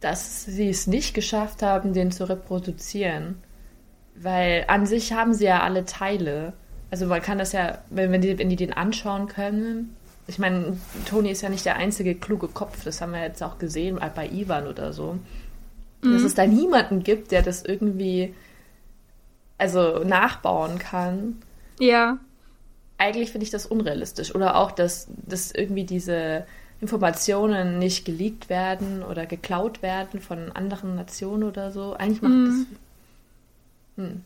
dass 0.00 0.44
sie 0.44 0.68
es 0.68 0.86
nicht 0.86 1.14
geschafft 1.14 1.62
haben, 1.62 1.94
den 1.94 2.12
zu 2.12 2.28
reproduzieren. 2.28 3.42
Weil 4.14 4.64
an 4.68 4.86
sich 4.86 5.12
haben 5.12 5.32
sie 5.32 5.46
ja 5.46 5.62
alle 5.62 5.84
Teile. 5.84 6.52
Also 6.90 7.06
man 7.06 7.22
kann 7.22 7.38
das 7.38 7.52
ja, 7.52 7.78
wenn, 7.90 8.12
wenn, 8.12 8.20
die, 8.20 8.38
wenn 8.38 8.50
die 8.50 8.56
den 8.56 8.72
anschauen 8.72 9.26
können, 9.28 9.96
ich 10.26 10.38
meine, 10.38 10.76
Tony 11.08 11.30
ist 11.30 11.42
ja 11.42 11.48
nicht 11.48 11.64
der 11.64 11.76
einzige 11.76 12.14
kluge 12.14 12.48
Kopf, 12.48 12.84
das 12.84 13.00
haben 13.00 13.12
wir 13.12 13.22
jetzt 13.22 13.42
auch 13.42 13.58
gesehen 13.58 14.00
bei 14.14 14.28
Ivan 14.28 14.66
oder 14.66 14.92
so. 14.92 15.18
Mhm. 16.02 16.12
Dass 16.12 16.22
es 16.22 16.34
da 16.34 16.46
niemanden 16.46 17.02
gibt, 17.02 17.30
der 17.30 17.42
das 17.42 17.64
irgendwie 17.64 18.34
also 19.58 20.04
nachbauen 20.04 20.78
kann. 20.78 21.36
Ja. 21.78 22.18
Eigentlich 22.98 23.30
finde 23.30 23.44
ich 23.44 23.50
das 23.50 23.66
unrealistisch. 23.66 24.34
Oder 24.34 24.56
auch, 24.56 24.72
dass, 24.72 25.08
dass 25.26 25.52
irgendwie 25.52 25.84
diese 25.84 26.46
Informationen 26.80 27.78
nicht 27.78 28.04
geleakt 28.04 28.48
werden 28.48 29.02
oder 29.02 29.26
geklaut 29.26 29.82
werden 29.82 30.20
von 30.20 30.52
anderen 30.52 30.94
Nationen 30.94 31.44
oder 31.44 31.70
so. 31.70 31.94
Eigentlich 31.94 32.22
macht 32.22 32.32
mhm. 32.32 32.66
das. 33.96 34.04
Hm. 34.04 34.24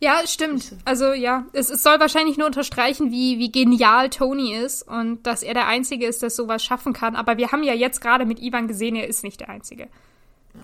Ja, 0.00 0.26
stimmt. 0.26 0.72
Also 0.84 1.12
ja, 1.12 1.46
es, 1.52 1.70
es 1.70 1.82
soll 1.82 2.00
wahrscheinlich 2.00 2.36
nur 2.36 2.46
unterstreichen, 2.46 3.10
wie, 3.10 3.38
wie 3.38 3.50
genial 3.50 4.10
Tony 4.10 4.54
ist 4.54 4.82
und 4.82 5.26
dass 5.26 5.42
er 5.42 5.54
der 5.54 5.66
Einzige 5.66 6.06
ist, 6.06 6.22
der 6.22 6.30
sowas 6.30 6.62
schaffen 6.62 6.92
kann. 6.92 7.16
Aber 7.16 7.36
wir 7.36 7.52
haben 7.52 7.62
ja 7.62 7.74
jetzt 7.74 8.00
gerade 8.00 8.26
mit 8.26 8.40
Ivan 8.40 8.68
gesehen, 8.68 8.96
er 8.96 9.08
ist 9.08 9.24
nicht 9.24 9.40
der 9.40 9.48
Einzige. 9.48 9.88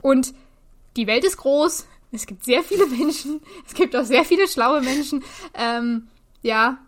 Und 0.02 0.34
die 0.96 1.06
Welt 1.06 1.24
ist 1.24 1.36
groß, 1.36 1.86
es 2.12 2.26
gibt 2.26 2.44
sehr 2.44 2.62
viele 2.62 2.86
Menschen, 2.86 3.40
es 3.66 3.74
gibt 3.74 3.96
auch 3.96 4.04
sehr 4.04 4.24
viele 4.24 4.48
schlaue 4.48 4.80
Menschen. 4.80 5.24
Ähm, 5.54 6.08
ja, 6.42 6.78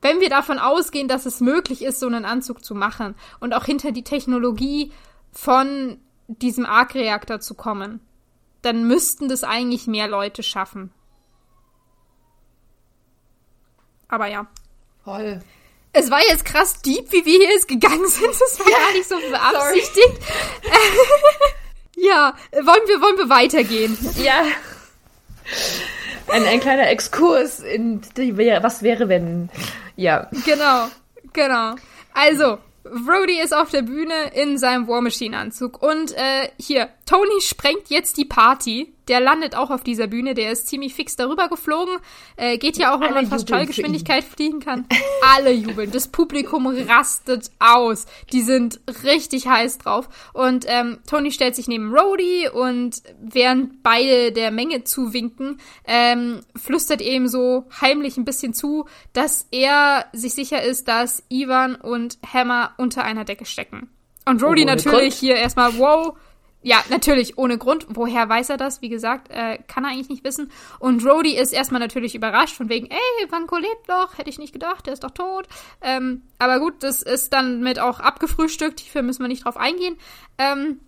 wenn 0.00 0.20
wir 0.20 0.28
davon 0.28 0.58
ausgehen, 0.58 1.08
dass 1.08 1.26
es 1.26 1.40
möglich 1.40 1.82
ist, 1.82 2.00
so 2.00 2.06
einen 2.06 2.24
Anzug 2.24 2.64
zu 2.64 2.74
machen 2.74 3.14
und 3.40 3.54
auch 3.54 3.64
hinter 3.64 3.90
die 3.90 4.04
Technologie 4.04 4.92
von 5.32 5.98
diesem 6.28 6.66
Arc-Reaktor 6.66 7.40
zu 7.40 7.54
kommen, 7.54 8.00
dann 8.62 8.86
müssten 8.86 9.28
das 9.28 9.44
eigentlich 9.44 9.86
mehr 9.86 10.08
Leute 10.08 10.42
schaffen. 10.42 10.90
Aber 14.14 14.28
ja. 14.28 14.46
Voll. 15.02 15.40
Es 15.92 16.08
war 16.08 16.20
jetzt 16.20 16.44
krass 16.44 16.80
deep, 16.82 17.10
wie 17.10 17.24
wir 17.24 17.38
hier 17.38 17.50
jetzt 17.50 17.66
gegangen 17.66 18.06
sind. 18.06 18.30
Das 18.30 18.60
war 18.60 18.66
gar 18.66 18.92
nicht 18.92 19.08
so 19.08 19.16
beabsichtigt. 19.18 20.20
ja, 21.96 22.32
wollen 22.52 22.86
wir, 22.86 23.00
wollen 23.00 23.18
wir 23.18 23.28
weitergehen? 23.28 23.98
Ja. 24.22 24.44
Ein, 26.28 26.44
ein 26.44 26.60
kleiner 26.60 26.88
Exkurs 26.90 27.58
in 27.58 28.02
die, 28.16 28.36
was 28.36 28.84
wäre, 28.84 29.08
wenn. 29.08 29.50
Ja. 29.96 30.30
Genau, 30.44 30.88
genau. 31.32 31.74
Also, 32.12 32.58
Brody 32.84 33.40
ist 33.40 33.52
auf 33.52 33.70
der 33.70 33.82
Bühne 33.82 34.30
in 34.34 34.58
seinem 34.58 34.86
War 34.86 35.00
Machine 35.00 35.38
Anzug 35.38 35.82
und 35.82 36.12
äh, 36.12 36.50
hier 36.56 36.88
Tony 37.06 37.40
sprengt 37.40 37.88
jetzt 37.88 38.16
die 38.16 38.24
Party. 38.24 38.94
Der 39.08 39.20
landet 39.20 39.54
auch 39.54 39.68
auf 39.68 39.84
dieser 39.84 40.06
Bühne, 40.06 40.32
der 40.32 40.50
ist 40.50 40.66
ziemlich 40.66 40.94
fix 40.94 41.14
darüber 41.14 41.48
geflogen, 41.48 41.98
äh, 42.36 42.56
geht 42.56 42.78
ja 42.78 42.94
auch, 42.94 43.00
wenn 43.02 43.12
man 43.12 43.26
fast 43.26 43.46
Schallgeschwindigkeit 43.50 44.24
fliegen 44.24 44.60
kann. 44.60 44.86
Alle 45.34 45.52
jubeln, 45.52 45.90
das 45.90 46.08
Publikum 46.08 46.66
rastet 46.66 47.50
aus, 47.58 48.06
die 48.32 48.40
sind 48.40 48.80
richtig 49.04 49.46
heiß 49.46 49.76
drauf. 49.76 50.08
Und 50.32 50.64
ähm, 50.68 51.00
Tony 51.06 51.32
stellt 51.32 51.54
sich 51.54 51.68
neben 51.68 51.94
Rhodey 51.94 52.48
und 52.48 53.02
während 53.20 53.82
beide 53.82 54.32
der 54.32 54.50
Menge 54.50 54.84
zuwinken, 54.84 55.60
ähm, 55.86 56.40
flüstert 56.56 57.02
eben 57.02 57.28
so 57.28 57.66
heimlich 57.82 58.16
ein 58.16 58.24
bisschen 58.24 58.54
zu, 58.54 58.86
dass 59.12 59.46
er 59.50 60.06
sich 60.14 60.32
sicher 60.32 60.62
ist, 60.62 60.88
dass 60.88 61.22
Ivan 61.28 61.74
und 61.74 62.16
Hammer 62.32 62.72
unter 62.78 63.04
einer 63.04 63.26
Decke 63.26 63.44
stecken. 63.44 63.90
Und 64.26 64.42
Rhodey 64.42 64.62
oh, 64.62 64.66
natürlich 64.66 65.18
Grund. 65.18 65.20
hier 65.20 65.36
erstmal, 65.36 65.78
wow, 65.78 66.16
ja, 66.64 66.82
natürlich, 66.88 67.36
ohne 67.36 67.58
Grund. 67.58 67.86
Woher 67.90 68.26
weiß 68.26 68.48
er 68.48 68.56
das? 68.56 68.80
Wie 68.80 68.88
gesagt, 68.88 69.30
äh, 69.30 69.58
kann 69.68 69.84
er 69.84 69.90
eigentlich 69.90 70.08
nicht 70.08 70.24
wissen. 70.24 70.50
Und 70.78 71.04
Rhodey 71.04 71.38
ist 71.38 71.52
erstmal 71.52 71.78
natürlich 71.78 72.14
überrascht, 72.14 72.56
von 72.56 72.70
wegen, 72.70 72.86
ey, 72.86 73.30
Vanko 73.30 73.58
lebt 73.58 73.86
doch, 73.86 74.16
hätte 74.16 74.30
ich 74.30 74.38
nicht 74.38 74.54
gedacht, 74.54 74.86
der 74.86 74.94
ist 74.94 75.04
doch 75.04 75.10
tot. 75.10 75.46
Ähm, 75.82 76.22
aber 76.38 76.60
gut, 76.60 76.82
das 76.82 77.02
ist 77.02 77.34
dann 77.34 77.60
mit 77.60 77.78
auch 77.78 78.00
abgefrühstückt, 78.00 78.80
hierfür 78.80 79.02
müssen 79.02 79.22
wir 79.22 79.28
nicht 79.28 79.44
drauf 79.44 79.58
eingehen. 79.58 79.98
Ähm, 80.38 80.80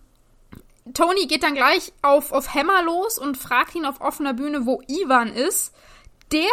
Tony 0.95 1.27
geht 1.27 1.43
dann 1.43 1.53
gleich 1.53 1.93
auf, 2.01 2.31
auf 2.31 2.55
Hammer 2.55 2.81
los 2.81 3.19
und 3.19 3.37
fragt 3.37 3.75
ihn 3.75 3.85
auf 3.85 4.01
offener 4.01 4.33
Bühne, 4.33 4.65
wo 4.65 4.81
Ivan 4.87 5.31
ist. 5.31 5.75
Der 6.31 6.49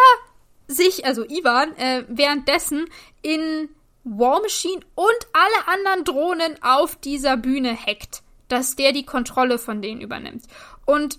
sich, 0.66 1.06
also 1.06 1.24
Ivan, 1.24 1.74
äh, 1.78 2.04
währenddessen 2.08 2.84
in 3.22 3.70
War 4.04 4.42
Machine 4.42 4.82
und 4.94 5.26
alle 5.32 5.68
anderen 5.68 6.04
Drohnen 6.04 6.62
auf 6.62 6.96
dieser 6.96 7.38
Bühne 7.38 7.74
hackt 7.74 8.23
dass 8.48 8.76
der 8.76 8.92
die 8.92 9.06
Kontrolle 9.06 9.58
von 9.58 9.82
denen 9.82 10.00
übernimmt. 10.00 10.44
Und 10.84 11.18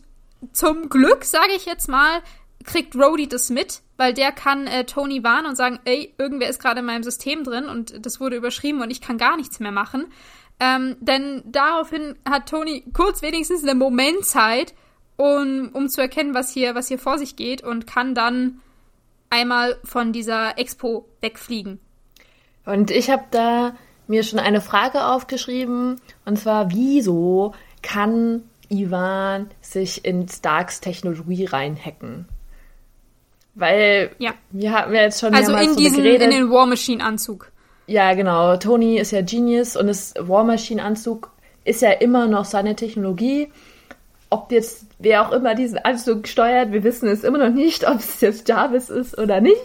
zum 0.52 0.90
Glück, 0.90 1.24
sage 1.24 1.54
ich 1.56 1.66
jetzt 1.66 1.88
mal, 1.88 2.22
kriegt 2.64 2.96
Rhodey 2.96 3.28
das 3.28 3.50
mit, 3.50 3.82
weil 3.98 4.14
der 4.14 4.32
kann 4.32 4.68
äh, 4.68 4.86
Tony 4.86 5.24
warnen 5.24 5.48
und 5.48 5.56
sagen, 5.56 5.80
ey, 5.86 6.14
irgendwer 6.18 6.50
ist 6.50 6.60
gerade 6.60 6.80
in 6.80 6.86
meinem 6.86 7.04
System 7.04 7.44
drin 7.44 7.66
und 7.66 8.06
das 8.06 8.20
wurde 8.20 8.36
überschrieben 8.36 8.82
und 8.82 8.92
ich 8.92 9.02
kann 9.02 9.18
gar 9.18 9.38
nichts 9.38 9.60
mehr 9.60 9.72
machen. 9.72 10.08
Ähm, 10.60 10.96
denn 11.00 11.44
daraufhin 11.46 12.16
hat 12.28 12.50
Tony 12.50 12.86
kurz 12.94 13.22
wenigstens 13.22 13.64
eine 13.64 13.76
Momentzeit, 13.76 14.74
um, 15.18 15.70
um 15.74 15.90
zu 15.90 16.02
erkennen, 16.02 16.34
was 16.34 16.52
hier, 16.52 16.76
was 16.76 16.88
hier 16.88 17.00
vor 17.00 17.18
sich 17.18 17.36
geht 17.36 17.62
und 17.62 17.88
kann 17.88 18.16
dann 18.16 18.62
einmal 19.30 19.78
von 19.84 20.14
dieser 20.14 20.58
Expo 20.58 21.08
wegfliegen. 21.22 21.80
Und 22.66 22.90
ich 22.90 23.10
habe 23.10 23.26
da 23.32 23.76
mir 24.08 24.24
schon 24.24 24.40
eine 24.40 24.62
Frage 24.62 25.06
aufgeschrieben, 25.06 26.02
und 26.26 26.40
zwar, 26.40 26.72
wieso 26.72 27.54
kann 27.82 28.44
Ivan 28.70 29.50
sich 29.62 30.06
in 30.06 30.28
Starks 30.28 30.82
Technologie 30.82 31.46
reinhacken? 31.46 32.28
Weil 33.56 34.12
ja. 34.20 34.34
wir 34.52 34.74
haben 34.74 34.94
ja 34.94 35.04
jetzt 35.04 35.22
schon 35.22 35.34
also 35.34 35.56
in 35.56 35.76
diesen 35.78 36.04
geredet. 36.04 36.24
in 36.24 36.32
den 36.32 36.52
War 36.52 36.66
Machine 36.66 37.04
Anzug. 37.04 37.52
Ja, 37.88 38.14
genau. 38.14 38.58
Tony 38.58 38.98
ist 38.98 39.12
ja 39.12 39.22
Genius 39.22 39.78
und 39.78 39.88
das 39.88 40.14
War 40.18 40.44
Machine 40.44 40.84
Anzug 40.84 41.32
ist 41.64 41.82
ja 41.82 41.92
immer 41.92 42.28
noch 42.28 42.46
seine 42.46 42.76
Technologie. 42.76 43.52
Ob 44.30 44.52
jetzt 44.52 44.88
wer 45.00 45.26
auch 45.26 45.32
immer 45.32 45.56
diesen 45.56 45.78
Anzug 45.78 46.28
steuert, 46.28 46.74
wir 46.74 46.84
wissen 46.84 47.08
es 47.08 47.24
immer 47.24 47.38
noch 47.38 47.54
nicht, 47.54 47.88
ob 47.88 48.00
es 48.00 48.20
jetzt 48.22 48.50
Jarvis 48.50 48.90
ist 48.90 49.18
oder 49.18 49.40
nicht. 49.40 49.62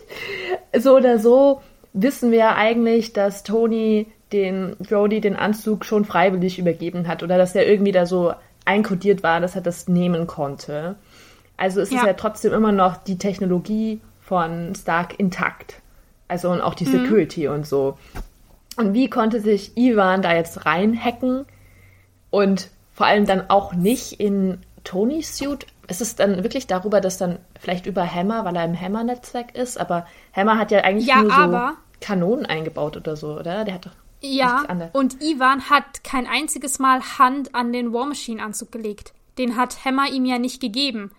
So 0.78 0.96
oder 0.96 1.18
so 1.18 1.60
wissen 1.92 2.30
wir 2.30 2.54
eigentlich, 2.54 3.12
dass 3.12 3.42
Tony 3.42 4.06
den 4.32 4.76
Jody 4.80 5.20
den 5.20 5.36
Anzug 5.36 5.84
schon 5.84 6.04
freiwillig 6.04 6.58
übergeben 6.58 7.08
hat 7.08 7.22
oder 7.22 7.38
dass 7.38 7.54
er 7.54 7.66
irgendwie 7.66 7.92
da 7.92 8.06
so 8.06 8.32
einkodiert 8.64 9.22
war, 9.22 9.40
dass 9.40 9.56
er 9.56 9.62
das 9.62 9.88
nehmen 9.88 10.26
konnte. 10.26 10.96
Also 11.56 11.80
ist 11.80 11.92
ja. 11.92 12.00
es 12.00 12.06
ja 12.06 12.12
trotzdem 12.14 12.52
immer 12.52 12.72
noch 12.72 12.96
die 12.96 13.18
Technologie 13.18 14.00
von 14.20 14.74
Stark 14.74 15.18
intakt. 15.18 15.80
Also 16.28 16.50
und 16.50 16.60
auch 16.60 16.74
die 16.74 16.86
mhm. 16.86 16.92
Security 16.92 17.48
mhm. 17.48 17.54
und 17.54 17.66
so. 17.66 17.98
Und 18.76 18.94
wie 18.94 19.10
konnte 19.10 19.40
sich 19.40 19.76
Ivan 19.76 20.22
da 20.22 20.34
jetzt 20.34 20.64
reinhacken 20.64 21.44
und 22.30 22.70
vor 22.94 23.06
allem 23.06 23.26
dann 23.26 23.50
auch 23.50 23.74
nicht 23.74 24.20
in 24.20 24.58
Tonys 24.84 25.36
Suit? 25.36 25.66
Ist 25.88 26.00
es 26.00 26.14
dann 26.14 26.44
wirklich 26.44 26.68
darüber, 26.68 27.00
dass 27.00 27.18
dann 27.18 27.38
vielleicht 27.58 27.86
über 27.86 28.06
Hammer, 28.06 28.44
weil 28.44 28.54
er 28.54 28.64
im 28.64 28.80
Hammer-Netzwerk 28.80 29.56
ist, 29.56 29.78
aber 29.78 30.06
Hammer 30.32 30.56
hat 30.56 30.70
ja 30.70 30.80
eigentlich 30.80 31.08
ja, 31.08 31.22
nur 31.22 31.32
so 31.32 31.76
Kanonen 32.00 32.46
eingebaut 32.46 32.96
oder 32.96 33.16
so, 33.16 33.36
oder? 33.36 33.64
Der 33.64 33.74
hat 33.74 33.86
doch 33.86 33.92
ja, 34.22 34.90
und 34.92 35.22
Ivan 35.22 35.70
hat 35.70 36.04
kein 36.04 36.26
einziges 36.26 36.78
Mal 36.78 37.00
Hand 37.18 37.54
an 37.54 37.72
den 37.72 37.92
War 37.92 38.06
Machine 38.06 38.42
Anzug 38.42 38.70
gelegt. 38.70 39.14
Den 39.38 39.56
hat 39.56 39.84
Hammer 39.84 40.10
ihm 40.10 40.26
ja 40.26 40.38
nicht 40.38 40.60
gegeben. 40.60 41.10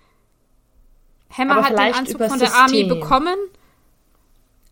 Hammer 1.36 1.58
Aber 1.58 1.64
hat 1.64 1.72
den 1.72 1.94
Anzug 1.94 2.24
von 2.24 2.40
der 2.40 2.54
Armee 2.54 2.84
bekommen. 2.84 3.36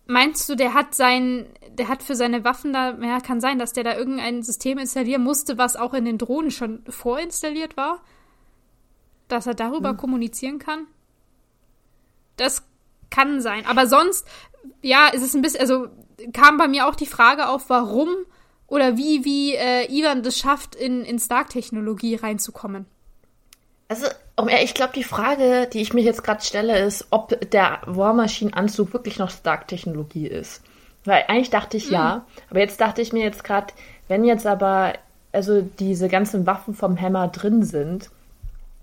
Meinst 0.06 0.48
du, 0.50 0.56
der 0.56 0.74
hat 0.74 0.94
sein, 0.94 1.48
der 1.72 1.88
hat 1.88 2.04
für 2.04 2.16
seine 2.16 2.44
Waffen 2.44 2.74
da, 2.74 2.98
ja, 3.00 3.20
kann 3.20 3.42
sein, 3.42 3.58
dass 3.60 3.74
der 3.74 3.84
da 3.84 3.96
irgendein 3.96 4.44
System 4.44 4.78
installieren 4.78 5.24
musste, 5.24 5.58
was 5.58 5.76
auch 5.76 5.94
in 5.94 6.06
den 6.06 6.18
Drohnen 6.18 6.52
schon 6.52 6.84
vorinstalliert 6.88 7.78
war? 7.78 8.02
Dass 9.28 9.48
er 9.48 9.54
darüber 9.56 9.90
hm. 9.90 9.98
kommunizieren 9.98 10.60
kann? 10.60 10.88
Das 12.38 12.64
kann 13.10 13.42
sein. 13.42 13.66
Aber 13.66 13.88
sonst, 13.88 14.28
ja, 14.82 15.08
ist 15.08 15.24
es 15.24 15.34
ein 15.34 15.42
bisschen, 15.42 15.62
also 15.62 15.90
kam 16.34 16.58
bei 16.58 16.68
mir 16.68 16.88
auch 16.88 16.96
die 16.96 17.06
Frage 17.06 17.50
auf, 17.50 17.70
warum 17.70 18.10
oder 18.68 18.98
wie, 18.98 19.26
wie 19.26 19.56
äh, 19.56 19.92
Ivan 19.92 20.24
das 20.24 20.38
schafft, 20.38 20.76
in, 20.76 21.04
in 21.04 21.20
Stark-Technologie 21.20 22.16
reinzukommen. 22.16 22.86
Also, 23.88 24.06
ich 24.62 24.76
glaube, 24.76 24.94
die 24.94 25.04
Frage, 25.04 25.68
die 25.74 25.82
ich 25.82 25.94
mir 25.94 26.04
jetzt 26.04 26.24
gerade 26.24 26.44
stelle, 26.44 26.78
ist, 26.80 27.08
ob 27.10 27.50
der 27.50 27.82
War 27.86 28.14
Machine-Anzug 28.14 28.94
wirklich 28.94 29.18
noch 29.18 29.32
Stark-Technologie 29.32 30.28
ist. 30.28 30.62
Weil 31.06 31.26
eigentlich 31.28 31.50
dachte 31.50 31.78
ich 31.78 31.88
mhm. 31.88 31.94
ja, 31.94 32.26
aber 32.50 32.60
jetzt 32.60 32.80
dachte 32.80 33.02
ich 33.02 33.14
mir 33.14 33.24
jetzt 33.24 33.44
gerade, 33.44 33.74
wenn 34.08 34.24
jetzt 34.24 34.46
aber 34.46 34.94
also 35.32 35.62
diese 35.62 36.08
ganzen 36.08 36.46
Waffen 36.46 36.74
vom 36.74 37.00
Hammer 37.00 37.28
drin 37.28 37.64
sind, 37.64 38.10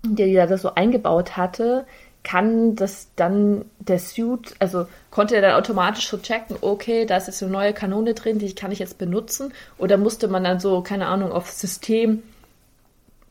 die 0.03 0.33
er 0.33 0.47
das 0.47 0.61
so 0.61 0.75
eingebaut 0.75 1.35
hatte, 1.37 1.85
kann 2.27 2.75
das 2.75 3.07
dann 3.15 3.63
der 3.79 3.99
Suit, 3.99 4.53
also 4.59 4.85
konnte 5.11 5.37
er 5.37 5.41
dann 5.41 5.53
automatisch 5.53 6.09
so 6.09 6.17
checken, 6.17 6.57
okay, 6.59 7.05
da 7.05 7.15
ist 7.15 7.27
jetzt 7.27 7.41
eine 7.41 7.53
neue 7.53 7.71
Kanone 7.71 8.15
drin, 8.15 8.37
die 8.37 8.53
kann 8.53 8.73
ich 8.73 8.79
jetzt 8.79 8.97
benutzen? 8.97 9.53
Oder 9.77 9.95
musste 9.95 10.27
man 10.27 10.43
dann 10.43 10.59
so, 10.59 10.81
keine 10.81 11.07
Ahnung, 11.07 11.31
auf 11.31 11.49
System 11.49 12.23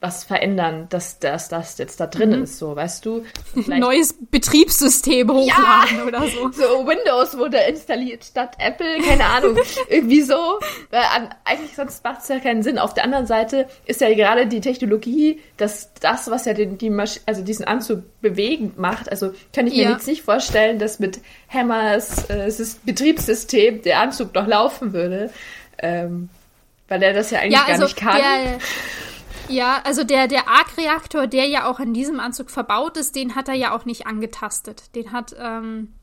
was 0.01 0.24
verändern, 0.24 0.86
dass 0.90 1.18
das, 1.20 1.49
das 1.49 1.78
jetzt 1.78 2.01
da 2.01 2.07
drin 2.07 2.36
mhm. 2.36 2.42
ist, 2.42 2.59
so, 2.59 2.76
weißt 2.76 3.05
du? 3.07 3.24
Vielleicht 3.55 3.68
Neues 3.80 4.14
Betriebssystem 4.30 5.30
hochladen 5.30 5.97
ja! 5.99 6.05
oder 6.05 6.22
so. 6.28 6.51
So 6.57 6.86
Windows 6.86 7.36
wurde 7.36 7.59
installiert 7.68 8.24
statt 8.24 8.57
Apple, 8.59 8.99
keine 9.03 9.24
Ahnung, 9.24 9.57
irgendwie 9.88 10.22
so. 10.22 10.59
Weil 10.90 11.03
an, 11.14 11.34
eigentlich 11.44 11.74
sonst 11.74 12.05
macht 12.05 12.22
es 12.22 12.28
ja 12.28 12.38
keinen 12.40 12.62
Sinn. 12.62 12.78
Auf 12.78 12.94
der 12.94 13.05
anderen 13.05 13.26
Seite 13.26 13.68
ist 13.86 14.01
ja 14.01 14.12
gerade 14.14 14.47
die 14.47 14.61
Technologie, 14.61 15.40
dass 15.57 15.92
das, 16.01 16.30
was 16.30 16.44
ja 16.44 16.53
den, 16.53 16.78
die 16.78 16.90
Masch 16.90 17.20
also 17.26 17.42
diesen 17.42 17.64
Anzug 17.64 18.03
bewegend 18.20 18.78
macht, 18.78 19.11
also 19.11 19.32
kann 19.53 19.66
ich 19.66 19.74
mir 19.74 19.84
ja. 19.84 19.90
jetzt 19.92 20.07
nicht 20.07 20.22
vorstellen, 20.22 20.78
dass 20.78 20.99
mit 20.99 21.20
Hammers 21.49 22.28
äh, 22.28 22.51
Betriebssystem 22.84 23.82
der 23.82 24.01
Anzug 24.01 24.34
noch 24.34 24.47
laufen 24.47 24.92
würde. 24.92 25.30
Ähm, 25.78 26.28
weil 26.88 27.03
er 27.03 27.12
das 27.12 27.30
ja 27.30 27.40
eigentlich 27.40 27.55
ja, 27.55 27.64
also 27.66 27.80
gar 27.80 27.84
nicht 27.84 27.97
kann. 27.97 28.16
Der, 28.16 28.59
ja, 29.49 29.80
also 29.84 30.05
der, 30.05 30.28
der 30.28 30.49
Arc-Reaktor, 30.49 31.26
der 31.26 31.47
ja 31.47 31.68
auch 31.68 31.80
in 31.80 31.94
diesem 31.94 32.20
Anzug 32.20 32.51
verbaut 32.51 32.97
ist, 32.97 33.16
den 33.16 33.34
hat 33.34 33.49
er 33.49 33.55
ja 33.55 33.74
auch 33.74 33.84
nicht 33.84 34.07
angetastet. 34.07 34.94
Den 34.94 35.12
hat 35.12 35.34
ähm, 35.38 35.94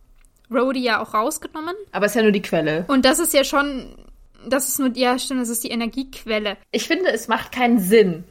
Rhodey 0.52 0.82
ja 0.82 1.02
auch 1.02 1.14
rausgenommen. 1.14 1.76
Aber 1.92 2.06
es 2.06 2.12
ist 2.12 2.16
ja 2.16 2.24
nur 2.24 2.32
die 2.32 2.42
Quelle. 2.42 2.86
Und 2.88 3.06
das 3.06 3.20
ist 3.20 3.34
ja 3.34 3.44
schon, 3.44 3.96
das 4.48 4.68
ist 4.70 4.80
nur, 4.80 4.96
ja 4.96 5.18
stimmt, 5.20 5.42
das 5.42 5.50
ist 5.50 5.64
die 5.64 5.72
Energiequelle. 5.72 6.58
Ich 6.72 6.88
finde, 6.88 7.12
es 7.12 7.28
macht 7.28 7.52
keinen 7.52 7.80
Sinn. 7.80 8.24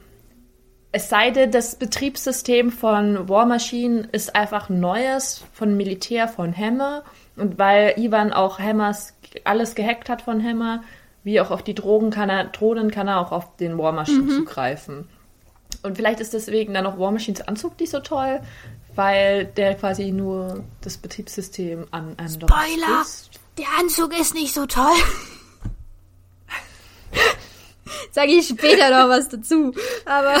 Es 0.91 1.09
sei 1.09 1.31
denn, 1.31 1.51
das 1.51 1.75
Betriebssystem 1.75 2.71
von 2.71 3.27
War 3.27 3.45
Machine 3.45 4.07
ist 4.11 4.35
einfach 4.35 4.69
neues 4.69 5.43
von 5.53 5.75
Militär 5.75 6.27
von 6.27 6.55
Hammer. 6.55 7.03
Und 7.35 7.57
weil 7.57 7.95
Ivan 7.97 8.31
auch 8.31 8.59
Hammers 8.59 9.15
alles 9.43 9.73
gehackt 9.73 10.09
hat 10.09 10.21
von 10.21 10.43
Hammer, 10.43 10.83
wie 11.23 11.39
auch 11.39 11.51
auf 11.51 11.63
die 11.63 11.75
Drogen 11.75 12.09
kann 12.09 12.29
er, 12.29 12.45
Drohnen 12.45 12.91
kann 12.91 13.07
er 13.07 13.19
auch 13.19 13.31
auf 13.31 13.55
den 13.57 13.77
War 13.77 13.91
Machine 13.91 14.23
mhm. 14.23 14.29
zugreifen. 14.29 15.07
Und 15.81 15.97
vielleicht 15.97 16.19
ist 16.19 16.33
deswegen 16.33 16.73
dann 16.73 16.85
auch 16.85 16.99
War 16.99 17.11
Machines 17.11 17.41
Anzug 17.41 17.79
nicht 17.79 17.89
so 17.89 17.99
toll, 17.99 18.41
weil 18.95 19.45
der 19.45 19.75
quasi 19.75 20.11
nur 20.11 20.63
das 20.81 20.97
Betriebssystem 20.97 21.87
an 21.91 22.17
einem 22.17 22.29
Spoiler! 22.29 23.01
Ist. 23.01 23.31
Der 23.57 23.67
Anzug 23.79 24.19
ist 24.19 24.33
nicht 24.33 24.53
so 24.53 24.65
toll. 24.65 24.95
Sage 28.11 28.31
ich 28.31 28.47
später 28.47 28.89
noch 28.89 29.09
was 29.09 29.29
dazu. 29.29 29.73
Aber. 30.05 30.35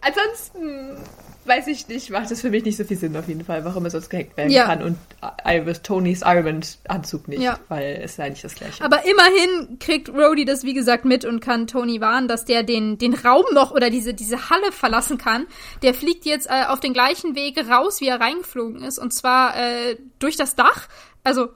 Ansonsten 0.00 0.96
weiß 1.44 1.66
ich 1.66 1.88
nicht, 1.88 2.10
macht 2.10 2.30
es 2.30 2.40
für 2.40 2.50
mich 2.50 2.64
nicht 2.64 2.76
so 2.76 2.84
viel 2.84 2.96
Sinn 2.96 3.16
auf 3.16 3.26
jeden 3.26 3.44
Fall, 3.44 3.64
warum 3.64 3.84
er 3.84 3.90
sonst 3.90 4.10
gehackt 4.10 4.36
werden 4.36 4.50
ja. 4.50 4.64
kann 4.66 4.82
und 4.82 4.98
Iris 5.44 5.82
Tonys 5.82 6.22
Iron-Anzug 6.24 7.28
nicht, 7.28 7.42
ja. 7.42 7.58
weil 7.68 8.00
es 8.02 8.16
sei 8.16 8.28
nicht 8.28 8.44
das 8.44 8.54
gleiche. 8.54 8.84
Aber 8.84 9.04
immerhin 9.04 9.78
kriegt 9.78 10.08
Rhodey 10.08 10.44
das, 10.44 10.64
wie 10.64 10.74
gesagt, 10.74 11.04
mit 11.04 11.24
und 11.24 11.40
kann 11.40 11.66
Tony 11.66 12.00
warnen, 12.00 12.28
dass 12.28 12.44
der 12.44 12.62
den, 12.62 12.98
den 12.98 13.14
Raum 13.14 13.44
noch 13.52 13.72
oder 13.72 13.90
diese, 13.90 14.14
diese 14.14 14.50
Halle 14.50 14.70
verlassen 14.72 15.18
kann. 15.18 15.46
Der 15.82 15.94
fliegt 15.94 16.24
jetzt 16.24 16.48
äh, 16.48 16.64
auf 16.68 16.80
den 16.80 16.92
gleichen 16.92 17.34
Weg 17.34 17.58
raus, 17.68 18.00
wie 18.00 18.08
er 18.08 18.20
reingeflogen 18.20 18.82
ist, 18.82 18.98
und 18.98 19.12
zwar 19.12 19.56
äh, 19.56 19.96
durch 20.18 20.36
das 20.36 20.54
Dach. 20.54 20.88
Also, 21.24 21.48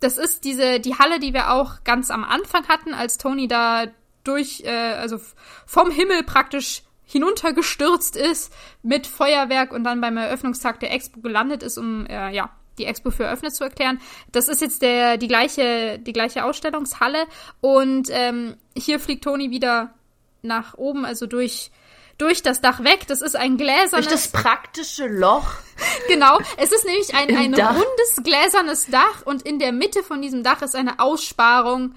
das 0.00 0.18
ist 0.18 0.44
diese, 0.44 0.80
die 0.80 0.96
Halle, 0.96 1.20
die 1.20 1.32
wir 1.32 1.52
auch 1.52 1.84
ganz 1.84 2.10
am 2.10 2.24
Anfang 2.24 2.66
hatten, 2.68 2.92
als 2.92 3.18
Tony 3.18 3.48
da 3.48 3.86
durch, 4.24 4.62
äh, 4.64 4.70
also 4.70 5.18
vom 5.66 5.90
Himmel 5.90 6.22
praktisch 6.24 6.82
hinuntergestürzt 7.12 8.16
ist 8.16 8.52
mit 8.82 9.06
Feuerwerk 9.06 9.72
und 9.72 9.84
dann 9.84 10.00
beim 10.00 10.16
Eröffnungstag 10.16 10.80
der 10.80 10.92
Expo 10.92 11.20
gelandet 11.20 11.62
ist, 11.62 11.78
um 11.78 12.06
äh, 12.06 12.34
ja 12.34 12.50
die 12.78 12.86
Expo 12.86 13.10
für 13.10 13.24
eröffnet 13.24 13.54
zu 13.54 13.64
erklären. 13.64 14.00
Das 14.32 14.48
ist 14.48 14.62
jetzt 14.62 14.82
der 14.82 15.18
die 15.18 15.28
gleiche 15.28 15.98
die 15.98 16.12
gleiche 16.12 16.44
Ausstellungshalle 16.44 17.26
und 17.60 18.08
ähm, 18.10 18.56
hier 18.76 18.98
fliegt 18.98 19.24
Toni 19.24 19.50
wieder 19.50 19.92
nach 20.40 20.74
oben, 20.74 21.04
also 21.04 21.26
durch 21.26 21.70
durch 22.18 22.42
das 22.42 22.60
Dach 22.60 22.82
weg. 22.84 23.06
Das 23.08 23.20
ist 23.20 23.36
ein 23.36 23.56
gläsernes. 23.56 23.90
Durch 23.90 24.06
das 24.06 24.28
praktische 24.28 25.06
Loch. 25.06 25.52
genau. 26.08 26.38
Es 26.56 26.72
ist 26.72 26.84
nämlich 26.84 27.14
ein, 27.14 27.36
ein 27.36 27.54
rundes 27.54 28.22
gläsernes 28.22 28.86
Dach 28.86 29.22
und 29.24 29.42
in 29.42 29.58
der 29.58 29.72
Mitte 29.72 30.02
von 30.02 30.22
diesem 30.22 30.42
Dach 30.42 30.62
ist 30.62 30.76
eine 30.76 30.98
Aussparung, 30.98 31.94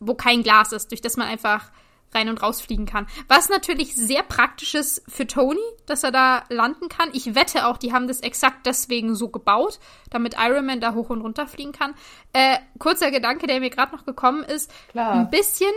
wo 0.00 0.14
kein 0.14 0.42
Glas 0.42 0.72
ist, 0.72 0.90
durch 0.90 1.02
das 1.02 1.16
man 1.16 1.28
einfach 1.28 1.70
rein 2.14 2.28
und 2.28 2.42
rausfliegen 2.42 2.86
kann. 2.86 3.06
Was 3.28 3.48
natürlich 3.48 3.94
sehr 3.94 4.22
praktisch 4.22 4.74
ist 4.74 5.02
für 5.08 5.26
Tony, 5.26 5.60
dass 5.86 6.02
er 6.02 6.12
da 6.12 6.44
landen 6.48 6.88
kann. 6.88 7.10
Ich 7.12 7.34
wette 7.34 7.66
auch, 7.66 7.76
die 7.76 7.92
haben 7.92 8.08
das 8.08 8.20
exakt 8.20 8.66
deswegen 8.66 9.14
so 9.14 9.28
gebaut, 9.28 9.78
damit 10.10 10.36
Iron 10.38 10.66
Man 10.66 10.80
da 10.80 10.94
hoch 10.94 11.10
und 11.10 11.20
runter 11.20 11.46
fliegen 11.46 11.72
kann. 11.72 11.94
Äh, 12.32 12.58
kurzer 12.78 13.10
Gedanke, 13.10 13.46
der 13.46 13.60
mir 13.60 13.70
gerade 13.70 13.94
noch 13.94 14.04
gekommen 14.04 14.42
ist. 14.42 14.70
Klar. 14.92 15.12
Ein 15.12 15.30
bisschen 15.30 15.72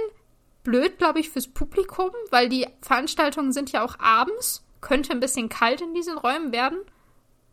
blöd, 0.63 0.97
glaube 0.97 1.19
ich, 1.19 1.30
fürs 1.30 1.47
Publikum, 1.47 2.11
weil 2.30 2.49
die 2.49 2.67
Veranstaltungen 2.82 3.51
sind 3.51 3.71
ja 3.71 3.84
auch 3.84 3.99
abends. 3.99 4.65
Könnte 4.82 5.11
ein 5.11 5.19
bisschen 5.19 5.49
kalt 5.49 5.82
in 5.82 5.93
diesen 5.93 6.17
Räumen 6.17 6.51
werden, 6.51 6.80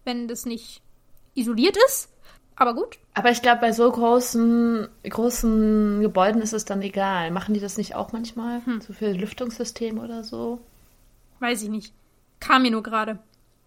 wenn 0.04 0.28
das 0.28 0.46
nicht 0.46 0.82
isoliert 1.34 1.76
ist. 1.88 2.10
Aber 2.56 2.74
gut. 2.74 2.98
Aber 3.12 3.30
ich 3.30 3.42
glaube, 3.42 3.60
bei 3.60 3.72
so 3.72 3.90
großen, 3.90 4.88
großen 5.08 6.00
Gebäuden 6.00 6.40
ist 6.40 6.54
es 6.54 6.64
dann 6.64 6.80
egal. 6.80 7.30
Machen 7.30 7.52
die 7.54 7.60
das 7.60 7.76
nicht 7.76 7.94
auch 7.94 8.12
manchmal? 8.12 8.64
Hm. 8.64 8.80
So 8.80 8.94
für 8.94 9.12
Lüftungssysteme 9.12 10.00
oder 10.02 10.24
so? 10.24 10.60
Weiß 11.38 11.62
ich 11.62 11.68
nicht. 11.68 11.92
Kam 12.40 12.62
mir 12.62 12.70
nur 12.70 12.82
gerade. 12.82 13.18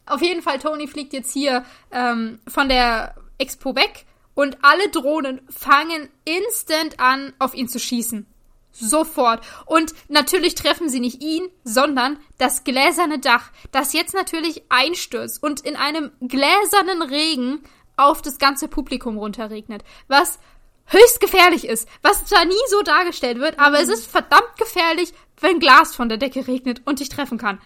Auf 0.08 0.22
jeden 0.24 0.42
Fall, 0.42 0.58
Tony 0.58 0.88
fliegt 0.88 1.14
jetzt 1.14 1.32
hier 1.32 1.64
ähm, 1.92 2.40
von 2.48 2.68
der 2.68 3.14
Expo 3.38 3.76
weg 3.76 4.06
und 4.34 4.58
alle 4.64 4.90
Drohnen 4.90 5.42
fangen 5.50 6.10
instant 6.26 7.00
an, 7.00 7.34
auf 7.38 7.54
ihn 7.54 7.68
zu 7.68 7.80
schießen. 7.80 8.26
Sofort. 8.72 9.46
Und 9.66 9.94
natürlich 10.08 10.56
treffen 10.56 10.90
sie 10.90 11.00
nicht 11.00 11.22
ihn, 11.22 11.44
sondern 11.64 12.18
das 12.38 12.64
gläserne 12.64 13.20
Dach, 13.20 13.52
das 13.72 13.94
jetzt 13.94 14.14
natürlich 14.14 14.64
einstürzt 14.70 15.44
und 15.44 15.62
in 15.62 15.76
einem 15.76 16.12
gläsernen 16.22 17.02
Regen 17.02 17.60
auf 18.00 18.22
das 18.22 18.40
ganze 18.40 18.68
Publikum 18.68 19.18
runterregnet. 19.18 19.84
Was 20.08 20.40
höchst 20.86 21.20
gefährlich 21.20 21.68
ist, 21.68 21.88
was 22.02 22.26
zwar 22.26 22.46
nie 22.46 22.54
so 22.70 22.82
dargestellt 22.82 23.40
wird, 23.40 23.60
aber 23.60 23.80
es 23.80 23.90
ist 23.90 24.10
verdammt 24.10 24.58
gefährlich, 24.58 25.14
wenn 25.40 25.60
Glas 25.60 25.96
von 25.96 26.10
der 26.10 26.18
Decke 26.18 26.48
regnet 26.48 26.82
und 26.86 27.00
dich 27.00 27.10
treffen 27.10 27.38
kann. 27.38 27.60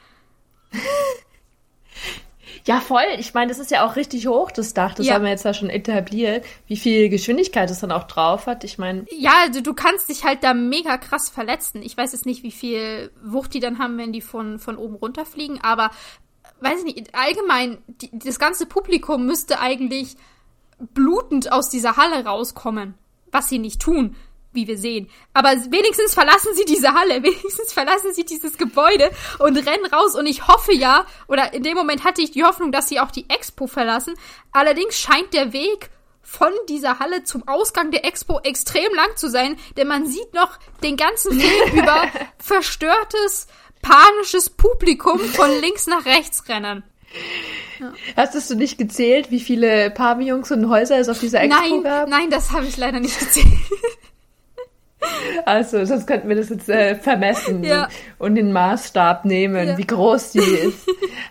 Ja, 2.65 2.79
voll. 2.79 3.03
Ich 3.19 3.34
meine, 3.34 3.49
das 3.49 3.59
ist 3.59 3.71
ja 3.71 3.86
auch 3.86 3.97
richtig 3.97 4.27
hoch, 4.27 4.49
das 4.49 4.73
Dach. 4.73 4.93
Das 4.93 5.05
ja. 5.05 5.15
haben 5.15 5.23
wir 5.23 5.31
jetzt 5.31 5.43
ja 5.43 5.53
schon 5.53 5.69
etabliert, 5.69 6.45
wie 6.67 6.77
viel 6.77 7.09
Geschwindigkeit 7.09 7.69
es 7.69 7.79
dann 7.79 7.91
auch 7.91 8.03
drauf 8.03 8.47
hat. 8.47 8.63
Ich 8.63 8.77
meine. 8.77 9.05
Ja, 9.11 9.34
also 9.41 9.59
du 9.59 9.73
kannst 9.73 10.07
dich 10.07 10.23
halt 10.23 10.43
da 10.43 10.53
mega 10.53 10.97
krass 10.97 11.29
verletzen. 11.29 11.81
Ich 11.81 11.97
weiß 11.97 12.13
jetzt 12.13 12.25
nicht, 12.25 12.43
wie 12.43 12.51
viel 12.51 13.11
Wucht 13.21 13.53
die 13.53 13.59
dann 13.59 13.79
haben, 13.79 13.97
wenn 13.97 14.13
die 14.13 14.21
von, 14.21 14.59
von 14.59 14.77
oben 14.77 14.95
runterfliegen, 14.95 15.61
aber 15.61 15.91
weiß 16.61 16.79
ich 16.79 16.95
nicht, 16.95 17.15
allgemein, 17.15 17.77
die, 17.87 18.09
das 18.13 18.39
ganze 18.39 18.65
Publikum 18.65 19.25
müsste 19.25 19.59
eigentlich 19.59 20.15
blutend 20.79 21.51
aus 21.51 21.69
dieser 21.69 21.97
Halle 21.97 22.25
rauskommen. 22.25 22.95
Was 23.31 23.49
sie 23.49 23.59
nicht 23.59 23.81
tun 23.81 24.15
wie 24.53 24.67
wir 24.67 24.77
sehen. 24.77 25.09
Aber 25.33 25.49
wenigstens 25.49 26.13
verlassen 26.13 26.53
sie 26.55 26.65
diese 26.65 26.93
Halle, 26.93 27.23
wenigstens 27.23 27.73
verlassen 27.73 28.13
sie 28.13 28.23
dieses 28.23 28.57
Gebäude 28.57 29.11
und 29.39 29.57
rennen 29.57 29.85
raus. 29.91 30.15
Und 30.15 30.25
ich 30.25 30.47
hoffe 30.47 30.73
ja, 30.73 31.05
oder 31.27 31.53
in 31.53 31.63
dem 31.63 31.75
Moment 31.75 32.03
hatte 32.03 32.21
ich 32.21 32.31
die 32.31 32.43
Hoffnung, 32.43 32.71
dass 32.71 32.89
sie 32.89 32.99
auch 32.99 33.11
die 33.11 33.29
Expo 33.29 33.67
verlassen. 33.67 34.13
Allerdings 34.51 34.97
scheint 34.97 35.33
der 35.33 35.53
Weg 35.53 35.89
von 36.21 36.51
dieser 36.69 36.99
Halle 36.99 37.23
zum 37.23 37.47
Ausgang 37.47 37.91
der 37.91 38.05
Expo 38.05 38.39
extrem 38.43 38.93
lang 38.95 39.15
zu 39.17 39.29
sein, 39.29 39.57
denn 39.75 39.87
man 39.87 40.05
sieht 40.05 40.33
noch 40.33 40.57
den 40.81 40.95
ganzen 40.95 41.37
Film 41.39 41.73
über 41.79 42.07
verstörtes, 42.37 43.47
panisches 43.84 44.49
Publikum 44.49 45.19
von 45.19 45.49
links 45.61 45.86
nach 45.86 46.05
rechts 46.05 46.49
rennen. 46.49 46.84
Ja. 47.79 47.93
Hast 48.15 48.49
du 48.49 48.55
nicht 48.55 48.79
gezählt, 48.79 49.29
wie 49.29 49.39
viele 49.39 49.91
Pavillons 49.91 50.51
und 50.51 50.69
Häuser 50.69 50.97
es 50.97 51.09
auf 51.09 51.19
dieser 51.19 51.41
Expo 51.41 51.61
nein, 51.61 51.84
gab? 51.84 52.09
Nein, 52.09 52.29
das 52.31 52.51
habe 52.51 52.65
ich 52.65 52.77
leider 52.77 52.99
nicht 52.99 53.19
gezählt. 53.19 53.47
Also, 55.45 55.84
sonst 55.84 56.07
könnten 56.07 56.29
wir 56.29 56.38
das 56.38 56.47
jetzt 56.47 56.69
äh, 56.69 56.95
vermessen 56.95 57.61
ja. 57.63 57.89
und 58.19 58.36
den 58.36 58.53
Maßstab 58.53 59.25
nehmen, 59.25 59.67
ja. 59.67 59.77
wie 59.77 59.86
groß 59.86 60.31
die 60.31 60.39
ist. 60.39 60.88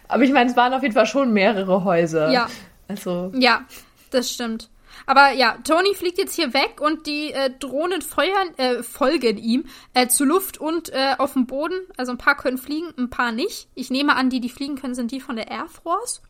Aber 0.09 0.24
ich 0.24 0.30
meine, 0.30 0.50
es 0.50 0.57
waren 0.57 0.74
auf 0.74 0.82
jeden 0.82 0.94
Fall 0.94 1.07
schon 1.07 1.32
mehrere 1.32 1.82
Häuser. 1.82 2.30
Ja. 2.30 2.48
Also. 2.88 3.32
Ja, 3.34 3.62
das 4.11 4.30
stimmt. 4.30 4.68
Aber 5.07 5.32
ja, 5.32 5.59
Tony 5.64 5.95
fliegt 5.95 6.18
jetzt 6.18 6.34
hier 6.34 6.55
weg 6.55 6.80
und 6.80 7.07
die 7.07 7.32
äh, 7.32 7.51
Drohnen 7.59 8.03
feuern, 8.03 8.55
äh, 8.57 8.82
folgen 8.82 9.38
ihm 9.38 9.64
äh, 9.95 10.09
zu 10.09 10.24
Luft 10.24 10.59
und 10.59 10.90
äh, 10.90 11.14
auf 11.18 11.34
dem 11.34 11.47
Boden. 11.47 11.80
Also 11.97 12.12
ein 12.12 12.18
paar 12.18 12.36
können 12.36 12.59
fliegen, 12.59 12.93
ein 12.99 13.11
paar 13.11 13.32
nicht. 13.32 13.68
Ich 13.74 13.90
nehme 13.90 14.16
an, 14.16 14.30
die, 14.30 14.40
die 14.40 14.49
fliegen 14.49 14.76
können, 14.76 14.95
sind 14.95 15.11
die 15.11 15.20
von 15.20 15.36
der 15.36 15.51
Air 15.51 15.68
Force. 15.68 16.22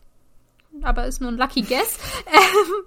Aber 0.83 1.07
ist 1.07 1.21
nur 1.21 1.31
ein 1.31 1.37
Lucky 1.37 1.63
Guess. 1.63 1.99
Ähm, 2.27 2.85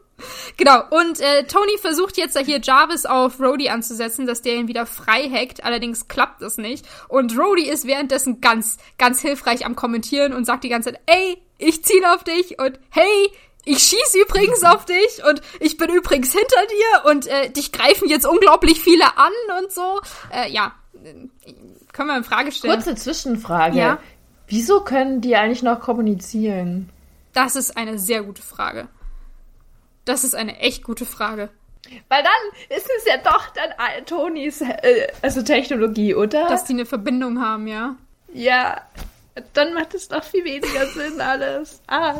Genau, 0.58 0.82
und 0.92 1.20
äh, 1.20 1.44
Tony 1.44 1.78
versucht 1.78 2.18
jetzt 2.18 2.38
hier 2.40 2.62
Jarvis 2.62 3.06
auf 3.06 3.40
Rhodey 3.40 3.70
anzusetzen, 3.70 4.26
dass 4.26 4.42
der 4.42 4.56
ihn 4.56 4.68
wieder 4.68 4.86
frei 4.86 5.30
hackt. 5.30 5.64
Allerdings 5.64 6.08
klappt 6.08 6.42
das 6.42 6.58
nicht. 6.58 6.86
Und 7.10 7.38
Rhodey 7.38 7.70
ist 7.70 7.86
währenddessen 7.86 8.40
ganz, 8.40 8.78
ganz 8.98 9.22
hilfreich 9.22 9.66
am 9.66 9.76
Kommentieren 9.76 10.34
und 10.34 10.46
sagt 10.46 10.64
die 10.64 10.70
ganze 10.70 10.94
Zeit, 10.94 11.02
ey, 11.06 11.38
ich 11.58 11.84
ziele 11.84 12.14
auf 12.14 12.24
dich 12.24 12.60
und 12.60 12.80
hey, 12.90 13.32
ich 13.66 13.80
schieß 13.80 14.16
übrigens 14.24 14.64
auf 14.64 14.86
dich 14.86 15.24
und 15.28 15.42
ich 15.60 15.78
bin 15.78 15.90
übrigens 15.90 16.32
hinter 16.32 16.66
dir 16.68 17.10
und 17.12 17.28
äh, 17.28 17.50
dich 17.50 17.72
greifen 17.72 18.08
jetzt 18.08 18.26
unglaublich 18.26 18.80
viele 18.80 19.18
an 19.18 19.34
und 19.60 19.72
so. 19.72 20.00
Äh, 20.32 20.52
ja, 20.52 20.74
können 21.92 22.10
wir 22.10 22.18
in 22.18 22.24
Frage 22.24 22.52
stellen. 22.52 22.76
Kurze 22.76 22.96
Zwischenfrage. 22.96 23.78
Ja? 23.78 24.00
Wieso 24.48 24.82
können 24.82 25.22
die 25.22 25.36
eigentlich 25.36 25.64
noch 25.64 25.80
kommunizieren? 25.80 26.90
Das 27.34 27.56
ist 27.56 27.76
eine 27.76 27.98
sehr 27.98 28.24
gute 28.24 28.42
Frage. 28.42 28.88
Das 30.06 30.24
ist 30.24 30.36
eine 30.36 30.60
echt 30.60 30.84
gute 30.84 31.06
Frage. 31.06 31.50
Weil 32.10 32.24
dann 32.24 32.78
ist 32.78 32.90
es 32.98 33.06
ja 33.06 33.18
doch 33.18 33.48
dann 33.50 34.06
Tonys, 34.06 34.62
äh, 34.62 35.08
also 35.22 35.42
Technologie, 35.42 36.16
oder? 36.16 36.48
Dass 36.48 36.66
die 36.66 36.74
eine 36.74 36.86
Verbindung 36.86 37.42
haben, 37.42 37.68
ja. 37.68 37.96
Ja, 38.34 38.82
dann 39.54 39.74
macht 39.74 39.94
es 39.94 40.08
doch 40.08 40.24
viel 40.24 40.44
weniger 40.46 40.88
Sinn 40.88 41.22
alles. 41.22 41.82
Ah. 41.88 42.16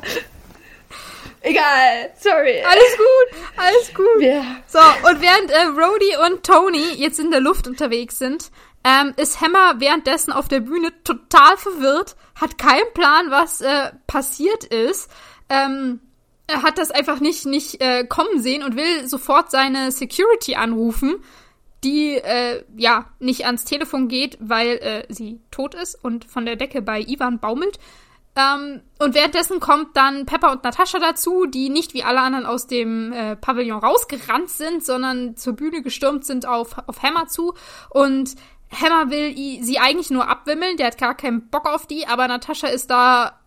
Egal, 1.46 2.12
sorry. 2.18 2.64
Alles 2.64 2.98
gut, 2.98 3.42
alles 3.56 3.94
gut. 3.94 4.22
Ja. 4.22 4.44
So, 4.66 4.80
und 4.80 5.22
während 5.22 5.52
äh, 5.52 5.66
Rhodey 5.68 6.18
und 6.26 6.44
Tony 6.44 6.94
jetzt 6.96 7.20
in 7.20 7.30
der 7.30 7.40
Luft 7.40 7.68
unterwegs 7.68 8.18
sind, 8.18 8.50
ähm, 8.84 9.14
ist 9.16 9.42
Hammer 9.42 9.80
währenddessen 9.80 10.34
auf 10.34 10.48
der 10.48 10.62
Bühne 10.62 10.92
total 11.04 11.56
verwirrt, 11.58 12.16
hat 12.34 12.58
keinen 12.58 12.92
Plan, 12.96 13.30
was 13.30 13.62
äh, 13.62 13.92
passiert 14.08 14.64
ist. 14.64 15.12
Ähm, 15.50 16.00
er 16.48 16.64
hat 16.64 16.80
das 16.80 16.90
einfach 16.90 17.20
nicht, 17.20 17.46
nicht 17.46 17.80
äh, 17.80 18.06
kommen 18.06 18.42
sehen 18.42 18.64
und 18.64 18.76
will 18.76 19.08
sofort 19.08 19.52
seine 19.52 19.92
Security 19.92 20.56
anrufen, 20.56 21.24
die 21.84 22.16
äh, 22.16 22.64
ja 22.76 23.12
nicht 23.20 23.46
ans 23.46 23.66
Telefon 23.66 24.08
geht, 24.08 24.38
weil 24.40 24.78
äh, 24.78 25.06
sie 25.14 25.42
tot 25.52 25.76
ist 25.76 25.94
und 26.04 26.26
von 26.26 26.48
der 26.48 26.56
Decke 26.56 26.82
bei 26.82 27.02
Ivan 27.02 27.40
baumelt. 27.40 27.78
Ähm, 28.36 28.82
und 29.00 29.16
währenddessen 29.16 29.60
kommt 29.60 29.96
dann 29.96 30.26
Pepper 30.26 30.52
und 30.52 30.64
Natascha 30.64 31.00
dazu, 31.00 31.46
die 31.46 31.70
nicht 31.70 31.94
wie 31.94 32.04
alle 32.04 32.22
anderen 32.22 32.46
aus 32.46 32.68
dem 32.68 33.14
äh, 33.14 33.36
Pavillon 33.36 33.80
rausgerannt 33.80 34.50
sind, 34.50 34.86
sondern 34.86 35.38
zur 35.38 35.54
Bühne 35.54 35.82
gestürmt 35.82 36.26
sind 36.26 36.46
auf, 36.46 36.76
auf 36.88 37.02
Hammer 37.02 37.28
zu. 37.28 37.54
Und 37.90 38.36
Hammer 38.72 39.10
will 39.10 39.36
sie 39.64 39.80
eigentlich 39.80 40.10
nur 40.10 40.28
abwimmeln, 40.28 40.78
der 40.78 40.88
hat 40.88 40.98
gar 40.98 41.16
keinen 41.16 41.50
Bock 41.50 41.66
auf 41.68 41.88
die, 41.88 42.08
aber 42.08 42.28
Natascha 42.28 42.68
ist 42.68 42.90
da 42.90 43.40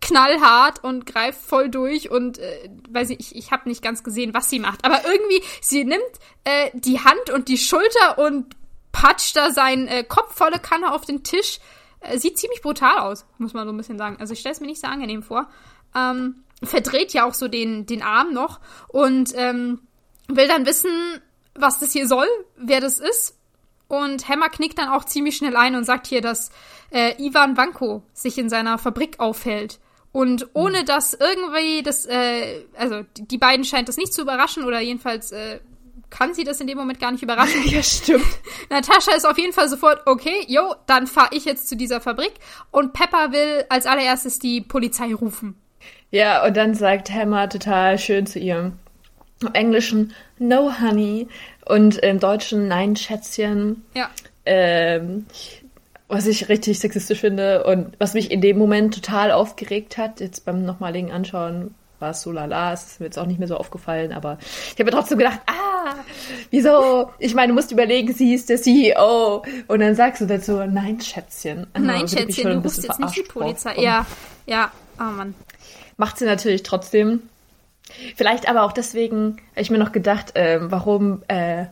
knallhart 0.00 0.84
und 0.84 1.06
greift 1.06 1.40
voll 1.40 1.68
durch 1.68 2.10
und 2.10 2.38
äh, 2.38 2.70
weiß 2.90 3.10
ich, 3.10 3.18
ich, 3.20 3.36
ich 3.36 3.50
habe 3.50 3.68
nicht 3.68 3.82
ganz 3.82 4.04
gesehen, 4.04 4.34
was 4.34 4.48
sie 4.48 4.60
macht. 4.60 4.84
Aber 4.84 5.00
irgendwie, 5.04 5.42
sie 5.60 5.84
nimmt 5.84 6.02
äh, 6.44 6.70
die 6.74 7.00
Hand 7.00 7.30
und 7.32 7.48
die 7.48 7.58
Schulter 7.58 8.18
und 8.18 8.54
patscht 8.92 9.36
da 9.36 9.50
seinen 9.50 9.88
äh, 9.88 10.04
Kopf 10.04 10.36
volle 10.36 10.58
Kanne 10.58 10.92
auf 10.92 11.04
den 11.04 11.24
Tisch. 11.24 11.58
Äh, 12.06 12.18
sieht 12.18 12.38
ziemlich 12.38 12.62
brutal 12.62 12.98
aus, 12.98 13.26
muss 13.38 13.54
man 13.54 13.66
so 13.66 13.72
ein 13.72 13.76
bisschen 13.76 13.98
sagen. 13.98 14.16
Also 14.18 14.32
ich 14.32 14.40
stelle 14.40 14.54
es 14.54 14.60
mir 14.60 14.66
nicht 14.66 14.80
so 14.80 14.86
angenehm 14.86 15.22
vor. 15.22 15.48
Ähm, 15.94 16.44
verdreht 16.62 17.12
ja 17.12 17.24
auch 17.24 17.34
so 17.34 17.48
den, 17.48 17.86
den 17.86 18.02
Arm 18.02 18.32
noch 18.32 18.60
und 18.88 19.32
ähm, 19.34 19.80
will 20.28 20.48
dann 20.48 20.66
wissen, 20.66 20.90
was 21.54 21.78
das 21.78 21.92
hier 21.92 22.06
soll, 22.06 22.28
wer 22.56 22.80
das 22.80 22.98
ist. 22.98 23.38
Und 23.88 24.28
Hammer 24.28 24.48
knickt 24.48 24.78
dann 24.78 24.88
auch 24.88 25.04
ziemlich 25.04 25.36
schnell 25.36 25.56
ein 25.56 25.76
und 25.76 25.84
sagt 25.84 26.06
hier, 26.06 26.20
dass 26.20 26.50
äh, 26.90 27.14
Ivan 27.22 27.56
Vanko 27.56 28.02
sich 28.12 28.36
in 28.36 28.48
seiner 28.48 28.78
Fabrik 28.78 29.20
aufhält. 29.20 29.78
Und 30.12 30.48
ohne 30.54 30.80
hm. 30.80 30.86
dass 30.86 31.14
irgendwie 31.14 31.82
das, 31.82 32.06
äh, 32.06 32.64
also 32.76 33.04
die 33.16 33.38
beiden 33.38 33.64
scheint 33.64 33.88
das 33.88 33.96
nicht 33.96 34.12
zu 34.12 34.22
überraschen 34.22 34.64
oder 34.64 34.80
jedenfalls 34.80 35.30
äh, 35.30 35.60
kann 36.10 36.34
sie 36.34 36.44
das 36.44 36.60
in 36.60 36.66
dem 36.66 36.78
Moment 36.78 37.00
gar 37.00 37.12
nicht 37.12 37.22
überraschen. 37.22 37.62
ja, 37.66 37.82
stimmt. 37.82 38.26
Natascha 38.70 39.14
ist 39.16 39.26
auf 39.26 39.38
jeden 39.38 39.52
Fall 39.52 39.68
sofort, 39.68 40.02
okay, 40.06 40.44
jo, 40.46 40.74
dann 40.86 41.06
fahre 41.06 41.30
ich 41.32 41.44
jetzt 41.44 41.68
zu 41.68 41.76
dieser 41.76 42.00
Fabrik. 42.00 42.32
Und 42.70 42.92
Pepper 42.92 43.32
will 43.32 43.64
als 43.68 43.86
allererstes 43.86 44.38
die 44.38 44.60
Polizei 44.60 45.14
rufen. 45.14 45.56
Ja, 46.10 46.44
und 46.44 46.56
dann 46.56 46.74
sagt 46.74 47.10
Hammer 47.10 47.48
total 47.48 47.98
schön 47.98 48.26
zu 48.26 48.38
ihr 48.38 48.72
im 49.42 49.54
Englischen 49.54 50.14
No 50.38 50.72
Honey 50.80 51.28
und 51.66 51.98
im 51.98 52.20
Deutschen 52.20 52.68
Nein 52.68 52.96
Schätzchen. 52.96 53.84
Ja. 53.94 54.08
Ähm, 54.44 55.26
was 56.08 56.26
ich 56.26 56.48
richtig 56.48 56.78
sexistisch 56.78 57.20
finde 57.20 57.64
und 57.64 57.96
was 57.98 58.14
mich 58.14 58.30
in 58.30 58.40
dem 58.40 58.58
Moment 58.58 58.94
total 58.94 59.32
aufgeregt 59.32 59.98
hat, 59.98 60.20
jetzt 60.20 60.44
beim 60.44 60.64
nochmaligen 60.64 61.10
Anschauen 61.10 61.74
war 61.98 62.10
es 62.10 62.22
so 62.22 62.32
lala, 62.32 62.72
es 62.72 62.84
ist 62.84 63.00
mir 63.00 63.06
jetzt 63.06 63.18
auch 63.18 63.26
nicht 63.26 63.38
mehr 63.38 63.48
so 63.48 63.56
aufgefallen, 63.56 64.12
aber 64.12 64.38
ich 64.40 64.72
habe 64.72 64.84
mir 64.84 64.90
trotzdem 64.90 65.18
gedacht, 65.18 65.40
ah, 65.46 65.94
wieso? 66.50 67.10
Ich 67.18 67.34
meine, 67.34 67.48
du 67.48 67.54
musst 67.54 67.72
überlegen, 67.72 68.12
sie 68.12 68.34
ist 68.34 68.48
der 68.48 68.60
CEO 68.60 69.44
und 69.68 69.80
dann 69.80 69.94
sagst 69.94 70.20
du 70.20 70.26
dazu, 70.26 70.56
nein, 70.66 71.00
Schätzchen. 71.00 71.66
Nein, 71.74 72.02
also, 72.02 72.16
Schätzchen, 72.16 72.50
du 72.50 72.58
rufst 72.58 72.84
jetzt 72.84 73.00
nicht 73.00 73.16
die 73.16 73.22
Polizei. 73.22 73.74
Ja, 73.78 74.06
ja, 74.46 74.70
oh 74.98 75.04
Mann. 75.04 75.34
Macht 75.96 76.18
sie 76.18 76.26
natürlich 76.26 76.62
trotzdem. 76.62 77.22
Vielleicht 78.16 78.48
aber 78.48 78.62
auch 78.64 78.72
deswegen, 78.72 79.38
habe 79.52 79.60
ich 79.60 79.70
mir 79.70 79.78
noch 79.78 79.92
gedacht, 79.92 80.36
äh, 80.36 80.58
warum 80.60 81.22
äh, 81.28 81.66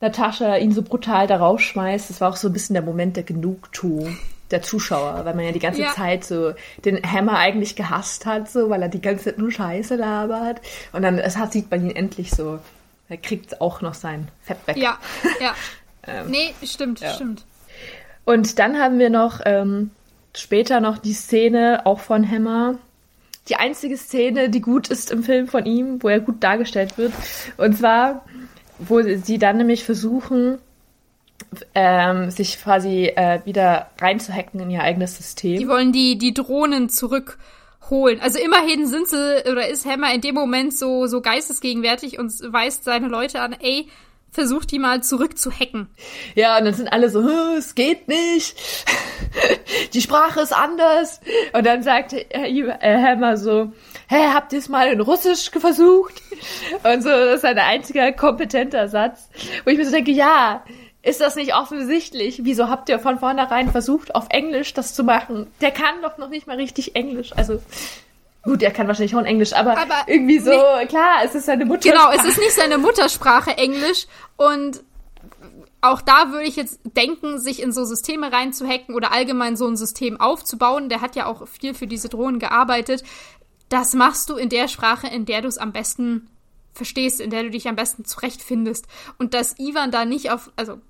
Natascha 0.00 0.56
ihn 0.56 0.72
so 0.72 0.82
brutal 0.82 1.26
da 1.26 1.36
rausschmeißt, 1.36 2.10
das 2.10 2.20
war 2.20 2.30
auch 2.30 2.36
so 2.36 2.48
ein 2.48 2.52
bisschen 2.52 2.74
der 2.74 2.82
Moment 2.82 3.16
der 3.16 3.22
Genugtuung 3.22 4.16
der 4.50 4.62
Zuschauer, 4.62 5.24
weil 5.24 5.34
man 5.34 5.44
ja 5.44 5.52
die 5.52 5.58
ganze 5.58 5.82
ja. 5.82 5.92
Zeit 5.92 6.24
so 6.24 6.52
den 6.84 7.02
Hammer 7.02 7.38
eigentlich 7.38 7.76
gehasst 7.76 8.26
hat, 8.26 8.50
so, 8.50 8.70
weil 8.70 8.82
er 8.82 8.88
die 8.88 9.00
ganze 9.00 9.24
Zeit 9.24 9.38
nur 9.38 9.50
Scheiße 9.50 9.96
labert. 9.96 10.60
Und 10.92 11.02
dann 11.02 11.18
es 11.18 11.36
hat, 11.36 11.52
sieht 11.52 11.70
man 11.70 11.88
ihn 11.88 11.94
endlich 11.94 12.30
so, 12.30 12.58
er 13.08 13.16
kriegt 13.16 13.60
auch 13.60 13.80
noch 13.80 13.94
sein 13.94 14.28
Fett 14.42 14.58
weg. 14.66 14.76
Ja, 14.76 14.98
ja. 15.40 15.54
ähm, 16.06 16.30
nee, 16.30 16.52
stimmt, 16.64 17.00
ja. 17.00 17.12
stimmt. 17.14 17.44
Und 18.24 18.58
dann 18.58 18.78
haben 18.78 18.98
wir 18.98 19.10
noch 19.10 19.40
ähm, 19.44 19.90
später 20.34 20.80
noch 20.80 20.98
die 20.98 21.14
Szene 21.14 21.82
auch 21.84 22.00
von 22.00 22.28
Hammer. 22.28 22.78
Die 23.48 23.56
einzige 23.56 23.96
Szene, 23.96 24.50
die 24.50 24.60
gut 24.60 24.88
ist 24.88 25.10
im 25.10 25.24
Film 25.24 25.48
von 25.48 25.66
ihm, 25.66 26.02
wo 26.02 26.08
er 26.08 26.20
gut 26.20 26.42
dargestellt 26.42 26.98
wird. 26.98 27.12
Und 27.56 27.76
zwar 27.78 28.22
wo 28.80 29.02
sie 29.02 29.38
dann 29.38 29.58
nämlich 29.58 29.84
versuchen, 29.84 30.58
ähm, 31.74 32.30
sich 32.30 32.60
quasi 32.62 33.06
äh, 33.06 33.40
wieder 33.44 33.90
reinzuhacken 34.00 34.60
in 34.60 34.70
ihr 34.70 34.82
eigenes 34.82 35.16
System. 35.16 35.58
Die 35.58 35.68
wollen 35.68 35.92
die, 35.92 36.18
die 36.18 36.34
Drohnen 36.34 36.88
zurückholen. 36.88 38.20
Also 38.20 38.38
immerhin 38.38 38.86
sind 38.86 39.08
sie, 39.08 39.42
oder 39.50 39.68
ist 39.68 39.86
Hammer 39.86 40.12
in 40.14 40.20
dem 40.20 40.34
Moment 40.34 40.76
so, 40.76 41.06
so 41.06 41.20
geistesgegenwärtig 41.20 42.18
und 42.18 42.32
weist 42.52 42.84
seine 42.84 43.08
Leute 43.08 43.40
an, 43.40 43.56
ey, 43.60 43.88
versucht 44.30 44.70
die 44.70 44.78
mal 44.78 45.02
zurück 45.02 45.36
zu 45.36 45.50
hacken. 45.50 45.88
Ja, 46.34 46.58
und 46.58 46.64
dann 46.64 46.74
sind 46.74 46.92
alle 46.92 47.10
so, 47.10 47.20
es 47.56 47.74
geht 47.74 48.08
nicht. 48.08 48.56
die 49.92 50.00
Sprache 50.00 50.40
ist 50.40 50.52
anders. 50.52 51.20
Und 51.52 51.66
dann 51.66 51.82
sagt 51.82 52.14
Hammer 52.32 53.36
so, 53.36 53.72
hä, 54.08 54.28
habt 54.32 54.52
ihr 54.52 54.60
es 54.60 54.68
mal 54.68 54.88
in 54.92 55.00
Russisch 55.00 55.50
versucht? 55.50 56.14
Und 56.84 57.02
so, 57.02 57.08
das 57.08 57.36
ist 57.36 57.44
ein 57.44 57.58
einziger 57.58 58.12
kompetenter 58.12 58.88
Satz, 58.88 59.28
wo 59.64 59.70
ich 59.70 59.78
mir 59.78 59.84
so 59.84 59.90
denke, 59.90 60.12
ja, 60.12 60.64
ist 61.02 61.20
das 61.20 61.36
nicht 61.36 61.54
offensichtlich? 61.54 62.44
Wieso 62.44 62.68
habt 62.68 62.88
ihr 62.88 62.98
von 62.98 63.18
vornherein 63.18 63.70
versucht, 63.70 64.14
auf 64.14 64.26
Englisch 64.28 64.74
das 64.74 64.94
zu 64.94 65.02
machen? 65.02 65.46
Der 65.60 65.70
kann 65.70 66.02
doch 66.02 66.18
noch 66.18 66.28
nicht 66.28 66.46
mal 66.46 66.56
richtig 66.56 66.94
Englisch. 66.94 67.32
Also, 67.36 67.62
gut, 68.42 68.62
er 68.62 68.70
kann 68.70 68.86
wahrscheinlich 68.86 69.12
schon 69.12 69.24
Englisch, 69.24 69.54
aber, 69.54 69.78
aber 69.78 70.04
irgendwie 70.06 70.38
so, 70.38 70.50
nee, 70.50 70.86
klar, 70.86 71.22
es 71.24 71.34
ist 71.34 71.46
seine 71.46 71.64
Muttersprache. 71.64 71.96
Genau, 71.96 72.10
es 72.12 72.24
ist 72.28 72.38
nicht 72.38 72.52
seine 72.52 72.78
Muttersprache 72.78 73.56
Englisch 73.56 74.06
und 74.36 74.82
auch 75.82 76.02
da 76.02 76.30
würde 76.30 76.44
ich 76.44 76.56
jetzt 76.56 76.80
denken, 76.84 77.38
sich 77.38 77.62
in 77.62 77.72
so 77.72 77.84
Systeme 77.84 78.30
reinzuhacken 78.30 78.94
oder 78.94 79.12
allgemein 79.12 79.56
so 79.56 79.66
ein 79.66 79.78
System 79.78 80.20
aufzubauen. 80.20 80.90
Der 80.90 81.00
hat 81.00 81.16
ja 81.16 81.24
auch 81.24 81.48
viel 81.48 81.72
für 81.72 81.86
diese 81.86 82.10
Drohnen 82.10 82.38
gearbeitet. 82.38 83.02
Das 83.70 83.94
machst 83.94 84.28
du 84.28 84.36
in 84.36 84.50
der 84.50 84.68
Sprache, 84.68 85.06
in 85.06 85.24
der 85.24 85.40
du 85.40 85.48
es 85.48 85.56
am 85.56 85.72
besten 85.72 86.28
verstehst, 86.74 87.20
in 87.20 87.30
der 87.30 87.44
du 87.44 87.50
dich 87.50 87.66
am 87.66 87.76
besten 87.76 88.04
zurechtfindest. 88.04 88.86
Und 89.18 89.32
dass 89.32 89.58
Ivan 89.58 89.90
da 89.90 90.04
nicht 90.04 90.30
auf, 90.30 90.50
also 90.56 90.80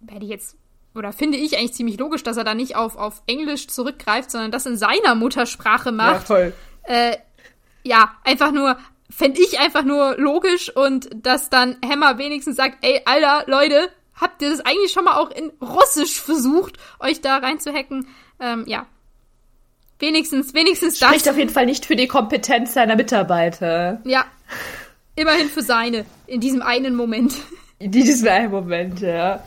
werde 0.00 0.24
ich 0.24 0.30
jetzt, 0.30 0.56
oder 0.94 1.12
finde 1.12 1.38
ich 1.38 1.56
eigentlich 1.56 1.74
ziemlich 1.74 1.98
logisch, 1.98 2.22
dass 2.22 2.36
er 2.36 2.44
da 2.44 2.54
nicht 2.54 2.76
auf, 2.76 2.96
auf 2.96 3.22
Englisch 3.26 3.68
zurückgreift, 3.68 4.30
sondern 4.30 4.50
das 4.50 4.66
in 4.66 4.76
seiner 4.76 5.14
Muttersprache 5.14 5.92
macht. 5.92 6.28
Ja, 6.28 6.36
voll. 6.36 6.52
Äh, 6.82 7.16
ja, 7.82 8.12
einfach 8.24 8.52
nur, 8.52 8.76
fände 9.08 9.40
ich 9.40 9.60
einfach 9.60 9.84
nur 9.84 10.16
logisch 10.18 10.74
und 10.74 11.10
dass 11.14 11.50
dann 11.50 11.76
Hammer 11.86 12.18
wenigstens 12.18 12.56
sagt, 12.56 12.78
ey, 12.84 13.00
Alter, 13.04 13.44
Leute, 13.46 13.90
habt 14.14 14.42
ihr 14.42 14.50
das 14.50 14.60
eigentlich 14.60 14.92
schon 14.92 15.04
mal 15.04 15.16
auch 15.16 15.30
in 15.30 15.50
Russisch 15.60 16.20
versucht, 16.20 16.76
euch 16.98 17.20
da 17.20 17.38
reinzuhacken? 17.38 18.06
Ähm, 18.38 18.64
ja. 18.66 18.86
Wenigstens, 19.98 20.54
wenigstens 20.54 20.98
das. 20.98 21.08
Spricht 21.10 21.28
auf 21.28 21.36
jeden 21.36 21.50
Fall 21.50 21.66
nicht 21.66 21.86
für 21.86 21.96
die 21.96 22.08
Kompetenz 22.08 22.72
seiner 22.74 22.96
Mitarbeiter. 22.96 24.00
Ja. 24.04 24.24
Immerhin 25.14 25.48
für 25.48 25.62
seine, 25.62 26.06
in 26.26 26.40
diesem 26.40 26.62
einen 26.62 26.94
Moment. 26.94 27.34
In 27.78 27.90
diesem 27.90 28.28
einen 28.28 28.50
Moment, 28.50 29.00
ja. 29.00 29.42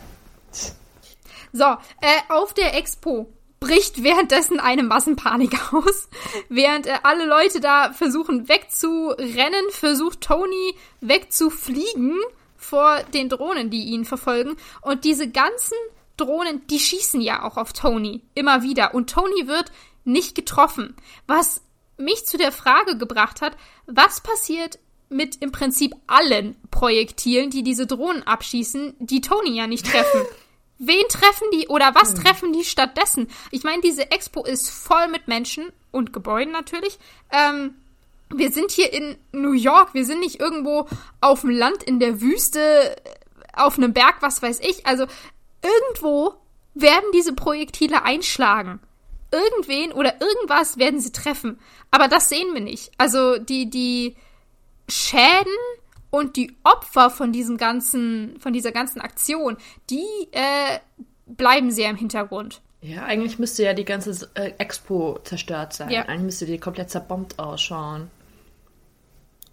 So, 1.52 1.66
äh, 1.66 2.20
auf 2.30 2.54
der 2.54 2.76
Expo 2.76 3.32
bricht 3.60 4.04
währenddessen 4.04 4.60
eine 4.60 4.84
Massenpanik 4.84 5.58
aus. 5.74 6.10
Während 6.50 6.88
äh, 6.88 6.96
alle 7.04 7.26
Leute 7.26 7.62
da 7.62 7.94
versuchen 7.94 8.50
wegzurennen, 8.50 9.66
versucht 9.70 10.22
Tony 10.22 10.76
wegzufliegen 11.00 12.20
vor 12.58 13.04
den 13.14 13.30
Drohnen, 13.30 13.70
die 13.70 13.86
ihn 13.86 14.04
verfolgen. 14.04 14.56
Und 14.82 15.06
diese 15.06 15.30
ganzen 15.30 15.78
Drohnen, 16.18 16.66
die 16.68 16.80
schießen 16.80 17.22
ja 17.22 17.44
auch 17.44 17.58
auf 17.58 17.74
Tony 17.74 18.22
immer 18.36 18.64
wieder. 18.64 18.94
Und 18.94 19.10
Tony 19.10 19.48
wird 19.48 19.72
nicht 20.04 20.36
getroffen. 20.36 20.96
Was 21.28 21.62
mich 21.98 22.26
zu 22.26 22.38
der 22.38 22.52
Frage 22.52 22.98
gebracht 22.98 23.42
hat, 23.42 23.56
was 23.86 24.22
passiert 24.22 24.80
mit 25.10 25.42
im 25.42 25.52
Prinzip 25.52 25.96
allen 26.08 26.56
Projektilen, 26.72 27.50
die 27.50 27.64
diese 27.64 27.86
Drohnen 27.86 28.24
abschießen, 28.24 28.96
die 29.00 29.22
Tony 29.22 29.56
ja 29.56 29.68
nicht 29.68 29.86
treffen. 29.86 30.22
Wen 30.80 31.08
treffen 31.10 31.48
die 31.54 31.68
oder 31.68 31.94
was 31.96 32.14
hm. 32.14 32.24
treffen 32.24 32.54
die 32.54 32.66
stattdessen? 32.66 33.28
Ich 33.52 33.64
meine, 33.64 33.82
diese 33.82 34.12
Expo 34.12 34.44
ist 34.44 34.70
voll 34.70 35.08
mit 35.08 35.28
Menschen 35.28 35.72
und 35.92 36.14
Gebäuden 36.14 36.52
natürlich. 36.52 36.98
Ähm, 37.32 37.76
wir 38.30 38.52
sind 38.52 38.72
hier 38.72 38.92
in 38.92 39.16
New 39.32 39.54
York, 39.54 39.94
wir 39.94 40.06
sind 40.06 40.20
nicht 40.20 40.40
irgendwo 40.40 40.88
auf 41.22 41.42
dem 41.42 41.52
Land 41.52 41.84
in 41.84 42.00
der 42.00 42.22
Wüste, 42.22 42.96
auf 43.54 43.78
einem 43.78 43.94
Berg, 43.94 44.18
was 44.22 44.42
weiß 44.42 44.60
ich. 44.62 44.86
Also 44.86 45.06
irgendwo 45.62 46.34
werden 46.74 47.06
diese 47.14 47.34
Projektile 47.34 48.04
einschlagen. 48.04 48.80
Irgendwen 49.32 49.92
oder 49.92 50.20
irgendwas 50.22 50.78
werden 50.78 51.00
sie 51.00 51.12
treffen. 51.12 51.60
Aber 51.92 52.08
das 52.08 52.30
sehen 52.30 52.54
wir 52.54 52.62
nicht. 52.62 52.92
Also 52.98 53.38
die, 53.38 53.70
die 53.70 54.16
Schäden 54.90 55.54
und 56.14 56.36
die 56.36 56.56
Opfer 56.64 57.10
von 57.10 57.32
diesem 57.32 57.58
ganzen, 57.58 58.40
von 58.40 58.54
dieser 58.54 58.72
ganzen 58.72 59.02
Aktion, 59.02 59.58
die 59.90 60.06
äh, 60.32 60.78
bleiben 61.26 61.72
sehr 61.72 61.90
im 61.90 61.96
Hintergrund. 61.96 62.62
Ja, 62.82 63.06
eigentlich 63.06 63.40
müsste 63.40 63.64
ja 63.64 63.74
die 63.74 63.84
ganze 63.84 64.30
äh, 64.36 64.52
Expo 64.60 65.18
zerstört 65.24 65.74
sein. 65.74 65.90
Ja. 65.90 66.04
Eigentlich 66.04 66.22
müsste 66.22 66.46
die 66.46 66.60
komplett 66.60 66.92
zerbombt 66.92 67.40
ausschauen. 67.40 68.12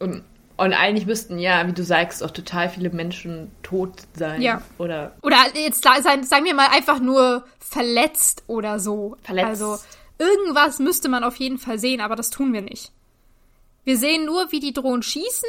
Und, 0.01 0.23
und 0.59 0.75
eigentlich 0.75 1.07
müssten 1.07 1.39
ja, 1.39 1.67
wie 1.67 1.73
du 1.73 1.83
sagst, 1.83 2.23
auch 2.23 2.31
total 2.31 2.69
viele 2.69 2.91
Menschen 2.91 3.51
tot 3.63 3.95
sein. 4.13 4.43
Ja. 4.43 4.61
Oder, 4.77 5.17
oder 5.23 5.39
jetzt 5.55 5.83
sagen 5.83 6.45
wir 6.45 6.55
mal 6.55 6.69
einfach 6.73 7.01
nur 7.01 7.47
verletzt 7.59 8.45
oder 8.49 8.79
so. 8.79 9.17
Verletzt. 9.23 9.49
Also 9.49 9.79
irgendwas 10.19 10.79
müsste 10.79 11.09
man 11.09 11.25
auf 11.25 11.37
jeden 11.37 11.57
Fall 11.57 11.79
sehen, 11.79 12.03
aber 12.03 12.17
das 12.17 12.29
tun 12.29 12.53
wir 12.53 12.61
nicht. 12.61 12.93
Wir 13.85 13.97
sehen 13.97 14.27
nur, 14.27 14.53
wie 14.53 14.61
die 14.61 14.75
Drohnen 14.75 15.03
schießen 15.03 15.49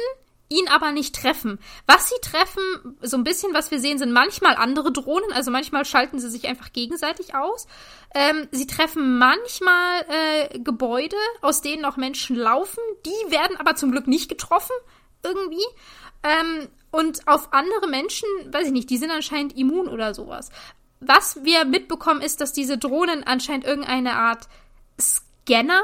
ihn 0.52 0.68
aber 0.68 0.92
nicht 0.92 1.14
treffen. 1.14 1.58
Was 1.86 2.08
sie 2.08 2.20
treffen, 2.22 2.96
so 3.00 3.16
ein 3.16 3.24
bisschen, 3.24 3.54
was 3.54 3.70
wir 3.70 3.80
sehen, 3.80 3.98
sind 3.98 4.12
manchmal 4.12 4.56
andere 4.56 4.92
Drohnen, 4.92 5.32
also 5.32 5.50
manchmal 5.50 5.84
schalten 5.84 6.18
sie 6.18 6.30
sich 6.30 6.46
einfach 6.46 6.72
gegenseitig 6.72 7.34
aus. 7.34 7.66
Ähm, 8.14 8.48
sie 8.50 8.66
treffen 8.66 9.18
manchmal 9.18 10.04
äh, 10.08 10.58
Gebäude, 10.58 11.16
aus 11.40 11.62
denen 11.62 11.84
auch 11.84 11.96
Menschen 11.96 12.36
laufen, 12.36 12.80
die 13.06 13.32
werden 13.32 13.56
aber 13.56 13.74
zum 13.74 13.90
Glück 13.90 14.06
nicht 14.06 14.28
getroffen, 14.28 14.76
irgendwie. 15.22 15.64
Ähm, 16.22 16.68
und 16.90 17.26
auf 17.26 17.52
andere 17.52 17.88
Menschen, 17.88 18.28
weiß 18.50 18.66
ich 18.66 18.72
nicht, 18.72 18.90
die 18.90 18.98
sind 18.98 19.10
anscheinend 19.10 19.56
immun 19.56 19.88
oder 19.88 20.14
sowas. 20.14 20.50
Was 21.00 21.42
wir 21.42 21.64
mitbekommen, 21.64 22.20
ist, 22.20 22.40
dass 22.40 22.52
diese 22.52 22.78
Drohnen 22.78 23.24
anscheinend 23.24 23.64
irgendeine 23.64 24.14
Art 24.14 24.46
Scanner 25.00 25.82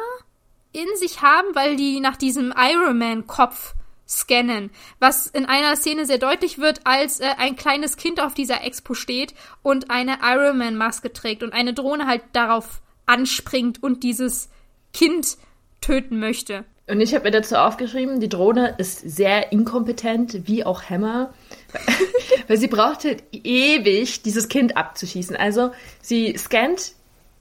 in 0.73 0.87
sich 0.97 1.23
haben, 1.23 1.55
weil 1.55 1.77
die 1.77 1.99
nach 2.01 2.17
diesem 2.17 2.53
Iron 2.57 2.99
Man 2.99 3.27
Kopf 3.27 3.75
scannen, 4.09 4.71
was 4.99 5.27
in 5.27 5.45
einer 5.45 5.77
Szene 5.77 6.07
sehr 6.07 6.19
deutlich 6.19 6.59
wird, 6.59 6.81
als 6.85 7.21
äh, 7.21 7.27
ein 7.37 7.57
kleines 7.57 7.97
Kind 7.97 8.21
auf 8.21 8.35
dieser 8.35 8.65
Expo 8.65 8.95
steht 8.95 9.35
und 9.63 9.91
eine 9.91 10.19
Iron 10.23 10.59
Man 10.59 10.77
Maske 10.77 11.13
trägt 11.13 11.43
und 11.43 11.53
eine 11.53 11.75
Drohne 11.75 12.07
halt 12.07 12.23
darauf 12.33 12.81
anspringt 13.07 13.83
und 13.83 14.03
dieses 14.03 14.49
Kind 14.93 15.37
töten 15.81 16.19
möchte. 16.19 16.65
Und 16.89 17.03
ich 17.03 17.15
habe 17.15 17.25
mir 17.25 17.31
dazu 17.31 17.57
aufgeschrieben, 17.57 18.19
die 18.19 18.31
Drohne 18.31 18.77
ist 18.79 19.01
sehr 19.01 19.53
inkompetent, 19.53 20.49
wie 20.49 20.65
auch 20.65 20.83
Hammer, 20.85 21.35
weil 22.49 22.57
sie 22.57 22.67
brauchte 22.67 23.19
ewig, 23.31 24.23
dieses 24.23 24.49
Kind 24.49 24.79
abzuschießen. 24.79 25.37
Also 25.37 25.73
sie 26.01 26.37
scannt 26.39 26.93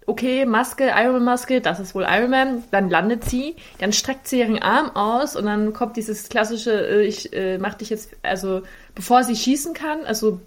okay, 0.08 0.46
Maske, 0.46 0.92
Iron 0.96 1.24
Maske, 1.24 1.62
das 1.62 1.80
ist 1.80 1.94
wohl 1.94 2.08
Iron 2.10 2.32
Man, 2.32 2.64
dann 2.72 2.90
landet 2.90 3.26
sie, 3.26 3.56
dann 3.80 3.94
streckt 3.94 4.28
sie 4.28 4.40
ihren 4.40 4.60
Arm 4.60 4.96
aus 4.96 5.36
und 5.36 5.46
dann 5.46 5.74
kommt 5.74 5.98
dieses 5.98 6.30
klassische, 6.30 6.72
äh, 6.72 7.06
ich 7.06 7.34
äh, 7.34 7.58
mach 7.60 7.76
dich 7.76 7.90
jetzt, 7.90 8.12
also 8.24 8.64
bevor 8.96 9.24
sie 9.24 9.36
schießen 9.36 9.74
kann, 9.74 10.06
also 10.06 10.40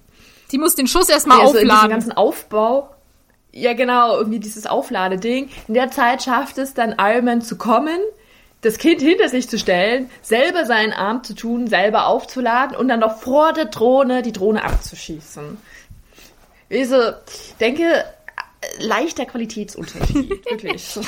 Sie 0.48 0.58
muss 0.58 0.74
den 0.74 0.88
Schuss 0.88 1.08
erstmal 1.08 1.40
also 1.40 1.58
aufladen. 1.58 1.88
Den 1.88 1.90
ganzen 1.90 2.12
Aufbau. 2.12 2.90
Ja, 3.52 3.72
genau, 3.74 4.16
irgendwie 4.18 4.40
dieses 4.40 4.66
Aufladeding. 4.66 5.48
In 5.68 5.74
der 5.74 5.92
Zeit 5.92 6.24
schafft 6.24 6.58
es 6.58 6.74
dann 6.74 6.96
Iron 6.98 7.24
Man 7.24 7.40
zu 7.40 7.56
kommen, 7.56 7.98
das 8.60 8.78
Kind 8.78 9.00
hinter 9.00 9.28
sich 9.28 9.48
zu 9.48 9.58
stellen, 9.58 10.10
selber 10.22 10.64
seinen 10.64 10.92
Arm 10.92 11.22
zu 11.22 11.34
tun, 11.34 11.68
selber 11.68 12.08
aufzuladen 12.08 12.76
und 12.76 12.88
dann 12.88 12.98
noch 12.98 13.18
vor 13.18 13.52
der 13.52 13.66
Drohne 13.66 14.22
die 14.22 14.32
Drohne 14.32 14.64
abzuschießen. 14.64 15.56
Also, 16.72 16.96
ich 17.28 17.54
denke, 17.60 18.04
leichter 18.78 19.26
Qualitätsunterschied, 19.26 20.30
wirklich. 20.50 20.98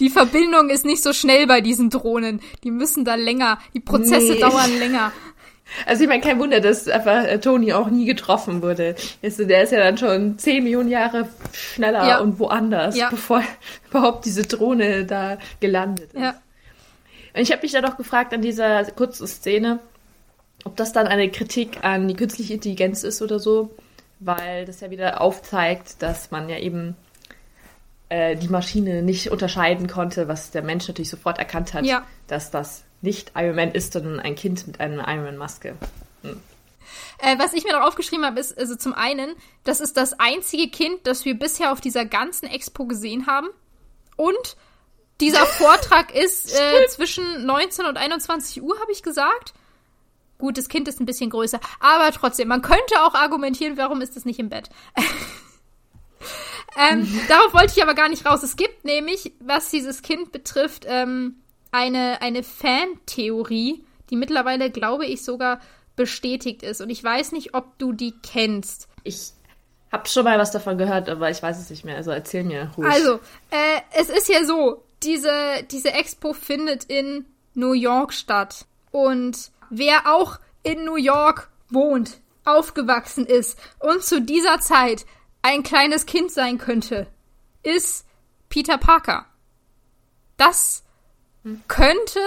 Die 0.00 0.10
Verbindung 0.10 0.68
ist 0.68 0.84
nicht 0.84 1.02
so 1.02 1.12
schnell 1.12 1.46
bei 1.46 1.60
diesen 1.60 1.90
Drohnen. 1.90 2.40
Die 2.64 2.70
müssen 2.70 3.04
da 3.04 3.14
länger, 3.14 3.58
die 3.72 3.80
Prozesse 3.80 4.34
nee. 4.34 4.40
dauern 4.40 4.78
länger. 4.78 5.12
Also 5.86 6.02
ich 6.02 6.08
meine, 6.08 6.20
kein 6.20 6.38
Wunder, 6.38 6.60
dass 6.60 6.88
einfach 6.88 7.24
äh, 7.24 7.40
Tony 7.40 7.72
auch 7.72 7.88
nie 7.88 8.04
getroffen 8.04 8.62
wurde. 8.62 8.94
Der 9.22 9.62
ist 9.62 9.72
ja 9.72 9.78
dann 9.78 9.96
schon 9.96 10.38
10 10.38 10.62
Millionen 10.62 10.90
Jahre 10.90 11.28
schneller 11.52 12.06
ja. 12.06 12.20
und 12.20 12.38
woanders, 12.38 12.96
ja. 12.96 13.08
bevor 13.08 13.42
überhaupt 13.90 14.26
diese 14.26 14.42
Drohne 14.42 15.06
da 15.06 15.38
gelandet 15.60 16.12
ist. 16.12 16.20
Ja. 16.20 16.34
Und 17.34 17.40
ich 17.40 17.50
habe 17.50 17.62
mich 17.62 17.72
da 17.72 17.80
doch 17.80 17.96
gefragt 17.96 18.32
an 18.32 18.42
dieser 18.42 18.84
kurzen 18.84 19.26
Szene, 19.26 19.80
ob 20.64 20.76
das 20.76 20.92
dann 20.92 21.06
eine 21.06 21.30
Kritik 21.30 21.82
an 21.82 22.08
die 22.08 22.14
künstliche 22.14 22.54
Intelligenz 22.54 23.02
ist 23.02 23.22
oder 23.22 23.40
so 23.40 23.74
weil 24.20 24.64
das 24.64 24.80
ja 24.80 24.90
wieder 24.90 25.20
aufzeigt, 25.20 26.02
dass 26.02 26.30
man 26.30 26.48
ja 26.48 26.58
eben 26.58 26.96
äh, 28.08 28.36
die 28.36 28.48
Maschine 28.48 29.02
nicht 29.02 29.30
unterscheiden 29.30 29.86
konnte, 29.86 30.28
was 30.28 30.50
der 30.50 30.62
Mensch 30.62 30.86
natürlich 30.88 31.10
sofort 31.10 31.38
erkannt 31.38 31.74
hat, 31.74 31.84
ja. 31.84 32.06
dass 32.26 32.50
das 32.50 32.84
nicht 33.02 33.32
Iron 33.36 33.56
Man 33.56 33.72
ist, 33.72 33.92
sondern 33.92 34.20
ein 34.20 34.34
Kind 34.34 34.66
mit 34.66 34.80
einer 34.80 35.06
Iron 35.08 35.24
Man-Maske. 35.24 35.76
Hm. 36.22 36.40
Äh, 37.18 37.38
was 37.38 37.52
ich 37.52 37.64
mir 37.64 37.72
noch 37.72 37.86
aufgeschrieben 37.86 38.24
habe, 38.24 38.40
ist, 38.40 38.56
also 38.56 38.76
zum 38.76 38.92
einen, 38.92 39.34
das 39.64 39.80
ist 39.80 39.96
das 39.96 40.18
einzige 40.18 40.68
Kind, 40.68 41.06
das 41.06 41.24
wir 41.24 41.38
bisher 41.38 41.72
auf 41.72 41.80
dieser 41.80 42.04
ganzen 42.04 42.46
Expo 42.46 42.86
gesehen 42.86 43.26
haben. 43.26 43.48
Und 44.16 44.56
dieser 45.20 45.46
Vortrag 45.46 46.14
ist 46.14 46.54
äh, 46.54 46.86
zwischen 46.88 47.46
19 47.46 47.86
und 47.86 47.96
21 47.96 48.62
Uhr, 48.62 48.78
habe 48.80 48.92
ich 48.92 49.02
gesagt. 49.02 49.54
Gut, 50.44 50.58
das 50.58 50.68
Kind 50.68 50.88
ist 50.88 51.00
ein 51.00 51.06
bisschen 51.06 51.30
größer, 51.30 51.58
aber 51.80 52.12
trotzdem, 52.12 52.48
man 52.48 52.60
könnte 52.60 53.00
auch 53.00 53.14
argumentieren, 53.14 53.78
warum 53.78 54.02
ist 54.02 54.14
es 54.14 54.26
nicht 54.26 54.38
im 54.38 54.50
Bett? 54.50 54.68
ähm, 56.78 57.08
darauf 57.28 57.54
wollte 57.54 57.72
ich 57.74 57.82
aber 57.82 57.94
gar 57.94 58.10
nicht 58.10 58.26
raus. 58.26 58.42
Es 58.42 58.56
gibt 58.56 58.84
nämlich, 58.84 59.32
was 59.40 59.70
dieses 59.70 60.02
Kind 60.02 60.32
betrifft, 60.32 60.84
ähm, 60.86 61.36
eine, 61.72 62.20
eine 62.20 62.42
Fantheorie, 62.42 63.86
die 64.10 64.16
mittlerweile, 64.16 64.70
glaube 64.70 65.06
ich, 65.06 65.24
sogar 65.24 65.60
bestätigt 65.96 66.62
ist. 66.62 66.82
Und 66.82 66.90
ich 66.90 67.02
weiß 67.02 67.32
nicht, 67.32 67.54
ob 67.54 67.78
du 67.78 67.94
die 67.94 68.12
kennst. 68.22 68.86
Ich 69.02 69.32
habe 69.90 70.06
schon 70.10 70.24
mal 70.24 70.38
was 70.38 70.50
davon 70.50 70.76
gehört, 70.76 71.08
aber 71.08 71.30
ich 71.30 71.42
weiß 71.42 71.58
es 71.58 71.70
nicht 71.70 71.86
mehr. 71.86 71.96
Also 71.96 72.10
erzähl 72.10 72.44
mir 72.44 72.70
ruhig. 72.76 72.92
Also, 72.92 73.14
äh, 73.50 73.80
es 73.98 74.10
ist 74.10 74.28
ja 74.28 74.44
so, 74.44 74.84
diese, 75.02 75.64
diese 75.70 75.94
Expo 75.94 76.34
findet 76.34 76.84
in 76.84 77.24
New 77.54 77.72
York 77.72 78.12
statt. 78.12 78.66
Und 78.94 79.50
wer 79.78 80.12
auch 80.12 80.38
in 80.62 80.84
New 80.84 80.96
York 80.96 81.50
wohnt, 81.68 82.20
aufgewachsen 82.44 83.26
ist 83.26 83.58
und 83.78 84.02
zu 84.02 84.20
dieser 84.20 84.60
Zeit 84.60 85.06
ein 85.42 85.62
kleines 85.62 86.06
Kind 86.06 86.30
sein 86.30 86.58
könnte, 86.58 87.06
ist 87.62 88.06
Peter 88.48 88.78
Parker. 88.78 89.26
Das 90.36 90.84
könnte 91.68 92.20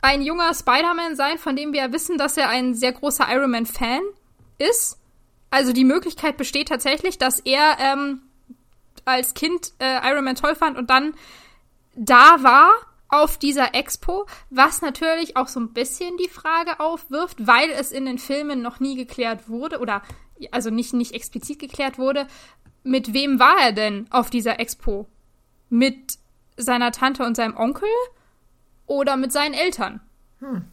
ein 0.00 0.22
junger 0.22 0.54
Spider-Man 0.54 1.16
sein, 1.16 1.38
von 1.38 1.56
dem 1.56 1.72
wir 1.72 1.92
wissen, 1.92 2.18
dass 2.18 2.36
er 2.36 2.48
ein 2.48 2.74
sehr 2.74 2.92
großer 2.92 3.26
Iron 3.30 3.50
Man-Fan 3.50 4.02
ist. 4.58 4.98
Also 5.50 5.72
die 5.72 5.84
Möglichkeit 5.84 6.36
besteht 6.36 6.68
tatsächlich, 6.68 7.18
dass 7.18 7.40
er 7.40 7.78
ähm, 7.80 8.22
als 9.04 9.34
Kind 9.34 9.72
äh, 9.78 10.08
Iron 10.08 10.24
Man 10.24 10.36
toll 10.36 10.54
fand 10.54 10.76
und 10.76 10.90
dann 10.90 11.14
da 11.94 12.42
war 12.42 12.70
auf 13.08 13.38
dieser 13.38 13.74
Expo, 13.74 14.26
was 14.50 14.82
natürlich 14.82 15.36
auch 15.36 15.48
so 15.48 15.60
ein 15.60 15.72
bisschen 15.72 16.16
die 16.18 16.28
Frage 16.28 16.80
aufwirft, 16.80 17.46
weil 17.46 17.70
es 17.70 17.90
in 17.92 18.04
den 18.04 18.18
Filmen 18.18 18.62
noch 18.62 18.80
nie 18.80 18.96
geklärt 18.96 19.48
wurde 19.48 19.78
oder 19.78 20.02
also 20.50 20.70
nicht, 20.70 20.92
nicht 20.92 21.14
explizit 21.14 21.58
geklärt 21.58 21.98
wurde, 21.98 22.26
mit 22.82 23.12
wem 23.12 23.38
war 23.38 23.56
er 23.60 23.72
denn 23.72 24.06
auf 24.10 24.30
dieser 24.30 24.60
Expo? 24.60 25.06
Mit 25.68 26.18
seiner 26.56 26.92
Tante 26.92 27.24
und 27.24 27.36
seinem 27.36 27.56
Onkel 27.56 27.88
oder 28.86 29.16
mit 29.16 29.32
seinen 29.32 29.54
Eltern? 29.54 30.00
Hm. 30.40 30.64